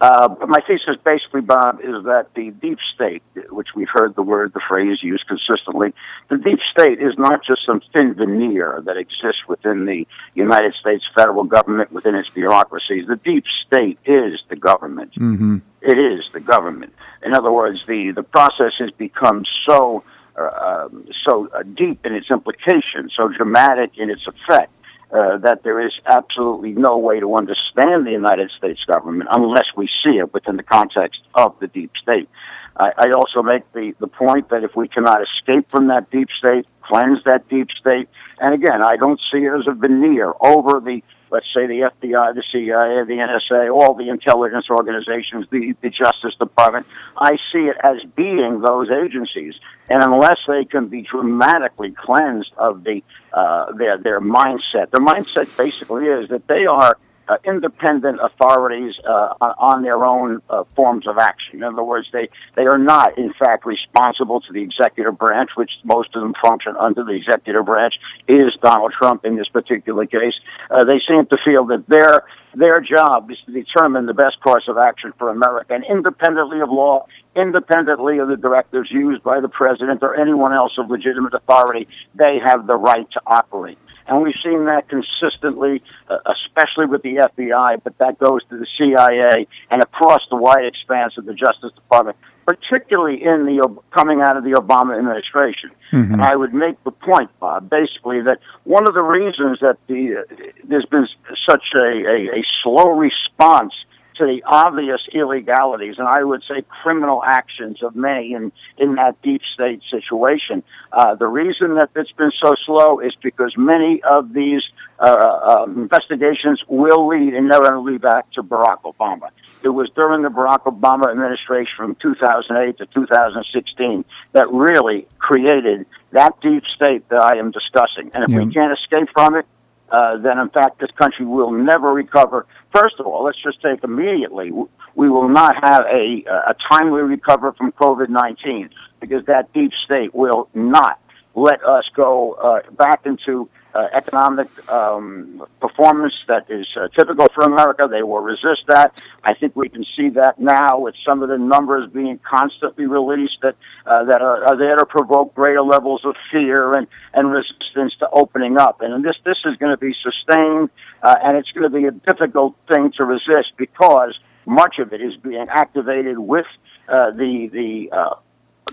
uh, 0.00 0.34
my 0.46 0.60
thesis, 0.60 0.96
basically, 1.04 1.40
Bob, 1.40 1.80
is 1.80 2.04
that 2.04 2.28
the 2.34 2.50
deep 2.50 2.78
state, 2.94 3.22
which 3.50 3.68
we've 3.74 3.88
heard 3.92 4.14
the 4.14 4.22
word, 4.22 4.52
the 4.52 4.60
phrase 4.68 5.02
used 5.02 5.26
consistently, 5.26 5.92
the 6.28 6.38
deep 6.38 6.60
state 6.70 7.00
is 7.00 7.14
not 7.18 7.44
just 7.44 7.66
some 7.66 7.80
thin 7.92 8.14
veneer 8.14 8.80
that 8.86 8.96
exists 8.96 9.42
within 9.48 9.86
the 9.86 10.06
United 10.34 10.74
States 10.74 11.04
federal 11.14 11.44
government, 11.44 11.90
within 11.90 12.14
its 12.14 12.28
bureaucracies. 12.28 13.08
The 13.08 13.16
deep 13.16 13.44
state 13.66 13.98
is 14.04 14.40
the 14.48 14.56
government. 14.56 15.14
Mm-hmm. 15.14 15.58
It 15.82 15.98
is 15.98 16.24
the 16.32 16.40
government. 16.40 16.94
In 17.24 17.34
other 17.34 17.50
words, 17.50 17.80
the, 17.88 18.12
the 18.12 18.22
process 18.22 18.72
has 18.78 18.90
become 18.92 19.44
so 19.66 20.04
uh, 20.38 20.86
um, 20.86 21.08
so 21.26 21.48
uh, 21.48 21.64
deep 21.64 22.06
in 22.06 22.14
its 22.14 22.30
implications, 22.30 23.12
so 23.16 23.26
dramatic 23.26 23.90
in 23.98 24.08
its 24.08 24.24
effect 24.24 24.70
uh, 25.10 25.38
that 25.38 25.62
there 25.62 25.80
is 25.80 25.92
absolutely 26.06 26.72
no 26.72 26.98
way 26.98 27.20
to 27.20 27.34
understand 27.34 28.06
the 28.06 28.10
United 28.10 28.50
States 28.56 28.84
government 28.84 29.28
unless 29.32 29.66
we 29.76 29.88
see 30.04 30.18
it 30.18 30.32
within 30.34 30.56
the 30.56 30.62
context 30.62 31.20
of 31.34 31.58
the 31.60 31.66
deep 31.66 31.92
state. 32.02 32.28
I, 32.76 32.92
I 32.96 33.10
also 33.16 33.42
make 33.42 33.70
the, 33.72 33.94
the 33.98 34.06
point 34.06 34.50
that 34.50 34.64
if 34.64 34.76
we 34.76 34.86
cannot 34.86 35.20
escape 35.22 35.70
from 35.70 35.88
that 35.88 36.10
deep 36.10 36.28
state, 36.38 36.66
cleanse 36.82 37.24
that 37.24 37.48
deep 37.48 37.68
state, 37.80 38.08
and 38.38 38.54
again, 38.54 38.82
I 38.82 38.96
don't 38.96 39.20
see 39.32 39.38
it 39.38 39.52
as 39.52 39.66
a 39.66 39.72
veneer 39.72 40.32
over 40.40 40.80
the 40.80 41.02
let's 41.30 41.46
say 41.54 41.66
the 41.66 41.90
FBI, 42.00 42.34
the 42.34 42.42
CIA, 42.52 43.04
the 43.04 43.18
NSA, 43.20 43.72
all 43.74 43.94
the 43.94 44.08
intelligence 44.08 44.66
organizations, 44.70 45.46
the, 45.50 45.74
the 45.80 45.90
Justice 45.90 46.34
Department. 46.38 46.86
I 47.16 47.36
see 47.52 47.66
it 47.66 47.76
as 47.82 47.98
being 48.16 48.60
those 48.60 48.90
agencies, 48.90 49.54
and 49.88 50.02
unless 50.02 50.38
they 50.46 50.64
can 50.64 50.88
be 50.88 51.02
dramatically 51.02 51.92
cleansed 51.92 52.52
of 52.56 52.84
the 52.84 53.02
uh, 53.32 53.72
their 53.72 53.98
their 53.98 54.20
mindset, 54.20 54.90
their 54.90 55.00
mindset 55.00 55.54
basically 55.56 56.06
is 56.06 56.28
that 56.30 56.46
they 56.46 56.66
are 56.66 56.96
uh, 57.28 57.36
independent 57.44 58.18
authorities 58.22 58.94
uh, 59.06 59.34
on 59.58 59.82
their 59.82 60.04
own 60.04 60.40
uh, 60.48 60.64
forms 60.74 61.06
of 61.06 61.18
action. 61.18 61.56
In 61.56 61.62
other 61.62 61.84
words, 61.84 62.08
they, 62.12 62.28
they 62.56 62.62
are 62.62 62.78
not, 62.78 63.18
in 63.18 63.32
fact, 63.38 63.66
responsible 63.66 64.40
to 64.40 64.52
the 64.52 64.62
executive 64.62 65.18
branch, 65.18 65.50
which 65.56 65.70
most 65.84 66.14
of 66.14 66.22
them 66.22 66.34
function 66.42 66.74
under 66.78 67.04
the 67.04 67.12
executive 67.12 67.66
branch, 67.66 67.94
is 68.26 68.52
Donald 68.62 68.92
Trump 68.98 69.24
in 69.24 69.36
this 69.36 69.48
particular 69.48 70.06
case. 70.06 70.34
Uh, 70.70 70.84
they 70.84 71.00
seem 71.06 71.26
to 71.26 71.36
feel 71.44 71.66
that 71.66 71.86
their, 71.88 72.24
their 72.54 72.80
job 72.80 73.30
is 73.30 73.38
to 73.46 73.52
determine 73.52 74.06
the 74.06 74.14
best 74.14 74.40
course 74.40 74.64
of 74.68 74.78
action 74.78 75.12
for 75.18 75.30
America, 75.30 75.74
and 75.74 75.84
independently 75.84 76.60
of 76.60 76.70
law, 76.70 77.06
independently 77.36 78.18
of 78.18 78.28
the 78.28 78.36
directives 78.36 78.90
used 78.90 79.22
by 79.22 79.40
the 79.40 79.48
president 79.48 80.02
or 80.02 80.18
anyone 80.18 80.52
else 80.52 80.72
of 80.78 80.90
legitimate 80.90 81.34
authority, 81.34 81.86
they 82.14 82.38
have 82.42 82.66
the 82.66 82.76
right 82.76 83.08
to 83.12 83.20
operate. 83.26 83.78
And 84.08 84.22
we've 84.22 84.34
seen 84.42 84.64
that 84.64 84.88
consistently, 84.88 85.82
uh, 86.08 86.18
especially 86.26 86.86
with 86.86 87.02
the 87.02 87.16
FBI, 87.16 87.82
but 87.84 87.96
that 87.98 88.18
goes 88.18 88.40
to 88.48 88.58
the 88.58 88.66
CIA 88.78 89.46
and 89.70 89.82
across 89.82 90.22
the 90.30 90.36
wide 90.36 90.64
expanse 90.64 91.18
of 91.18 91.26
the 91.26 91.34
Justice 91.34 91.72
Department, 91.74 92.16
particularly 92.46 93.22
in 93.22 93.44
the 93.44 93.78
coming 93.94 94.22
out 94.22 94.36
of 94.36 94.44
the 94.44 94.52
Obama 94.52 94.98
administration. 94.98 95.70
Mm-hmm. 95.92 96.14
And 96.14 96.22
I 96.22 96.34
would 96.34 96.54
make 96.54 96.82
the 96.84 96.90
point, 96.90 97.30
Bob, 97.38 97.68
basically 97.68 98.22
that 98.22 98.38
one 98.64 98.88
of 98.88 98.94
the 98.94 99.02
reasons 99.02 99.58
that 99.60 99.76
the 99.86 100.24
uh, 100.24 100.34
there's 100.64 100.86
been 100.86 101.06
such 101.48 101.64
a, 101.76 101.80
a, 101.80 102.38
a 102.38 102.42
slow 102.62 102.90
response 102.90 103.74
to 104.18 104.26
the 104.26 104.42
obvious 104.44 105.00
illegalities 105.12 105.94
and 105.98 106.06
I 106.06 106.22
would 106.22 106.42
say 106.48 106.62
criminal 106.82 107.22
actions 107.24 107.82
of 107.82 107.96
many 107.96 108.32
in, 108.32 108.52
in 108.76 108.96
that 108.96 109.20
deep 109.22 109.42
state 109.54 109.80
situation. 109.90 110.62
Uh, 110.92 111.14
the 111.14 111.26
reason 111.26 111.74
that 111.76 111.90
it's 111.96 112.12
been 112.12 112.32
so 112.42 112.54
slow 112.66 113.00
is 113.00 113.14
because 113.22 113.54
many 113.56 114.02
of 114.02 114.32
these 114.32 114.62
uh, 114.98 115.04
uh, 115.04 115.64
investigations 115.68 116.62
will 116.68 117.06
lead 117.08 117.34
inevitably 117.34 117.98
back 117.98 118.30
to 118.32 118.42
Barack 118.42 118.82
Obama. 118.82 119.30
It 119.62 119.70
was 119.70 119.90
during 119.94 120.22
the 120.22 120.28
Barack 120.28 120.64
Obama 120.64 121.10
administration 121.10 121.74
from 121.76 121.96
2008 121.96 122.78
to 122.78 122.86
2016 122.86 124.04
that 124.32 124.50
really 124.52 125.06
created 125.18 125.86
that 126.12 126.40
deep 126.40 126.62
state 126.74 127.08
that 127.08 127.22
I 127.22 127.38
am 127.38 127.50
discussing. 127.50 128.10
And 128.14 128.24
if 128.24 128.30
yeah. 128.30 128.44
we 128.44 128.52
can't 128.52 128.72
escape 128.78 129.08
from 129.12 129.36
it, 129.36 129.46
uh, 129.90 130.16
then 130.18 130.38
in 130.38 130.48
fact 130.50 130.80
this 130.80 130.90
country 130.92 131.24
will 131.26 131.50
never 131.50 131.92
recover. 131.92 132.46
First 132.74 132.96
of 132.98 133.06
all, 133.06 133.24
let's 133.24 133.42
just 133.42 133.62
take 133.62 133.82
immediately, 133.84 134.50
we 134.94 135.08
will 135.08 135.28
not 135.28 135.56
have 135.62 135.84
a, 135.86 136.24
a 136.46 136.54
timely 136.70 137.02
recovery 137.02 137.52
from 137.56 137.72
COVID-19 137.72 138.70
because 139.00 139.24
that 139.26 139.52
deep 139.52 139.72
state 139.84 140.14
will 140.14 140.48
not 140.54 141.00
let 141.34 141.62
us 141.64 141.84
go 141.94 142.32
uh, 142.32 142.70
back 142.72 143.02
into 143.06 143.48
uh, 143.78 143.88
economic 143.94 144.48
um, 144.68 145.46
performance 145.60 146.14
that 146.26 146.50
is 146.50 146.66
uh, 146.76 146.88
typical 146.98 147.28
for 147.32 147.44
America. 147.44 147.86
They 147.88 148.02
will 148.02 148.18
resist 148.20 148.62
that. 148.66 149.00
I 149.22 149.34
think 149.34 149.54
we 149.54 149.68
can 149.68 149.84
see 149.96 150.08
that 150.10 150.40
now 150.40 150.80
with 150.80 150.96
some 151.06 151.22
of 151.22 151.28
the 151.28 151.38
numbers 151.38 151.88
being 151.92 152.18
constantly 152.28 152.86
released 152.86 153.38
that 153.42 153.54
uh, 153.86 154.04
that 154.04 154.20
are, 154.20 154.44
are, 154.44 154.56
there 154.56 154.76
to 154.76 154.86
provoke 154.86 155.34
greater 155.34 155.62
levels 155.62 156.04
of 156.04 156.16
fear 156.32 156.74
and, 156.74 156.88
and 157.14 157.30
resistance 157.30 157.94
to 158.00 158.10
opening 158.10 158.58
up. 158.58 158.80
And 158.80 159.04
this 159.04 159.16
this 159.24 159.38
is 159.44 159.56
going 159.56 159.70
to 159.70 159.80
be 159.80 159.94
sustained, 160.02 160.70
uh, 161.02 161.14
and 161.22 161.36
it's 161.36 161.50
going 161.52 161.70
to 161.70 161.76
be 161.78 161.84
a 161.84 161.92
difficult 161.92 162.56
thing 162.66 162.90
to 162.96 163.04
resist 163.04 163.52
because 163.56 164.18
much 164.44 164.80
of 164.80 164.92
it 164.92 165.00
is 165.00 165.14
being 165.16 165.46
activated 165.48 166.18
with 166.18 166.46
uh, 166.88 167.12
the 167.12 167.48
the 167.52 167.96
uh, 167.96 168.14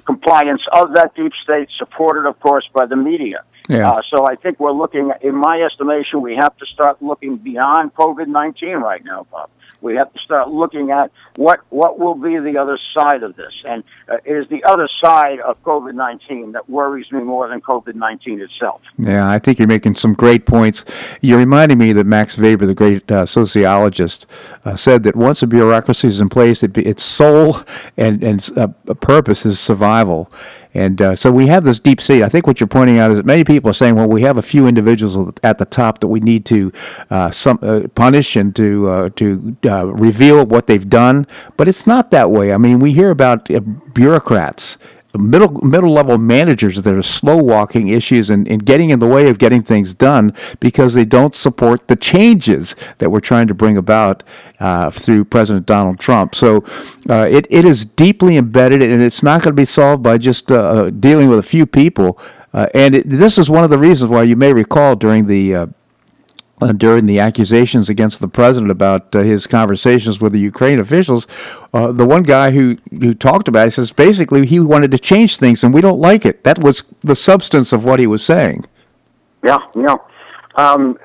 compliance 0.06 0.62
of 0.74 0.94
that 0.94 1.14
deep 1.16 1.34
state, 1.44 1.70
supported, 1.78 2.28
of 2.28 2.40
course, 2.40 2.68
by 2.74 2.86
the 2.88 2.96
media. 2.96 3.44
Yeah. 3.68 3.90
Uh, 3.90 4.02
so 4.10 4.28
I 4.28 4.36
think 4.36 4.60
we're 4.60 4.72
looking, 4.72 5.12
in 5.22 5.36
my 5.36 5.62
estimation, 5.62 6.22
we 6.22 6.36
have 6.36 6.56
to 6.58 6.66
start 6.68 7.02
looking 7.02 7.38
beyond 7.38 7.94
COVID 7.96 8.28
19 8.28 8.76
right 8.78 9.04
now, 9.04 9.26
Bob. 9.32 9.50
We 9.82 9.96
have 9.96 10.12
to 10.14 10.20
start 10.20 10.50
looking 10.50 10.90
at 10.92 11.12
what, 11.36 11.60
what 11.70 12.00
will 12.00 12.16
be 12.16 12.40
the 12.40 12.58
other 12.58 12.80
side 12.98 13.22
of 13.22 13.36
this. 13.36 13.54
And 13.66 13.84
uh, 14.10 14.18
it 14.26 14.34
is 14.34 14.48
the 14.50 14.64
other 14.64 14.90
side 15.02 15.40
of 15.40 15.62
COVID 15.64 15.94
19 15.94 16.54
that 16.54 16.70
worries 16.70 17.12
me 17.12 17.20
more 17.20 17.48
than 17.48 17.62
COVID 17.62 17.96
19 17.96 18.42
itself. 18.42 18.82
Yeah, 18.98 19.30
I 19.30 19.38
think 19.38 19.60
you're 19.60 19.68
making 19.68 19.96
some 19.96 20.14
great 20.14 20.46
points. 20.46 20.86
You're 21.22 21.38
reminding 21.38 21.78
me 21.78 21.94
that 21.94 22.06
Max 22.06 22.38
Weber, 22.38 22.66
the 22.66 22.74
great 22.74 23.12
uh, 23.12 23.26
sociologist, 23.26 24.26
uh, 24.64 24.76
said 24.76 25.04
that 25.04 25.16
once 25.16 25.44
a 25.44 25.48
bureaucracy 25.48 26.08
is 26.08 26.20
in 26.20 26.30
place, 26.30 26.64
it, 26.64 26.76
its 26.78 27.04
sole 27.04 27.60
and, 27.98 28.24
and 28.24 28.50
uh, 28.58 28.68
purpose 28.96 29.46
is 29.46 29.60
survival. 29.60 30.32
And 30.76 31.02
uh, 31.02 31.16
so 31.16 31.32
we 31.32 31.48
have 31.48 31.64
this 31.64 31.80
deep 31.80 32.02
sea. 32.02 32.22
I 32.22 32.30
think 32.30 32.46
what 32.46 32.60
you're 32.60 32.68
pointing 32.68 33.00
out 33.00 33.10
is 33.10 33.18
that 33.18 33.26
many 33.26 33.44
people 33.46 33.70
are 33.70 33.74
saying, 33.74 33.96
well, 33.96 34.08
we 34.08 34.22
have 34.24 34.38
a 34.38 34.42
few 34.42 34.68
individuals 34.68 35.34
at 35.42 35.58
the 35.58 35.66
top 35.66 36.00
that 36.00 36.08
we 36.08 36.20
need 36.20 36.46
to 36.48 36.72
uh, 37.10 37.32
some, 37.32 37.60
uh, 37.62 37.88
punish 37.96 38.36
and 38.36 38.56
to 38.58 38.90
uh, 38.90 39.10
to 39.16 39.56
uh, 39.66 39.88
reveal 39.88 40.46
what 40.46 40.68
they've 40.68 40.90
done. 40.90 41.26
But 41.56 41.70
it's 41.70 41.88
not 41.88 42.12
that 42.12 42.30
way. 42.30 42.54
I 42.54 42.58
mean, 42.58 42.80
we 42.80 42.92
hear 42.92 43.10
about 43.10 43.50
uh, 43.50 43.62
bureaucrats 43.62 44.78
middle 45.18 45.52
middle 45.66 45.92
level 45.92 46.18
managers 46.18 46.82
that 46.82 46.94
are 46.94 47.04
slow 47.04 47.38
walking 47.38 47.88
issues 47.88 48.30
and, 48.30 48.48
and 48.48 48.66
getting 48.66 48.90
in 48.90 49.00
the 49.00 49.08
way 49.08 49.30
of 49.30 49.38
getting 49.38 49.64
things 49.64 49.94
done 49.94 50.34
because 50.60 50.94
they 50.94 51.06
don't 51.06 51.36
support 51.36 51.88
the 51.88 51.96
changes 51.96 52.76
that 52.98 53.10
we're 53.10 53.20
trying 53.20 53.48
to 53.48 53.54
bring 53.54 53.78
about 53.78 54.24
uh, 54.60 54.90
through 54.90 55.26
President 55.26 55.66
Donald 55.66 56.00
Trump. 56.00 56.36
So 56.36 56.64
uh, 57.10 57.28
it, 57.30 57.48
it 57.50 57.66
is 57.66 57.86
deeply 57.86 58.38
embedded 58.38 58.82
and 58.82 59.02
it's 59.02 59.24
not 59.24 59.42
going 59.42 59.56
to 59.56 59.62
be 59.62 59.66
solved 59.66 60.04
by 60.04 60.18
just 60.18 60.52
uh, 60.52 60.56
uh, 60.56 60.90
dealing 60.90 61.30
with 61.30 61.40
a 61.40 61.44
few 61.44 61.66
people. 61.66 62.20
Uh, 62.54 62.68
and 62.74 62.96
it, 62.96 63.10
this 63.10 63.38
is 63.38 63.50
one 63.50 63.64
of 63.64 63.70
the 63.70 63.78
reasons 63.78 64.10
why 64.10 64.24
you 64.24 64.36
may 64.36 64.54
recall 64.54 64.96
during 64.96 65.28
the 65.28 65.70
uh, 66.62 66.72
during 66.72 67.06
the 67.06 67.20
accusations 67.20 67.90
against 67.90 68.22
the 68.22 68.28
president 68.28 68.72
about 68.72 69.16
uh, 69.16 69.20
his 69.20 69.46
conversations 69.48 70.22
with 70.22 70.34
the 70.34 70.40
Ukraine 70.40 70.80
officials, 70.80 71.28
uh, 71.74 71.92
the 71.92 72.06
one 72.06 72.24
guy 72.24 72.52
who, 72.52 72.78
who 72.90 73.14
talked 73.14 73.48
about 73.48 73.68
it 73.68 73.72
says 73.72 73.92
basically 73.92 74.46
he 74.46 74.60
wanted 74.60 74.92
to 74.92 75.00
change 75.00 75.38
things 75.38 75.64
and 75.64 75.74
we 75.74 75.82
don't 75.82 76.00
like 76.00 76.26
it. 76.26 76.44
That 76.44 76.64
was 76.64 76.84
the 77.02 77.16
substance 77.16 77.74
of 77.74 77.84
what 77.84 78.00
he 78.00 78.08
was 78.08 78.24
saying. 78.24 78.66
Yeah, 79.44 79.60
yeah. 79.76 79.98
Um, 80.56 80.98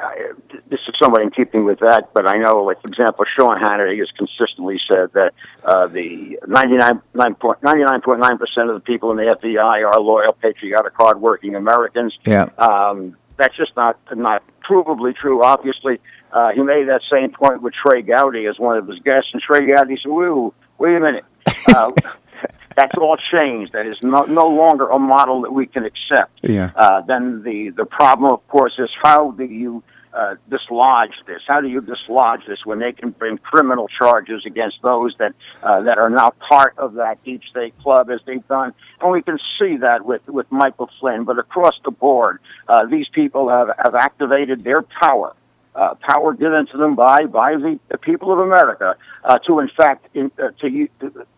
this 0.69 0.79
is 0.87 0.95
somewhat 1.03 1.23
in 1.23 1.31
keeping 1.31 1.65
with 1.65 1.81
that, 1.81 2.11
but 2.15 2.29
I 2.29 2.37
know, 2.37 2.63
like, 2.63 2.81
for 2.81 2.87
example, 2.87 3.25
Sean 3.37 3.61
Hannity 3.61 3.99
has 3.99 4.09
consistently 4.17 4.79
said 4.89 5.13
that 5.15 5.35
uh, 5.65 5.89
the 5.89 6.39
99.9% 6.47 8.69
of 8.69 8.75
the 8.75 8.81
people 8.85 9.11
in 9.11 9.17
the 9.17 9.37
FBI 9.43 9.85
are 9.85 10.01
loyal, 10.01 10.33
patriotic, 10.35 10.93
hardworking 10.95 11.57
Americans. 11.57 12.17
Yeah. 12.25 12.51
Um, 12.59 13.17
that's 13.41 13.57
just 13.57 13.75
not 13.75 13.99
not 14.15 14.43
provably 14.71 15.15
true. 15.15 15.43
Obviously, 15.43 16.01
uh, 16.33 16.51
he 16.51 16.63
made 16.63 16.89
that 16.89 17.01
same 17.11 17.33
point 17.33 17.63
with 17.63 17.75
Trey 17.75 18.03
Gowdy 18.03 18.47
as 18.47 18.59
one 18.59 18.77
of 18.77 18.87
his 18.87 18.99
guests, 19.01 19.31
and 19.33 19.43
Trey 19.43 19.67
Gowdy 19.67 19.97
said, 20.03 20.11
"Whoa, 20.11 20.55
wait 20.79 20.97
a 20.97 21.01
minute." 21.01 21.25
Uh, 21.69 21.93
that's 22.77 22.97
all 22.97 23.17
changed. 23.17 23.73
That 23.73 23.87
is 23.87 23.97
no, 24.03 24.25
no 24.25 24.49
longer 24.49 24.89
a 24.89 24.99
model 24.99 25.43
that 25.43 25.53
we 25.53 25.67
can 25.67 25.85
accept. 25.85 26.39
Yeah. 26.43 26.71
Uh, 26.77 27.01
then 27.03 27.43
the 27.43 27.71
the 27.71 27.85
problem, 27.85 28.33
of 28.33 28.47
course, 28.49 28.75
is 28.79 28.91
how 29.03 29.33
do 29.33 29.45
you 29.45 29.83
uh, 30.13 30.35
dislodge 30.49 31.13
this? 31.27 31.43
How 31.47 31.61
do 31.61 31.69
you 31.69 31.81
dislodge 31.81 32.47
this 32.47 32.65
when 32.65 32.79
they 32.79 32.93
can 32.93 33.11
bring 33.11 33.39
criminal 33.39 33.89
charges 33.89 34.45
against 34.47 34.83
those 34.83 35.15
that 35.19 35.35
uh, 35.63 35.83
that 35.83 35.99
are 35.99 36.11
now 36.11 36.31
part 36.49 36.75
of 36.79 36.95
that 36.95 37.23
deep 37.25 37.43
state 37.51 37.79
club, 37.79 38.11
as 38.11 38.21
they've 38.27 38.47
done? 38.49 38.75
And 39.01 39.11
we 39.11 39.23
can 39.23 39.39
see 39.59 39.77
that 39.79 40.05
with 40.05 40.27
with 40.29 40.51
Michael 40.51 40.91
Flynn. 40.99 41.25
But 41.25 41.39
across 41.39 41.75
the 41.85 41.91
board, 41.91 42.41
uh, 42.69 42.87
these 42.87 43.09
people 43.09 43.49
have 43.49 43.71
have 43.79 43.95
activated 43.95 44.65
their 44.65 44.83
power. 44.83 45.35
Uh, 45.73 45.95
power 46.01 46.35
given 46.35 46.67
to 46.67 46.77
them 46.77 46.97
by 46.97 47.27
by 47.27 47.55
the, 47.55 47.79
the 47.89 47.99
people 47.99 48.33
of 48.33 48.41
America 48.41 48.97
uh, 49.23 49.39
to 49.39 49.61
in 49.61 49.69
fact 49.69 50.09
in, 50.15 50.31
uh, 50.43 50.49
to 50.61 50.89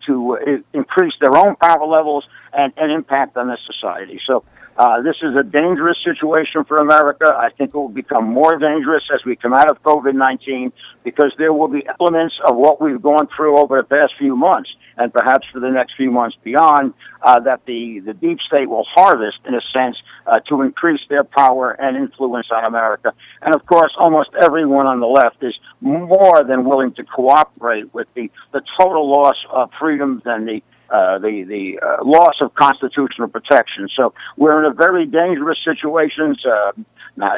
to 0.06 0.38
uh, 0.38 0.56
increase 0.72 1.12
their 1.20 1.36
own 1.36 1.54
power 1.56 1.84
levels 1.84 2.24
and, 2.54 2.72
and 2.78 2.90
impact 2.90 3.36
on 3.36 3.48
this 3.48 3.60
society. 3.66 4.18
So 4.26 4.42
uh, 4.76 5.02
this 5.02 5.16
is 5.22 5.36
a 5.36 5.42
dangerous 5.42 5.98
situation 6.02 6.64
for 6.64 6.76
America. 6.78 7.26
I 7.26 7.50
think 7.50 7.70
it 7.70 7.76
will 7.76 7.88
become 7.88 8.24
more 8.24 8.58
dangerous 8.58 9.02
as 9.12 9.24
we 9.24 9.36
come 9.36 9.52
out 9.52 9.70
of 9.70 9.82
COVID 9.82 10.14
19 10.14 10.72
because 11.04 11.32
there 11.38 11.52
will 11.52 11.68
be 11.68 11.86
elements 12.00 12.34
of 12.46 12.56
what 12.56 12.80
we've 12.80 13.00
gone 13.02 13.28
through 13.36 13.58
over 13.58 13.82
the 13.82 13.86
past 13.86 14.14
few 14.18 14.34
months 14.36 14.70
and 14.96 15.12
perhaps 15.12 15.46
for 15.52 15.60
the 15.60 15.70
next 15.70 15.94
few 15.96 16.10
months 16.10 16.36
beyond 16.42 16.94
uh, 17.22 17.40
that 17.40 17.64
the, 17.66 18.00
the 18.00 18.14
deep 18.14 18.38
state 18.40 18.68
will 18.68 18.84
harvest, 18.84 19.38
in 19.46 19.54
a 19.54 19.60
sense, 19.72 19.96
uh, 20.26 20.40
to 20.48 20.62
increase 20.62 21.00
their 21.08 21.24
power 21.24 21.70
and 21.70 21.96
influence 21.96 22.48
on 22.50 22.64
America. 22.64 23.12
And 23.40 23.54
of 23.54 23.64
course, 23.66 23.92
almost 23.98 24.30
everyone 24.40 24.86
on 24.86 25.00
the 25.00 25.06
left 25.06 25.42
is 25.42 25.54
more 25.80 26.44
than 26.44 26.64
willing 26.64 26.92
to 26.94 27.04
cooperate 27.04 27.92
with 27.94 28.08
the, 28.14 28.30
the 28.52 28.62
total 28.78 29.10
loss 29.10 29.36
of 29.50 29.70
freedoms 29.78 30.22
and 30.24 30.46
the 30.46 30.62
uh, 30.92 31.18
the 31.18 31.44
the 31.54 31.64
uh, 31.80 32.04
loss 32.04 32.36
of 32.40 32.54
constitutional 32.54 33.28
protection. 33.28 33.88
So 33.96 34.12
we're 34.36 34.58
in 34.62 34.70
a 34.70 34.74
very 34.74 35.06
dangerous 35.06 35.58
situation. 35.64 36.36
Uh, 36.46 36.72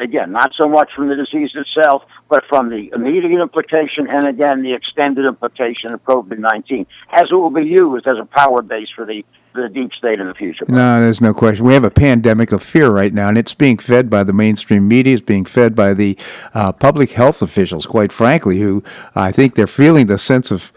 again, 0.01 0.31
not 0.31 0.51
so 0.57 0.67
much 0.67 0.89
from 0.95 1.07
the 1.09 1.15
disease 1.15 1.51
itself, 1.55 2.03
but 2.29 2.43
from 2.49 2.69
the 2.69 2.91
immediate 2.93 3.41
implication 3.41 4.07
and 4.09 4.27
again 4.27 4.61
the 4.61 4.73
extended 4.73 5.25
implication 5.25 5.93
of 5.93 6.03
COVID 6.03 6.39
nineteen, 6.39 6.85
as 7.11 7.23
it 7.31 7.35
will 7.35 7.49
be 7.49 7.63
used 7.63 8.05
as 8.07 8.17
a 8.21 8.25
power 8.25 8.61
base 8.61 8.89
for 8.95 9.05
the 9.05 9.23
the 9.53 9.69
deep 9.69 9.91
state 9.93 10.19
in 10.19 10.27
the 10.27 10.33
future. 10.33 10.65
No, 10.67 10.99
there's 10.99 11.21
no 11.21 11.33
question. 11.33 11.65
We 11.65 11.73
have 11.73 11.85
a 11.85 11.89
pandemic 11.89 12.51
of 12.51 12.61
fear 12.61 12.89
right 12.89 13.13
now, 13.13 13.29
and 13.29 13.37
it's 13.37 13.53
being 13.53 13.77
fed 13.77 14.09
by 14.09 14.23
the 14.23 14.33
mainstream 14.33 14.87
media. 14.87 15.13
It's 15.13 15.21
being 15.21 15.45
fed 15.45 15.75
by 15.75 15.93
the 15.93 16.17
uh, 16.53 16.73
public 16.73 17.11
health 17.11 17.41
officials, 17.41 17.85
quite 17.85 18.11
frankly, 18.11 18.59
who 18.59 18.83
I 19.15 19.31
think 19.31 19.55
they're 19.55 19.67
feeling 19.67 20.07
the 20.07 20.17
sense 20.17 20.51
of 20.51 20.73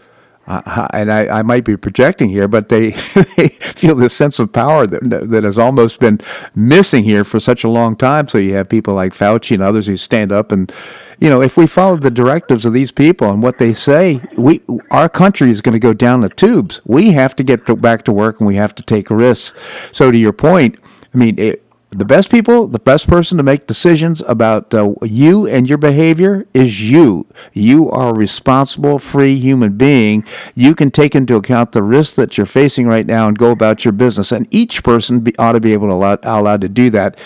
uh, 0.49 0.87
and 0.93 1.11
I, 1.11 1.39
I, 1.39 1.41
might 1.43 1.63
be 1.63 1.77
projecting 1.77 2.29
here, 2.29 2.47
but 2.47 2.69
they, 2.69 2.89
they 3.37 3.49
feel 3.49 3.93
this 3.95 4.15
sense 4.15 4.39
of 4.39 4.51
power 4.51 4.87
that, 4.87 5.29
that 5.29 5.43
has 5.43 5.59
almost 5.59 5.99
been 5.99 6.19
missing 6.55 7.03
here 7.03 7.23
for 7.23 7.39
such 7.39 7.63
a 7.63 7.69
long 7.69 7.95
time. 7.95 8.27
So 8.27 8.39
you 8.39 8.55
have 8.55 8.67
people 8.67 8.95
like 8.95 9.13
Fauci 9.13 9.53
and 9.53 9.61
others 9.61 9.85
who 9.85 9.95
stand 9.95 10.31
up 10.31 10.51
and, 10.51 10.71
you 11.19 11.29
know, 11.29 11.41
if 11.41 11.55
we 11.55 11.67
follow 11.67 11.97
the 11.97 12.09
directives 12.09 12.65
of 12.65 12.73
these 12.73 12.91
people 12.91 13.29
and 13.29 13.43
what 13.43 13.59
they 13.59 13.73
say, 13.73 14.21
we 14.37 14.61
our 14.89 15.07
country 15.07 15.51
is 15.51 15.61
going 15.61 15.73
to 15.73 15.79
go 15.79 15.93
down 15.93 16.21
the 16.21 16.29
tubes. 16.29 16.81
We 16.83 17.11
have 17.11 17.35
to 17.35 17.43
get 17.43 17.81
back 17.81 18.03
to 18.05 18.11
work 18.11 18.39
and 18.39 18.47
we 18.47 18.55
have 18.55 18.73
to 18.75 18.83
take 18.83 19.11
risks. 19.11 19.57
So 19.91 20.11
to 20.11 20.17
your 20.17 20.33
point, 20.33 20.79
I 21.13 21.17
mean, 21.17 21.37
it, 21.37 21.63
the 21.91 22.05
best 22.05 22.29
people, 22.29 22.67
the 22.67 22.79
best 22.79 23.07
person 23.07 23.37
to 23.37 23.43
make 23.43 23.65
decisions 23.65 24.21
about 24.27 24.73
uh, 24.73 24.93
you 25.01 25.47
and 25.47 25.67
your 25.67 25.79
behavior 25.79 26.45
is 26.53 26.89
you. 26.89 27.25
You 27.51 27.89
are 27.89 28.09
a 28.09 28.13
responsible, 28.13 28.99
free 28.99 29.39
human 29.39 29.75
being. 29.75 30.23
You 30.53 30.75
can 30.75 30.91
take 30.91 31.15
into 31.15 31.35
account 31.35 31.71
the 31.71 31.81
risks 31.81 32.15
that 32.15 32.37
you're 32.37 32.45
facing 32.45 32.87
right 32.87 33.07
now 33.07 33.27
and 33.27 33.37
go 33.37 33.49
about 33.49 33.85
your 33.85 33.91
business. 33.91 34.31
And 34.31 34.47
each 34.51 34.83
person 34.83 35.21
be, 35.21 35.35
ought 35.37 35.53
to 35.53 35.59
be 35.59 35.73
able 35.73 35.87
to 35.87 35.93
allow, 35.93 36.19
allowed 36.21 36.61
to 36.61 36.69
do 36.69 36.91
that. 36.91 37.19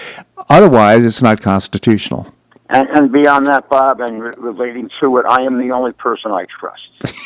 Otherwise, 0.50 1.06
it's 1.06 1.22
not 1.22 1.42
constitutional. 1.42 2.34
And, 2.70 2.88
and 2.90 3.12
beyond 3.12 3.48
that, 3.48 3.70
Bob, 3.70 4.00
and 4.00 4.24
re- 4.24 4.32
relating 4.38 4.90
to 5.02 5.18
it, 5.18 5.26
I 5.26 5.44
am 5.44 5.60
the 5.60 5.74
only 5.74 5.92
person 5.92 6.32
I 6.32 6.46
trust. 6.46 6.82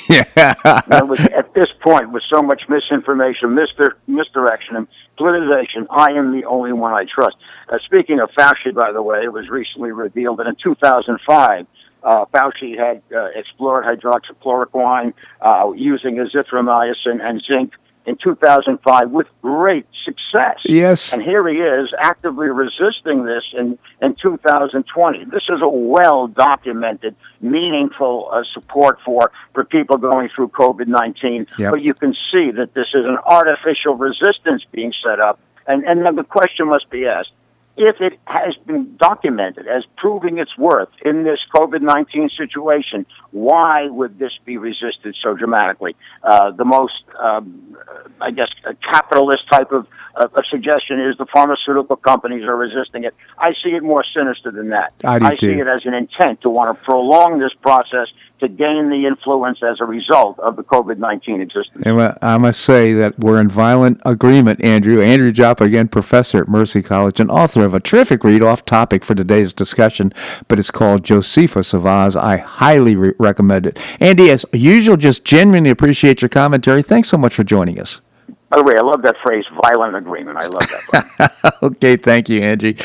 yeah. 0.09 0.53
at 0.65 1.53
this 1.53 1.67
point, 1.79 2.11
with 2.11 2.23
so 2.27 2.41
much 2.41 2.63
misinformation, 2.67 3.49
misdir- 3.49 3.95
misdirection, 4.07 4.75
and 4.75 4.87
politicization, 5.17 5.85
I 5.89 6.11
am 6.13 6.31
the 6.31 6.45
only 6.45 6.73
one 6.73 6.93
I 6.93 7.05
trust. 7.05 7.35
Uh, 7.69 7.77
speaking 7.85 8.19
of 8.19 8.31
Fauci, 8.31 8.73
by 8.73 8.91
the 8.91 9.01
way, 9.01 9.23
it 9.23 9.31
was 9.31 9.47
recently 9.47 9.91
revealed 9.91 10.39
that 10.39 10.47
in 10.47 10.55
2005, 10.55 11.67
uh, 12.03 12.25
Fauci 12.33 12.77
had 12.77 13.01
uh, 13.15 13.25
explored 13.35 13.85
hydroxychloroquine 13.85 15.13
uh, 15.41 15.71
using 15.75 16.15
azithromycin 16.15 17.21
and 17.21 17.43
zinc 17.45 17.73
in 18.07 18.17
2005 18.23 19.11
with 19.11 19.27
great 19.41 19.85
success. 20.05 20.57
Yes. 20.63 21.11
And 21.11 21.21
here 21.21 21.47
he 21.47 21.57
is 21.57 21.93
actively 21.99 22.47
resisting 22.47 23.25
this 23.25 23.43
in, 23.53 23.77
in 24.01 24.15
2020. 24.15 25.25
This 25.25 25.43
is 25.49 25.61
a 25.61 25.67
well 25.67 26.27
documented, 26.27 27.15
meaningful 27.41 28.29
uh, 28.31 28.43
support 28.53 28.99
for, 29.03 29.31
for 29.53 29.65
people 29.65 29.97
going 29.97 30.29
through 30.33 30.47
COVID 30.49 30.87
19. 30.87 31.47
Yep. 31.59 31.71
But 31.71 31.81
you 31.81 31.93
can 31.93 32.13
see 32.31 32.49
that 32.51 32.73
this 32.73 32.87
is 32.93 33.05
an 33.05 33.17
artificial 33.25 33.95
resistance 33.95 34.63
being 34.71 34.93
set 35.05 35.19
up. 35.19 35.39
And, 35.67 35.83
and 35.83 36.05
then 36.05 36.15
the 36.15 36.23
question 36.23 36.69
must 36.69 36.89
be 36.89 37.05
asked 37.05 37.31
if 37.77 38.01
it 38.01 38.19
has 38.25 38.55
been 38.65 38.97
documented 38.97 39.67
as 39.67 39.83
proving 39.97 40.39
its 40.39 40.57
worth 40.57 40.89
in 41.05 41.23
this 41.23 41.39
COVID 41.53 41.81
19 41.81 42.29
situation, 42.35 43.05
why 43.31 43.87
would 43.87 44.17
this 44.17 44.31
be 44.45 44.57
resisted 44.57 45.15
so 45.23 45.35
dramatically? 45.35 45.95
Uh, 46.23 46.51
the 46.51 46.65
most, 46.65 47.03
um, 47.19 47.77
I 48.19 48.31
guess, 48.31 48.49
capitalist 48.91 49.47
type 49.51 49.71
of, 49.71 49.87
of, 50.15 50.31
suggestion 50.49 50.99
is 50.99 51.17
the 51.17 51.27
pharmaceutical 51.31 51.97
companies 51.97 52.43
are 52.43 52.55
resisting 52.55 53.03
it. 53.03 53.13
I 53.37 53.51
see 53.63 53.69
it 53.69 53.83
more 53.83 54.03
sinister 54.15 54.49
than 54.49 54.69
that. 54.69 54.93
I, 55.03 55.19
I 55.21 55.37
see 55.37 55.51
it 55.51 55.67
as 55.67 55.85
an 55.85 55.93
intent 55.93 56.41
to 56.41 56.49
want 56.49 56.75
to 56.75 56.83
prolong 56.83 57.37
this 57.37 57.53
process 57.61 58.07
to 58.39 58.47
gain 58.47 58.89
the 58.89 59.05
influence 59.07 59.59
as 59.63 59.77
a 59.79 59.85
result 59.85 60.39
of 60.39 60.55
the 60.55 60.63
COVID 60.63 60.97
19 60.97 61.41
existence. 61.41 61.83
And 61.85 62.15
I 62.21 62.37
must 62.37 62.61
say 62.61 62.93
that 62.93 63.17
we're 63.19 63.39
in 63.39 63.49
violent 63.49 64.01
agreement, 64.05 64.63
Andrew. 64.63 65.01
Andrew 65.01 65.31
Joppa, 65.31 65.63
again, 65.63 65.87
professor 65.87 66.39
at 66.39 66.47
Mercy 66.47 66.81
College 66.81 67.19
and 67.19 67.31
author 67.31 67.63
of 67.63 67.73
a 67.73 67.79
terrific 67.79 68.23
read 68.23 68.43
off 68.43 68.65
topic 68.65 69.03
for 69.03 69.15
today's 69.15 69.53
discussion, 69.53 70.13
but 70.47 70.59
it's 70.59 70.71
called 70.71 71.03
Josephus 71.03 71.73
of 71.73 71.85
Oz. 71.85 72.15
I 72.15 72.37
highly 72.37 72.95
re- 72.95 73.13
recommend 73.19 73.65
it. 73.65 73.79
Andy, 73.99 74.29
as 74.29 74.45
usual, 74.53 74.97
just 74.97 75.25
genuinely 75.25 75.69
appreciate 75.69 76.21
your 76.21 76.29
commentary. 76.29 76.81
Thanks 76.81 77.09
so 77.09 77.17
much 77.17 77.33
for 77.33 77.43
joining 77.43 77.79
us. 77.79 78.01
By 78.49 78.57
the 78.57 78.63
way, 78.63 78.75
I 78.77 78.81
love 78.81 79.01
that 79.01 79.17
phrase, 79.21 79.43
violent 79.61 79.95
agreement. 79.97 80.37
I 80.37 80.47
love 80.47 80.61
that. 80.61 81.57
okay, 81.63 81.97
thank 81.97 82.29
you, 82.29 82.41
Angie. 82.41 82.77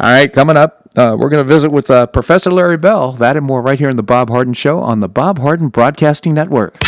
All 0.00 0.10
right, 0.10 0.32
coming 0.32 0.56
up, 0.56 0.82
uh, 0.96 1.16
we're 1.18 1.28
going 1.28 1.44
to 1.44 1.48
visit 1.48 1.70
with 1.70 1.88
uh, 1.88 2.06
Professor 2.06 2.50
Larry 2.50 2.76
Bell. 2.76 3.12
That 3.12 3.36
and 3.36 3.46
more 3.46 3.62
right 3.62 3.78
here 3.78 3.88
in 3.88 3.96
the 3.96 4.02
Bob 4.02 4.28
Harden 4.28 4.54
Show 4.54 4.80
on 4.80 4.98
the 5.00 5.08
Bob 5.08 5.38
Harden 5.38 5.68
Broadcasting 5.68 6.34
Network. 6.34 6.82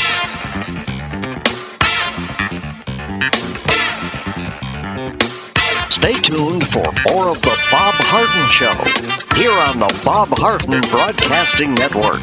Stay 5.91 6.15
tuned 6.15 6.67
for 6.69 6.85
more 7.11 7.29
of 7.31 7.41
the 7.43 7.57
Bob 7.71 7.95
Harden 7.99 8.51
Show 8.51 9.37
here 9.37 9.53
on 9.53 9.79
the 9.79 10.03
Bob 10.05 10.29
Harden 10.31 10.81
Broadcasting 10.91 11.75
Network. 11.75 12.23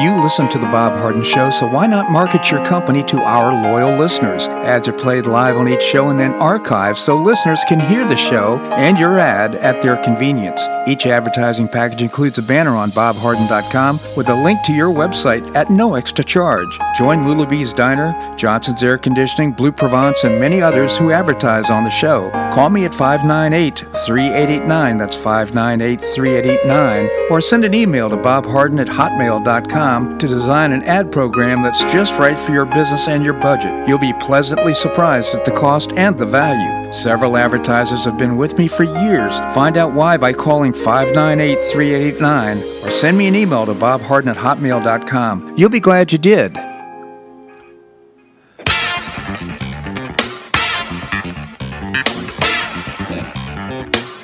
You 0.00 0.14
listen 0.22 0.48
to 0.50 0.58
The 0.60 0.66
Bob 0.66 0.92
Harden 0.92 1.24
Show, 1.24 1.50
so 1.50 1.66
why 1.66 1.88
not 1.88 2.08
market 2.08 2.52
your 2.52 2.64
company 2.64 3.02
to 3.02 3.18
our 3.18 3.52
loyal 3.52 3.98
listeners? 3.98 4.46
Ads 4.64 4.88
are 4.88 4.92
played 4.92 5.26
live 5.26 5.56
on 5.56 5.68
each 5.68 5.82
show 5.82 6.10
and 6.10 6.18
then 6.18 6.32
archived 6.34 6.98
so 6.98 7.16
listeners 7.16 7.64
can 7.68 7.80
hear 7.80 8.04
the 8.06 8.16
show 8.16 8.58
and 8.72 8.98
your 8.98 9.18
ad 9.18 9.54
at 9.56 9.80
their 9.80 9.96
convenience. 9.96 10.66
Each 10.86 11.06
advertising 11.06 11.68
package 11.68 12.02
includes 12.02 12.38
a 12.38 12.42
banner 12.42 12.74
on 12.74 12.90
bobharden.com 12.90 14.00
with 14.16 14.28
a 14.28 14.34
link 14.34 14.62
to 14.64 14.72
your 14.72 14.92
website 14.92 15.54
at 15.54 15.70
no 15.70 15.94
extra 15.94 16.24
charge. 16.24 16.78
Join 16.96 17.20
Lulabee's 17.20 17.72
Diner, 17.72 18.14
Johnson's 18.36 18.82
Air 18.82 18.98
Conditioning, 18.98 19.52
Bleu 19.52 19.72
Provence, 19.72 20.24
and 20.24 20.40
many 20.40 20.60
others 20.60 20.98
who 20.98 21.12
advertise 21.12 21.70
on 21.70 21.84
the 21.84 21.90
show. 21.90 22.30
Call 22.52 22.70
me 22.70 22.84
at 22.84 22.94
598 22.94 23.78
3889, 24.06 24.96
that's 24.96 25.16
598 25.16 26.00
3889, 26.00 27.10
or 27.30 27.40
send 27.40 27.64
an 27.64 27.74
email 27.74 28.10
to 28.10 28.16
bobharden 28.16 28.80
at 28.80 28.86
hotmail.com 28.86 30.18
to 30.18 30.26
design 30.26 30.72
an 30.72 30.82
ad 30.84 31.12
program 31.12 31.62
that's 31.62 31.84
just 31.84 32.18
right 32.18 32.38
for 32.38 32.52
your 32.52 32.64
business 32.64 33.08
and 33.08 33.24
your 33.24 33.34
budget. 33.34 33.88
You'll 33.88 33.98
be 33.98 34.12
pleasantly 34.58 34.74
surprised 34.74 35.34
at 35.36 35.44
the 35.44 35.52
cost 35.52 35.92
and 35.92 36.18
the 36.18 36.26
value. 36.26 36.92
Several 36.92 37.36
advertisers 37.36 38.04
have 38.04 38.18
been 38.18 38.36
with 38.36 38.58
me 38.58 38.66
for 38.66 38.82
years. 38.82 39.38
Find 39.54 39.76
out 39.76 39.92
why 39.92 40.16
by 40.16 40.32
calling 40.32 40.72
598 40.72 41.58
3889 41.70 42.56
or 42.84 42.90
send 42.90 43.16
me 43.16 43.28
an 43.28 43.36
email 43.36 43.66
to 43.66 43.74
bobharden 43.74 44.26
at 44.28 44.36
hotmail.com. 44.36 45.54
You'll 45.56 45.68
be 45.68 45.78
glad 45.78 46.10
you 46.12 46.18
did. 46.18 46.54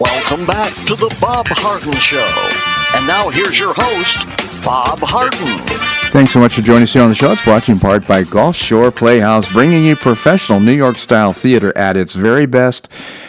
Welcome 0.00 0.46
back 0.46 0.72
to 0.86 0.96
the 0.96 1.16
Bob 1.20 1.46
Harden 1.48 1.92
Show. 1.94 2.98
And 2.98 3.06
now 3.06 3.30
here's 3.30 3.58
your 3.58 3.72
host, 3.76 4.26
Bob 4.64 4.98
Harden. 5.00 6.03
Thanks 6.14 6.30
so 6.30 6.38
much 6.38 6.54
for 6.54 6.62
joining 6.62 6.84
us 6.84 6.92
here 6.92 7.02
on 7.02 7.08
the 7.08 7.14
show. 7.16 7.32
It's 7.32 7.42
brought 7.42 7.64
to 7.64 7.72
you 7.72 7.74
in 7.74 7.80
part 7.80 8.06
by 8.06 8.22
Gulf 8.22 8.54
Shore 8.54 8.92
Playhouse, 8.92 9.52
bringing 9.52 9.84
you 9.84 9.96
professional 9.96 10.60
New 10.60 10.70
York 10.70 10.96
style 10.96 11.32
theater 11.32 11.76
at 11.76 11.96
its 11.96 12.14
very 12.14 12.46
best. 12.46 12.88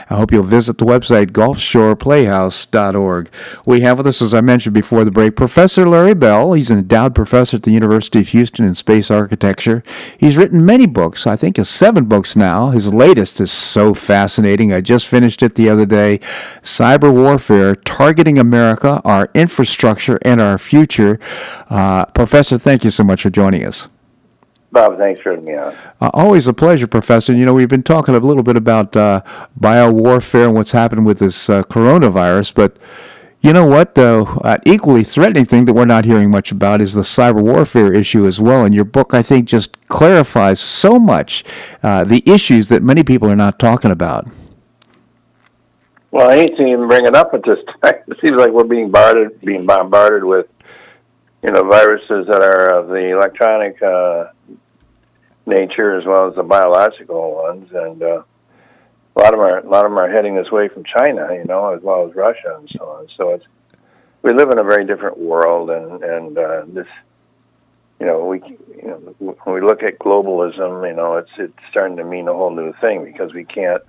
I 0.09 0.15
hope 0.15 0.31
you'll 0.31 0.43
visit 0.43 0.77
the 0.77 0.85
website 0.85 1.31
gulfshoreplayhouse.org. 1.31 3.29
We 3.65 3.81
have 3.81 3.97
with 3.97 4.07
us, 4.07 4.21
as 4.21 4.33
I 4.33 4.41
mentioned 4.41 4.73
before 4.73 5.03
the 5.03 5.11
break, 5.11 5.35
Professor 5.35 5.87
Larry 5.87 6.13
Bell. 6.13 6.53
He's 6.53 6.69
an 6.69 6.79
endowed 6.79 7.15
professor 7.15 7.57
at 7.57 7.63
the 7.63 7.71
University 7.71 8.19
of 8.19 8.29
Houston 8.29 8.65
in 8.65 8.75
space 8.75 9.09
architecture. 9.09 9.83
He's 10.17 10.37
written 10.37 10.65
many 10.65 10.85
books, 10.85 11.25
I 11.25 11.35
think, 11.35 11.57
has 11.57 11.69
seven 11.69 12.05
books 12.05 12.35
now. 12.35 12.69
His 12.69 12.93
latest 12.93 13.41
is 13.41 13.51
so 13.51 13.93
fascinating. 13.93 14.71
I 14.71 14.81
just 14.81 15.07
finished 15.07 15.41
it 15.41 15.55
the 15.55 15.69
other 15.69 15.85
day 15.85 16.19
Cyber 16.61 17.11
Warfare 17.13 17.75
Targeting 17.75 18.37
America, 18.37 19.01
Our 19.03 19.29
Infrastructure, 19.33 20.19
and 20.21 20.39
Our 20.39 20.57
Future. 20.57 21.19
Uh, 21.69 22.05
Professor, 22.05 22.57
thank 22.57 22.83
you 22.83 22.91
so 22.91 23.03
much 23.03 23.23
for 23.23 23.29
joining 23.29 23.65
us. 23.65 23.87
Bob, 24.75 24.97
thanks 24.97 25.21
for 25.21 25.29
having 25.29 25.45
me 25.45 25.55
on. 25.55 25.73
Uh, 26.01 26.11
always 26.13 26.47
a 26.47 26.53
pleasure, 26.53 26.85
Professor. 26.85 27.31
You 27.31 27.45
know, 27.45 27.53
we've 27.53 27.69
been 27.69 27.81
talking 27.81 28.13
a 28.13 28.19
little 28.19 28.43
bit 28.43 28.57
about 28.57 28.93
uh, 28.93 29.21
bio 29.55 29.89
warfare 29.89 30.47
and 30.47 30.53
what's 30.53 30.71
happened 30.71 31.05
with 31.05 31.19
this 31.19 31.49
uh, 31.49 31.63
coronavirus, 31.63 32.53
but 32.53 32.77
you 33.39 33.53
know 33.53 33.65
what? 33.65 33.95
Though 33.95 34.25
uh, 34.43 34.57
equally 34.65 35.05
threatening 35.05 35.45
thing 35.45 35.63
that 35.63 35.73
we're 35.73 35.85
not 35.85 36.03
hearing 36.03 36.29
much 36.29 36.51
about 36.51 36.81
is 36.81 36.93
the 36.93 37.03
cyber 37.03 37.41
warfare 37.41 37.93
issue 37.93 38.27
as 38.27 38.41
well. 38.41 38.65
And 38.65 38.75
your 38.75 38.83
book, 38.83 39.13
I 39.13 39.23
think, 39.23 39.47
just 39.47 39.87
clarifies 39.87 40.59
so 40.59 40.99
much 40.99 41.45
uh, 41.81 42.03
the 42.03 42.21
issues 42.25 42.67
that 42.67 42.83
many 42.83 43.01
people 43.01 43.29
are 43.29 43.35
not 43.35 43.57
talking 43.57 43.91
about. 43.91 44.27
Well, 46.11 46.29
I 46.29 46.35
hate 46.35 46.57
to 46.57 46.67
even 46.67 46.89
bring 46.89 47.05
it 47.05 47.15
up 47.15 47.33
at 47.33 47.43
this 47.43 47.59
time. 47.81 47.93
It 48.09 48.17
seems 48.19 48.35
like 48.35 48.49
we're 48.49 48.65
being 48.65 48.91
bombarded, 48.91 49.39
being 49.39 49.65
bombarded 49.65 50.25
with, 50.25 50.47
you 51.43 51.51
know, 51.51 51.63
viruses 51.63 52.27
that 52.27 52.41
are 52.41 52.77
of 52.77 52.89
the 52.89 53.11
electronic 53.11 53.81
uh, 53.81 54.31
nature 55.45 55.97
as 55.97 56.05
well 56.05 56.27
as 56.27 56.35
the 56.35 56.43
biological 56.43 57.35
ones, 57.35 57.69
and 57.73 58.01
uh, 58.01 58.23
a 59.15 59.19
lot 59.21 59.33
of 59.33 59.39
them 59.39 59.41
are 59.41 59.59
a 59.59 59.69
lot 59.69 59.85
of 59.85 59.91
them 59.91 59.97
are 59.97 60.11
heading 60.11 60.35
this 60.35 60.51
way 60.51 60.67
from 60.67 60.83
China, 60.83 61.27
you 61.33 61.45
know, 61.45 61.73
as 61.73 61.81
well 61.81 62.07
as 62.07 62.15
Russia 62.15 62.55
and 62.57 62.69
so 62.75 62.85
on. 62.85 63.07
So 63.15 63.29
it's 63.31 63.45
we 64.21 64.33
live 64.33 64.49
in 64.49 64.57
a 64.57 64.63
very 64.63 64.85
different 64.85 65.17
world, 65.17 65.69
and 65.69 66.03
and 66.03 66.37
uh, 66.37 66.63
this, 66.67 66.87
you 67.99 68.05
know, 68.05 68.25
we 68.25 68.39
you 68.41 68.87
know 68.87 69.35
when 69.43 69.55
we 69.55 69.61
look 69.61 69.83
at 69.83 69.99
globalism, 69.99 70.87
you 70.87 70.95
know, 70.95 71.17
it's 71.17 71.31
it's 71.37 71.53
starting 71.69 71.97
to 71.97 72.03
mean 72.03 72.27
a 72.27 72.33
whole 72.33 72.49
new 72.53 72.73
thing 72.81 73.03
because 73.05 73.33
we 73.33 73.45
can't. 73.45 73.81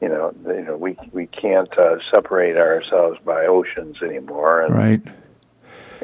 You 0.00 0.08
know, 0.08 0.34
you 0.48 0.62
know, 0.62 0.76
we 0.76 0.96
we 1.12 1.26
can't 1.28 1.72
uh, 1.78 1.98
separate 2.12 2.56
ourselves 2.56 3.20
by 3.24 3.46
oceans 3.46 4.02
anymore, 4.02 4.62
and 4.62 4.74
Right. 4.74 5.02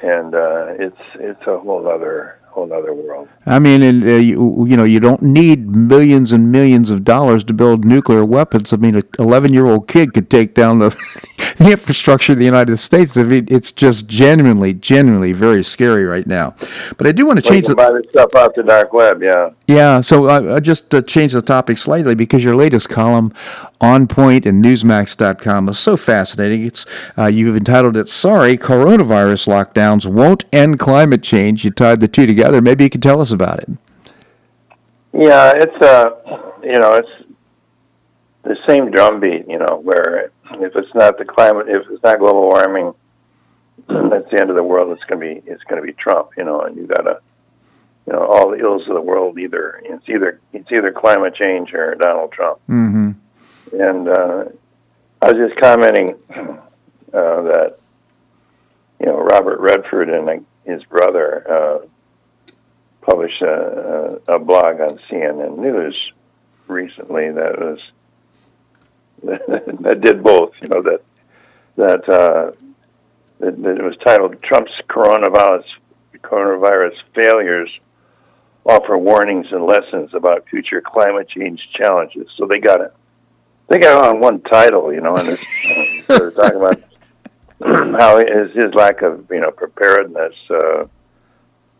and 0.04 0.34
uh, 0.36 0.66
it's 0.78 1.00
it's 1.14 1.44
a 1.48 1.58
whole 1.58 1.88
other 1.88 2.38
whole 2.58 2.72
other 2.72 2.94
world. 2.94 3.28
I 3.46 3.58
mean, 3.58 3.82
and, 3.82 4.02
uh, 4.04 4.12
you, 4.16 4.66
you 4.66 4.76
know, 4.76 4.84
you 4.84 5.00
don't 5.00 5.22
need 5.22 5.68
millions 5.68 6.32
and 6.32 6.52
millions 6.52 6.90
of 6.90 7.04
dollars 7.04 7.44
to 7.44 7.54
build 7.54 7.84
nuclear 7.84 8.24
weapons. 8.24 8.72
I 8.72 8.76
mean, 8.76 8.96
an 8.96 9.02
11 9.18 9.52
year 9.52 9.66
old 9.66 9.88
kid 9.88 10.12
could 10.12 10.30
take 10.30 10.54
down 10.54 10.78
the, 10.78 10.90
the 11.58 11.72
infrastructure 11.72 12.32
of 12.32 12.38
the 12.38 12.44
United 12.44 12.76
States. 12.78 13.16
I 13.16 13.22
mean, 13.22 13.46
it's 13.50 13.72
just 13.72 14.08
genuinely, 14.08 14.74
genuinely 14.74 15.32
very 15.32 15.64
scary 15.64 16.04
right 16.04 16.26
now. 16.26 16.54
But 16.96 17.06
I 17.06 17.12
do 17.12 17.26
want 17.26 17.42
to 17.42 17.48
change 17.48 17.66
the. 17.66 17.74
buy 17.74 17.90
this 17.92 18.10
stuff 18.10 18.34
off 18.34 18.54
the 18.54 18.62
dark 18.62 18.92
web, 18.92 19.22
yeah. 19.22 19.50
Yeah, 19.66 20.00
so 20.00 20.26
I, 20.26 20.56
I 20.56 20.60
just 20.60 20.94
uh, 20.94 21.02
changed 21.02 21.34
the 21.34 21.42
topic 21.42 21.78
slightly 21.78 22.14
because 22.14 22.44
your 22.44 22.56
latest 22.56 22.88
column 22.88 23.32
on 23.80 24.06
Point 24.08 24.46
and 24.46 24.64
Newsmax.com 24.64 25.68
is 25.68 25.78
so 25.78 25.96
fascinating. 25.96 26.64
It's 26.64 26.86
uh, 27.16 27.26
you've 27.26 27.56
entitled 27.56 27.96
it 27.96 28.08
"Sorry, 28.08 28.58
Coronavirus 28.58 29.46
Lockdowns 29.46 30.06
Won't 30.06 30.44
End 30.52 30.78
Climate 30.78 31.22
Change." 31.22 31.64
You 31.64 31.70
tied 31.70 32.00
the 32.00 32.08
two 32.08 32.26
together. 32.26 32.47
Maybe 32.50 32.84
you 32.84 32.90
could 32.90 33.02
tell 33.02 33.20
us 33.20 33.32
about 33.32 33.60
it. 33.60 33.68
Yeah, 35.12 35.52
it's 35.54 35.82
uh, 35.82 36.10
you 36.62 36.76
know, 36.78 36.94
it's 36.94 37.28
the 38.42 38.56
same 38.66 38.90
drumbeat, 38.90 39.46
you 39.48 39.58
know, 39.58 39.80
where 39.82 40.30
if 40.52 40.76
it's 40.76 40.94
not 40.94 41.18
the 41.18 41.24
climate, 41.24 41.66
if 41.68 41.86
it's 41.90 42.02
not 42.02 42.18
global 42.18 42.42
warming, 42.42 42.94
that's 43.88 44.30
the 44.30 44.38
end 44.40 44.50
of 44.50 44.56
the 44.56 44.62
world. 44.62 44.92
It's 44.92 45.04
gonna 45.04 45.20
be, 45.20 45.42
it's 45.46 45.62
gonna 45.64 45.82
be 45.82 45.92
Trump, 45.92 46.30
you 46.36 46.44
know, 46.44 46.62
and 46.62 46.76
you 46.76 46.86
gotta, 46.86 47.20
you 48.06 48.12
know, 48.12 48.26
all 48.26 48.50
the 48.50 48.58
ills 48.58 48.88
of 48.88 48.94
the 48.94 49.00
world. 49.00 49.38
Either 49.38 49.80
it's 49.84 50.08
either 50.08 50.40
it's 50.52 50.70
either 50.72 50.92
climate 50.92 51.34
change 51.34 51.72
or 51.74 51.94
Donald 51.94 52.32
Trump. 52.32 52.58
Mm-hmm. 52.68 53.10
And 53.80 54.08
uh, 54.08 54.44
I 55.22 55.32
was 55.32 55.48
just 55.48 55.60
commenting 55.60 56.16
uh, 56.30 57.42
that 57.42 57.78
you 59.00 59.06
know 59.06 59.18
Robert 59.18 59.60
Redford 59.60 60.08
and 60.10 60.44
his 60.64 60.82
brother 60.84 61.44
uh, 61.50 61.86
published 63.08 63.40
a, 63.42 64.20
a, 64.28 64.38
blog 64.38 64.80
on 64.80 64.98
CNN 65.10 65.58
News 65.58 65.96
recently 66.66 67.30
that 67.30 67.58
was 67.58 67.78
that 69.22 70.00
did 70.00 70.22
both. 70.22 70.52
You 70.60 70.68
know 70.68 70.82
that 70.82 71.02
that 71.76 72.08
uh, 72.08 72.52
that, 73.40 73.78
it 73.78 73.82
was 73.82 73.96
titled 74.04 74.40
"Trump's 74.42 74.72
Coronavirus 74.88 75.64
Coronavirus 76.22 76.96
Failures." 77.14 77.78
Offer 78.66 78.98
warnings 78.98 79.50
and 79.52 79.64
lessons 79.64 80.12
about 80.12 80.46
future 80.50 80.82
climate 80.82 81.26
change 81.30 81.66
challenges. 81.72 82.28
So 82.36 82.46
they 82.46 82.58
got 82.58 82.82
it 82.82 82.92
they 83.68 83.78
got 83.78 84.04
it 84.04 84.10
on 84.10 84.20
one 84.20 84.40
title, 84.42 84.92
you 84.92 85.00
know, 85.00 85.14
and 85.14 85.28
they're 86.08 86.30
talking 86.32 86.60
about 86.60 86.82
how 88.00 88.18
his 88.18 88.52
his 88.54 88.74
lack 88.74 89.00
of 89.00 89.26
you 89.30 89.40
know 89.40 89.50
preparedness, 89.50 90.34
uh, 90.50 90.84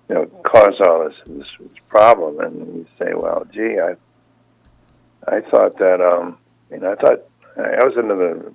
you 0.09 0.15
know, 0.15 0.27
caused 0.45 0.81
all 0.81 1.05
this, 1.05 1.17
this 1.27 1.47
this 1.61 1.79
problem. 1.89 2.41
And 2.41 2.57
you 2.77 2.87
say, 2.99 3.13
well, 3.15 3.47
gee, 3.53 3.79
I 3.79 3.97
I 5.27 5.41
thought 5.41 5.79
that 5.79 6.01
um, 6.01 6.39
you 6.71 6.79
know, 6.79 6.93
I 6.93 6.95
thought 6.97 7.25
I 7.57 7.85
was 7.85 7.95
under 7.97 8.17
the 8.17 8.55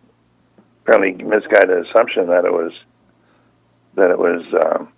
apparently 0.82 1.24
misguided 1.24 1.86
assumption 1.88 2.28
that 2.28 2.46
it 2.46 2.54
was 2.54 2.74
that 3.96 4.10
it 4.10 4.18
was 4.18 4.42
um, 4.66 4.90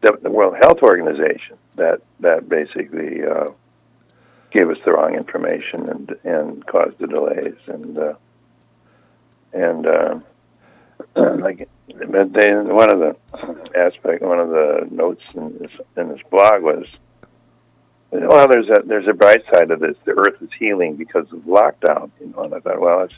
the, 0.00 0.18
the 0.22 0.30
World 0.30 0.56
Health 0.60 0.82
Organization 0.82 1.56
that 1.76 2.02
that 2.20 2.48
basically. 2.48 3.24
Uh, 3.24 3.50
gave 4.52 4.68
us 4.68 4.76
the 4.84 4.92
wrong 4.92 5.14
information 5.14 5.88
and 5.88 6.16
and 6.24 6.66
caused 6.66 6.98
the 6.98 7.06
delays 7.06 7.56
and 7.66 7.98
uh, 7.98 8.14
and 9.52 9.86
uh, 9.86 10.20
like 11.16 11.68
but 12.08 12.32
they, 12.32 12.52
one 12.54 12.90
of 12.90 12.98
the 13.00 13.16
aspect 13.76 14.22
one 14.22 14.38
of 14.38 14.48
the 14.48 14.88
notes 14.90 15.22
in 15.34 15.58
this 15.58 15.70
in 15.96 16.08
this 16.08 16.20
blog 16.30 16.62
was 16.62 16.86
well 18.10 18.48
there's 18.48 18.68
a 18.68 18.82
there's 18.84 19.08
a 19.08 19.12
bright 19.12 19.42
side 19.52 19.70
of 19.70 19.80
this 19.80 19.94
the 20.04 20.12
earth 20.12 20.40
is 20.42 20.50
healing 20.58 20.96
because 20.96 21.30
of 21.32 21.40
lockdown 21.40 22.10
you 22.20 22.26
know 22.28 22.44
and 22.44 22.54
I 22.54 22.60
thought 22.60 22.80
well 22.80 23.02
it's 23.02 23.14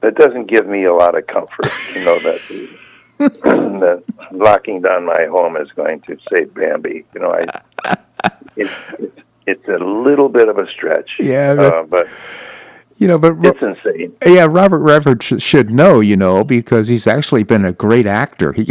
that 0.00 0.14
doesn't 0.14 0.46
give 0.46 0.66
me 0.66 0.84
a 0.84 0.94
lot 0.94 1.16
of 1.16 1.26
comfort 1.26 1.66
you 1.94 2.04
know 2.04 2.18
that 2.20 2.40
the, 2.48 2.78
that 3.18 4.04
locking 4.32 4.82
down 4.82 5.04
my 5.04 5.26
home 5.26 5.56
is 5.56 5.70
going 5.72 6.00
to 6.02 6.16
save 6.32 6.54
Bambi 6.54 7.04
you 7.14 7.20
know 7.20 7.32
I 7.32 7.96
it's, 8.56 8.94
it's 8.98 9.20
it's 9.46 9.68
a 9.68 9.78
little 9.82 10.28
bit 10.28 10.48
of 10.48 10.58
a 10.58 10.66
stretch. 10.70 11.16
Yeah, 11.18 11.54
but- 11.54 11.74
uh, 11.74 11.82
but 11.84 12.06
You 12.98 13.06
know, 13.06 13.16
but 13.16 13.36
it's 13.42 13.62
insane. 13.62 14.16
Yeah, 14.26 14.48
Robert 14.50 14.80
Redford 14.80 15.22
sh- 15.22 15.34
should 15.38 15.70
know, 15.70 16.00
you 16.00 16.16
know, 16.16 16.42
because 16.42 16.88
he's 16.88 17.06
actually 17.06 17.44
been 17.44 17.64
a 17.64 17.72
great 17.72 18.06
actor. 18.06 18.54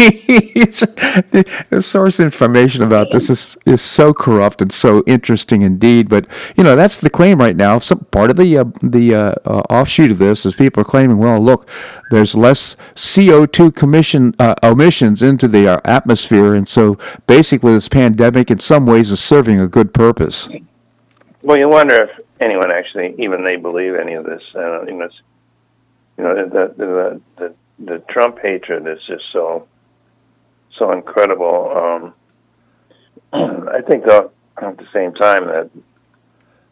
He, 0.00 0.40
he's, 0.54 0.80
the 0.80 1.82
source 1.82 2.20
information 2.20 2.82
about 2.82 3.10
this 3.10 3.28
is, 3.28 3.58
is 3.66 3.82
so 3.82 4.14
corrupt 4.14 4.62
and 4.62 4.72
so 4.72 5.02
interesting 5.06 5.60
indeed. 5.60 6.08
But 6.08 6.26
you 6.56 6.64
know, 6.64 6.74
that's 6.74 6.96
the 6.96 7.10
claim 7.10 7.38
right 7.38 7.56
now. 7.56 7.80
Some 7.80 8.06
part 8.06 8.30
of 8.30 8.36
the 8.36 8.56
uh, 8.56 8.64
the 8.82 9.14
uh, 9.14 9.34
uh, 9.44 9.62
offshoot 9.68 10.12
of 10.12 10.18
this 10.18 10.46
is 10.46 10.54
people 10.54 10.80
are 10.80 10.84
claiming, 10.84 11.18
well, 11.18 11.40
look, 11.40 11.68
there's 12.10 12.34
less 12.34 12.76
CO 12.96 13.44
two 13.44 13.70
commission 13.72 14.34
uh, 14.38 14.54
emissions 14.62 15.22
into 15.22 15.48
the 15.48 15.68
uh, 15.68 15.80
atmosphere, 15.84 16.54
and 16.54 16.66
so 16.66 16.96
basically, 17.26 17.74
this 17.74 17.88
pandemic, 17.88 18.50
in 18.50 18.60
some 18.60 18.86
ways, 18.86 19.10
is 19.10 19.20
serving 19.20 19.60
a 19.60 19.68
good 19.68 19.92
purpose. 19.92 20.48
Well, 21.42 21.58
you 21.58 21.68
wonder 21.68 22.02
if 22.02 22.10
anyone 22.38 22.70
actually, 22.70 23.14
even 23.18 23.44
they 23.44 23.56
believe 23.56 23.94
any 23.94 24.12
of 24.12 24.24
this. 24.24 24.42
Uh, 24.54 24.82
you 24.82 24.92
know, 24.92 25.06
it's, 25.06 25.20
you 26.18 26.24
know, 26.24 26.34
the 26.34 26.74
the, 26.76 27.20
the 27.38 27.54
the 27.78 27.98
Trump 28.10 28.38
hatred 28.40 28.86
is 28.86 28.98
just 29.06 29.24
so 29.32 29.66
so 30.78 30.92
incredible. 30.92 31.72
Um, 31.74 32.14
I 33.72 33.80
think, 33.80 34.04
though, 34.04 34.32
at 34.60 34.76
the 34.76 34.86
same 34.92 35.14
time, 35.14 35.46
that 35.46 35.70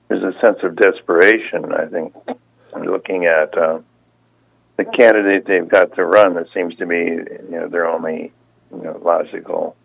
there's 0.09 0.23
a 0.23 0.39
sense 0.41 0.59
of 0.63 0.77
desperation. 0.77 1.73
I 1.73 1.87
think, 1.87 2.15
looking 2.79 3.25
at 3.25 3.57
uh, 3.57 3.81
the 4.77 4.85
candidate 4.85 5.47
they've 5.47 5.69
got 5.69 5.95
to 5.95 6.05
run, 6.05 6.35
that 6.35 6.53
seems 6.53 6.77
to 6.77 6.87
be, 6.87 6.97
you 6.97 7.47
know, 7.51 7.69
their 7.69 7.87
only, 7.87 8.33
you 8.71 8.83
know, 8.83 9.01
logical 9.03 9.77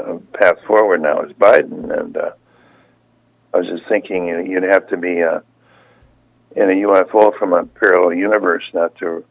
uh, 0.00 0.18
path 0.34 0.56
forward 0.66 1.00
now 1.00 1.22
is 1.22 1.30
Biden, 1.34 1.96
and. 1.96 2.16
Uh, 2.16 2.30
I 3.52 3.58
was 3.58 3.66
just 3.66 3.88
thinking 3.88 4.26
you'd 4.50 4.62
have 4.62 4.88
to 4.88 4.96
be 4.96 5.22
uh, 5.22 5.40
in 6.56 6.70
a 6.70 6.74
UFO 6.86 7.36
from 7.38 7.52
a 7.52 7.64
parallel 7.64 8.14
universe 8.14 8.64
not 8.74 8.94
to 8.96 9.24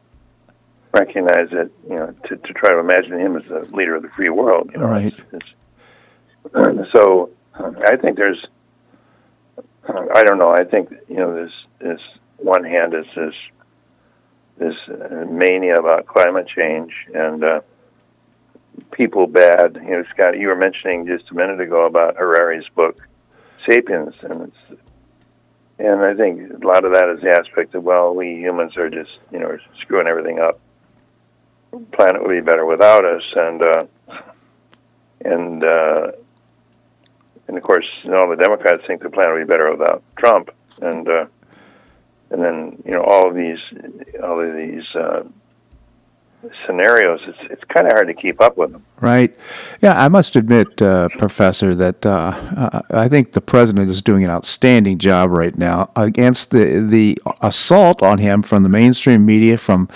recognize 0.94 1.50
it. 1.52 1.72
you 1.88 1.96
know 1.96 2.16
to, 2.28 2.38
to 2.38 2.54
try 2.54 2.72
to 2.72 2.80
imagine 2.80 3.20
him 3.20 3.36
as 3.36 3.44
the 3.48 3.60
leader 3.76 3.96
of 3.96 4.04
the 4.04 4.10
free 4.10 4.30
world. 4.30 4.72
You 4.74 4.80
know, 4.80 4.88
Right. 4.88 5.14
It's, 5.32 5.46
it's, 6.54 6.92
so 6.94 7.30
I 7.56 7.96
think 7.98 8.18
there's 8.18 8.46
I 9.90 10.24
don't 10.24 10.38
know. 10.38 10.52
I 10.52 10.64
think 10.64 10.92
you 11.08 11.18
know 11.18 11.34
this 11.34 11.52
this 11.80 12.02
one 12.38 12.64
hand 12.64 12.94
is 12.94 13.06
this 13.16 13.34
this 14.58 14.76
uh, 14.90 15.26
mania 15.30 15.76
about 15.76 16.08
climate 16.08 16.48
change 16.48 16.92
and 17.14 17.44
uh, 17.44 17.62
people 18.92 19.28
bad. 19.28 19.76
You 19.76 19.90
know, 19.92 20.04
Scott, 20.14 20.38
you 20.38 20.48
were 20.48 20.56
mentioning 20.56 21.08
just 21.08 21.32
a 21.32 21.36
minute 21.36 21.62
ago 21.62 21.86
about 21.86 22.18
Harari's 22.18 22.68
book, 22.76 23.07
*Sapiens*, 23.70 24.14
and 24.22 24.42
it's 24.44 24.82
and 25.80 26.02
I 26.02 26.16
think 26.16 26.52
a 26.52 26.66
lot 26.66 26.86
of 26.86 26.94
that 26.94 27.10
is 27.10 27.22
the 27.22 27.30
aspect 27.30 27.76
of 27.76 27.84
well, 27.84 28.14
we 28.14 28.36
humans 28.36 28.76
are 28.78 28.90
just 28.90 29.12
you 29.32 29.40
know 29.40 29.58
screwing 29.82 30.08
everything 30.08 30.40
up. 30.40 30.60
Planet 31.92 32.22
would 32.22 32.30
be 32.30 32.42
better 32.42 32.66
without 32.66 33.06
us, 33.06 33.24
and 33.36 33.62
uh, 33.62 33.88
and 35.24 35.64
uh, 35.64 36.12
and 37.48 37.58
of 37.58 37.64
course, 37.64 37.86
you 38.04 38.12
know, 38.12 38.22
all 38.22 38.30
the 38.30 38.36
Democrats 38.36 38.86
think 38.88 39.02
the 39.02 39.10
planet 39.10 39.34
would 39.34 39.48
be 39.48 39.52
better 39.52 39.72
without 39.72 40.04
Trump, 40.18 40.50
and 40.82 41.08
uh, 41.08 41.26
and 42.32 42.44
then 42.44 42.82
you 42.86 42.92
know 42.92 43.04
all 43.04 43.30
of 43.30 43.36
these 43.36 43.60
all 44.24 44.42
of 44.42 44.56
these 44.56 44.84
uh, 44.96 45.24
scenarios. 46.66 47.20
It's 47.28 47.52
it's 47.52 47.64
kind 47.66 47.88
of 47.88 47.94
hard 47.94 48.08
to 48.08 48.14
keep 48.14 48.42
up 48.42 48.58
with 48.58 48.72
them. 48.72 48.84
Right. 49.02 49.36
Yeah, 49.82 50.02
I 50.02 50.08
must 50.08 50.36
admit, 50.36 50.82
uh, 50.82 51.10
Professor, 51.18 51.76
that 51.76 52.06
uh, 52.06 52.10
uh, 52.56 52.82
I 52.92 53.08
think 53.08 53.34
the 53.34 53.42
president 53.42 53.90
is 53.90 54.02
doing 54.02 54.24
an 54.24 54.30
outstanding 54.30 54.98
job 54.98 55.32
right 55.32 55.58
now 55.58 55.92
against 55.96 56.52
the 56.52 56.86
the 56.88 57.18
assault 57.42 58.02
on 58.02 58.20
him 58.20 58.44
from 58.44 58.64
the 58.64 58.70
mainstream 58.70 59.26
media, 59.26 59.58
from 59.58 59.90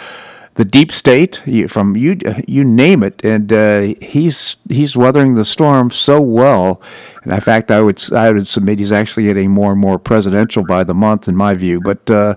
the 0.56 0.66
deep 0.66 0.92
state, 0.92 1.42
from 1.70 1.96
you 1.96 2.18
you 2.48 2.64
name 2.64 3.04
it, 3.04 3.24
and 3.24 3.54
uh, 3.54 3.82
he's 4.02 4.58
he's 4.70 4.98
weathering 4.98 5.36
the 5.36 5.46
storm 5.46 5.92
so 5.92 6.22
well. 6.22 6.82
And 7.24 7.32
in 7.32 7.40
fact, 7.40 7.72
I 7.72 7.82
would 7.82 8.12
I 8.14 8.32
would 8.32 8.48
submit 8.48 8.80
he's 8.80 8.92
actually 8.92 9.24
getting 9.24 9.52
more 9.52 9.72
and 9.72 9.80
more 9.80 9.98
presidential 9.98 10.64
by 10.64 10.84
the 10.84 10.94
month, 10.94 11.28
in 11.28 11.36
my 11.36 11.54
view. 11.54 11.80
But 11.80 12.10
uh, 12.10 12.36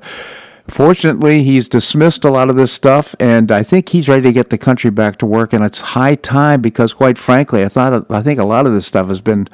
Fortunately, 0.69 1.43
he's 1.43 1.69
dismissed 1.69 2.25
a 2.25 2.31
lot 2.31 2.49
of 2.49 2.57
this 2.57 2.73
stuff, 2.73 3.15
and 3.21 3.53
I 3.53 3.63
think 3.63 3.91
he's 3.91 4.09
ready 4.09 4.23
to 4.23 4.33
get 4.33 4.49
the 4.49 4.57
country 4.57 4.91
back 4.91 5.19
to 5.19 5.27
work. 5.27 5.53
And 5.53 5.63
it's 5.63 5.79
high 5.79 6.15
time 6.15 6.63
because, 6.63 6.95
quite 6.95 7.19
frankly, 7.19 7.63
I 7.65 7.69
thought 7.69 8.11
I 8.11 8.23
think 8.23 8.41
a 8.41 8.47
lot 8.47 8.67
of 8.67 8.73
this 8.73 8.87
stuff 8.87 9.09
has 9.09 9.21
been. 9.21 9.49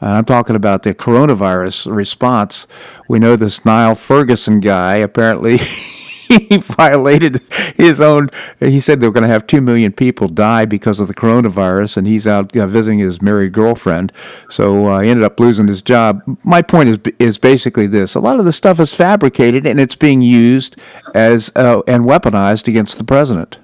Uh, 0.00 0.06
I'm 0.06 0.24
talking 0.24 0.54
about 0.54 0.84
the 0.84 0.94
coronavirus 0.94 1.92
response. 1.92 2.68
We 3.08 3.18
know 3.18 3.34
this 3.34 3.64
Neil 3.64 3.96
Ferguson 3.96 4.60
guy 4.60 4.96
apparently. 4.96 5.58
he 6.38 6.56
violated 6.58 7.40
his 7.76 8.00
own. 8.00 8.30
He 8.60 8.80
said 8.80 9.00
they 9.00 9.06
were 9.06 9.12
going 9.12 9.22
to 9.22 9.28
have 9.28 9.46
two 9.46 9.60
million 9.60 9.92
people 9.92 10.28
die 10.28 10.64
because 10.64 11.00
of 11.00 11.08
the 11.08 11.14
coronavirus, 11.14 11.96
and 11.96 12.06
he's 12.06 12.26
out 12.26 12.56
uh, 12.56 12.66
visiting 12.66 12.98
his 12.98 13.22
married 13.22 13.52
girlfriend. 13.52 14.12
So 14.48 14.86
uh, 14.86 15.00
he 15.00 15.10
ended 15.10 15.24
up 15.24 15.38
losing 15.38 15.68
his 15.68 15.82
job. 15.82 16.22
My 16.44 16.62
point 16.62 16.88
is 16.88 16.98
is 17.18 17.38
basically 17.38 17.86
this: 17.86 18.14
a 18.14 18.20
lot 18.20 18.38
of 18.38 18.44
the 18.44 18.52
stuff 18.52 18.80
is 18.80 18.94
fabricated, 18.94 19.66
and 19.66 19.80
it's 19.80 19.96
being 19.96 20.22
used 20.22 20.76
as 21.14 21.50
uh, 21.56 21.82
and 21.86 22.04
weaponized 22.04 22.68
against 22.68 22.98
the 22.98 23.04
president. 23.04 23.58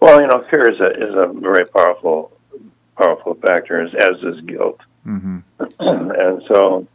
Well, 0.00 0.20
you 0.20 0.26
know, 0.26 0.42
fear 0.50 0.68
is 0.68 0.80
a 0.80 0.90
is 0.90 1.14
a 1.14 1.32
very 1.32 1.66
powerful 1.66 2.32
powerful 2.96 3.34
factor, 3.34 3.80
as, 3.80 3.94
as 3.94 4.22
is 4.22 4.40
guilt. 4.42 4.80
Mm-hmm. 5.06 5.38
and 5.78 6.42
so, 6.48 6.86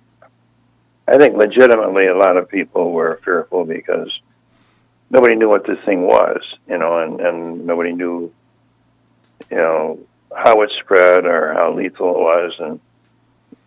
I 1.07 1.17
think 1.17 1.37
legitimately 1.37 2.07
a 2.07 2.17
lot 2.17 2.37
of 2.37 2.49
people 2.49 2.91
were 2.91 3.19
fearful 3.23 3.65
because 3.65 4.11
nobody 5.09 5.35
knew 5.35 5.47
what 5.47 5.65
this 5.65 5.79
thing 5.85 6.01
was, 6.01 6.41
you 6.67 6.77
know, 6.77 6.97
and 6.97 7.21
and 7.21 7.65
nobody 7.65 7.93
knew, 7.93 8.33
you 9.49 9.57
know, 9.57 9.99
how 10.35 10.61
it 10.61 10.71
spread 10.81 11.25
or 11.25 11.53
how 11.53 11.73
lethal 11.73 12.11
it 12.11 12.19
was, 12.19 12.79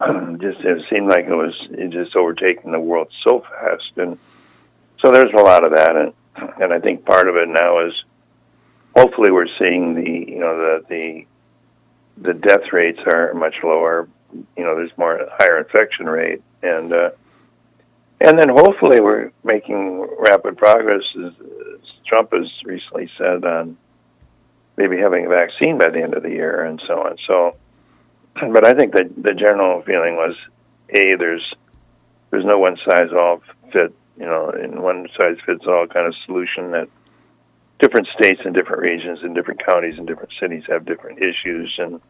and 0.01 0.41
just 0.41 0.61
it 0.61 0.84
seemed 0.91 1.09
like 1.09 1.26
it 1.26 1.34
was 1.34 1.55
it 1.70 1.91
just 1.91 2.14
overtaking 2.14 2.72
the 2.72 2.80
world 2.80 3.09
so 3.24 3.41
fast, 3.41 3.93
and 3.97 4.18
so 5.01 5.11
there's 5.11 5.32
a 5.32 5.43
lot 5.43 5.64
of 5.64 5.74
that, 5.74 5.97
and 5.97 6.12
and 6.61 6.72
I 6.72 6.80
think 6.80 7.05
part 7.05 7.28
of 7.28 7.36
it 7.36 7.49
now 7.49 7.86
is 7.86 7.95
hopefully 8.95 9.30
we're 9.30 9.47
seeing 9.59 9.95
the 9.95 10.30
you 10.32 10.38
know 10.38 10.57
the 10.57 10.84
the 10.88 11.26
the 12.18 12.34
death 12.34 12.72
rates 12.72 13.01
are 13.07 13.32
much 13.34 13.55
lower. 13.62 14.09
You 14.57 14.62
know, 14.62 14.76
there's 14.76 14.97
more 14.97 15.26
higher 15.38 15.59
infection 15.59 16.07
rate, 16.07 16.43
and 16.62 16.93
uh, 16.93 17.11
and 18.21 18.39
then 18.39 18.49
hopefully 18.49 19.01
we're 19.01 19.33
making 19.45 20.07
rapid 20.18 20.57
progress. 20.57 21.03
As, 21.16 21.33
Trump 22.07 22.33
has 22.33 22.51
recently 22.64 23.09
said 23.16 23.45
on 23.45 23.77
maybe 24.77 24.99
having 24.99 25.27
a 25.27 25.29
vaccine 25.29 25.79
by 25.79 25.91
the 25.91 26.03
end 26.03 26.14
of 26.14 26.23
the 26.23 26.31
year, 26.31 26.64
and 26.64 26.83
so 26.87 26.95
on. 26.95 27.16
So, 27.27 27.57
but 28.53 28.64
I 28.64 28.73
think 28.75 28.95
that 28.95 29.11
the 29.16 29.35
general 29.35 29.83
feeling 29.83 30.16
was, 30.16 30.35
a 30.91 31.14
there's 31.16 31.55
there's 32.31 32.45
no 32.45 32.59
one 32.59 32.77
size 32.85 33.12
all 33.12 33.43
fit. 33.73 33.95
You 34.18 34.27
know, 34.27 34.51
in 34.51 34.83
one 34.83 35.09
size 35.16 35.37
fits 35.47 35.64
all 35.66 35.87
kind 35.87 36.07
of 36.07 36.14
solution 36.27 36.73
that 36.73 36.89
different 37.81 38.07
states 38.09 38.41
and 38.45 38.55
different 38.55 38.83
regions 38.83 39.21
and 39.23 39.35
different 39.35 39.64
counties 39.64 39.97
and 39.97 40.07
different 40.07 40.33
cities 40.39 40.62
have 40.68 40.85
different 40.85 41.18
issues 41.18 41.75
and 41.79 42.01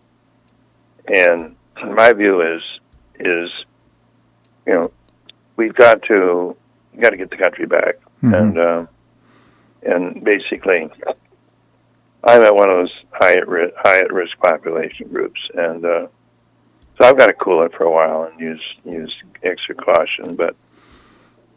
and 1.07 1.57
my 1.95 2.13
view 2.13 2.41
is 2.43 2.63
is 3.21 3.51
you 4.67 4.73
know 4.73 4.93
we've 5.61 5.75
got 5.75 6.03
to 6.05 6.57
got 6.99 7.11
to 7.11 7.17
get 7.17 7.31
the 7.31 7.37
country 7.37 7.67
back. 7.67 7.95
Mhm. 8.23 8.35
and 8.41 8.59
uh, 8.59 8.87
and 9.83 10.25
basically 10.25 10.91
I'm 12.25 12.43
at 12.43 12.55
one 12.55 12.69
of 12.71 12.79
those 12.79 12.95
high 13.13 13.35
at 13.35 13.47
risk, 13.49 13.75
high 13.79 13.99
at 13.99 14.13
risk 14.13 14.39
population 14.39 15.09
groups. 15.09 15.41
And 15.55 15.85
uh, 15.85 16.07
so 16.97 17.01
I've 17.07 17.17
got 17.19 17.29
to 17.29 17.35
cool 17.35 17.63
it 17.63 17.73
for 17.77 17.85
a 17.85 17.91
while 17.91 18.25
and 18.25 18.39
use 18.41 18.63
use 18.85 19.15
extra 19.43 19.75
caution. 19.75 20.35
But 20.37 20.55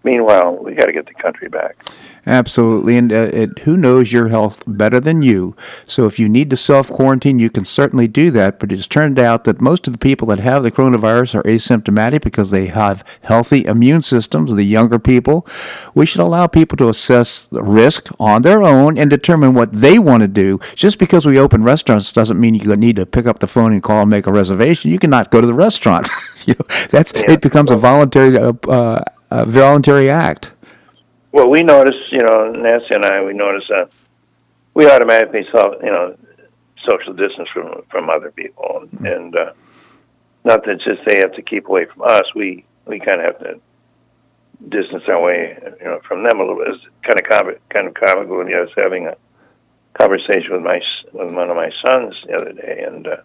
meanwhile 0.04 0.58
we 0.64 0.74
got 0.74 0.86
to 0.86 0.94
get 0.94 1.06
the 1.06 1.14
country 1.14 1.50
back 1.50 1.76
Absolutely, 2.26 2.96
and 2.96 3.12
uh, 3.12 3.30
it, 3.34 3.60
who 3.60 3.76
knows 3.76 4.14
your 4.14 4.30
health 4.30 4.64
better 4.66 5.02
than 5.02 5.24
you? 5.24 5.58
So 5.86 6.06
if 6.06 6.20
you 6.20 6.30
need 6.30 6.50
to 6.52 6.58
self 6.58 6.90
quarantine, 6.90 7.38
you 7.38 7.50
can 7.50 7.66
certainly 7.66 8.08
do 8.08 8.32
that. 8.32 8.60
But 8.60 8.72
it's 8.72 8.88
turned 8.88 9.20
out 9.20 9.44
that 9.44 9.60
most 9.60 9.88
of 9.88 9.94
the 9.94 10.00
people 10.00 10.28
that 10.28 10.40
have 10.40 10.64
the 10.64 10.72
coronavirus 10.72 11.36
are 11.36 11.44
asymptomatic 11.44 12.22
because 12.22 12.50
they 12.50 12.68
have 12.68 13.04
healthy 13.24 13.66
immune 13.66 14.04
systems. 14.04 14.54
The 14.54 14.64
younger 14.64 15.00
people, 15.00 15.46
we 15.94 16.06
should 16.06 16.22
allow 16.22 16.48
people 16.48 16.78
to 16.78 16.88
assess 16.88 17.44
the 17.44 17.62
risk 17.62 18.10
on 18.20 18.44
their 18.44 18.64
own 18.64 18.98
and 18.98 19.10
determine 19.10 19.54
what 19.54 19.74
they 19.74 20.00
want 20.00 20.22
to 20.22 20.30
do. 20.30 20.62
Just 20.76 21.00
because 21.00 21.26
we 21.26 21.38
open 21.38 21.64
restaurants 21.64 22.14
doesn't 22.14 22.40
mean 22.40 22.56
you 22.56 22.74
need 22.78 22.96
to 22.96 23.06
pick 23.06 23.26
up 23.26 23.40
the 23.40 23.48
phone 23.48 23.74
and 23.74 23.84
call 23.84 24.02
and 24.02 24.10
make 24.10 24.28
a 24.28 24.32
reservation. 24.32 24.92
You 24.92 25.00
cannot 25.00 25.30
go 25.30 25.42
to 25.42 25.48
the 25.48 25.54
restaurant. 25.54 26.08
you 26.46 26.56
know, 26.58 26.66
that's 26.90 27.12
it 27.14 27.42
becomes 27.42 27.70
a 27.70 27.76
voluntary 27.76 28.38
uh, 28.38 28.54
uh, 28.70 29.04
a 29.34 29.46
voluntary 29.46 30.12
act. 30.12 30.52
Well, 31.32 31.50
we 31.50 31.62
notice, 31.64 31.96
you 32.12 32.20
know, 32.20 32.52
Nancy 32.52 32.92
and 32.92 33.04
I, 33.04 33.24
we 33.24 33.34
notice 33.34 33.64
that 33.70 33.92
we 34.76 34.88
automatically 34.88 35.46
saw, 35.52 35.74
you 35.82 35.90
know, 35.90 36.16
social 36.88 37.14
distance 37.14 37.50
from 37.52 37.82
from 37.90 38.10
other 38.10 38.32
people, 38.32 38.88
and, 38.92 39.08
and 39.08 39.36
uh, 39.36 39.54
not 40.44 40.64
that 40.66 40.80
just 40.86 41.02
they 41.08 41.18
have 41.18 41.34
to 41.34 41.42
keep 41.42 41.68
away 41.68 41.86
from 41.86 42.04
us. 42.04 42.24
We 42.36 42.66
we 42.86 43.00
kind 43.00 43.22
of 43.22 43.28
have 43.28 43.40
to 43.40 43.60
distance 44.70 45.04
our 45.08 45.22
way, 45.22 45.58
you 45.80 45.86
know, 45.86 46.00
from 46.08 46.24
them 46.24 46.40
a 46.40 46.44
little 46.44 46.58
bit. 46.64 46.76
It's 46.76 46.86
kind 47.02 47.20
of 47.20 47.26
com- 47.28 47.62
kind 47.74 47.88
of 47.88 47.94
comical. 47.96 48.38
when 48.38 48.54
I 48.54 48.62
was 48.62 48.70
having 48.78 49.08
a 49.08 49.16
conversation 49.94 50.52
with 50.52 50.62
my 50.62 50.80
with 51.12 51.34
one 51.34 51.50
of 51.50 51.56
my 51.56 51.72
sons 51.90 52.14
the 52.28 52.36
other 52.36 52.54
day, 52.54 52.84
and 52.86 53.08
uh, 53.08 53.18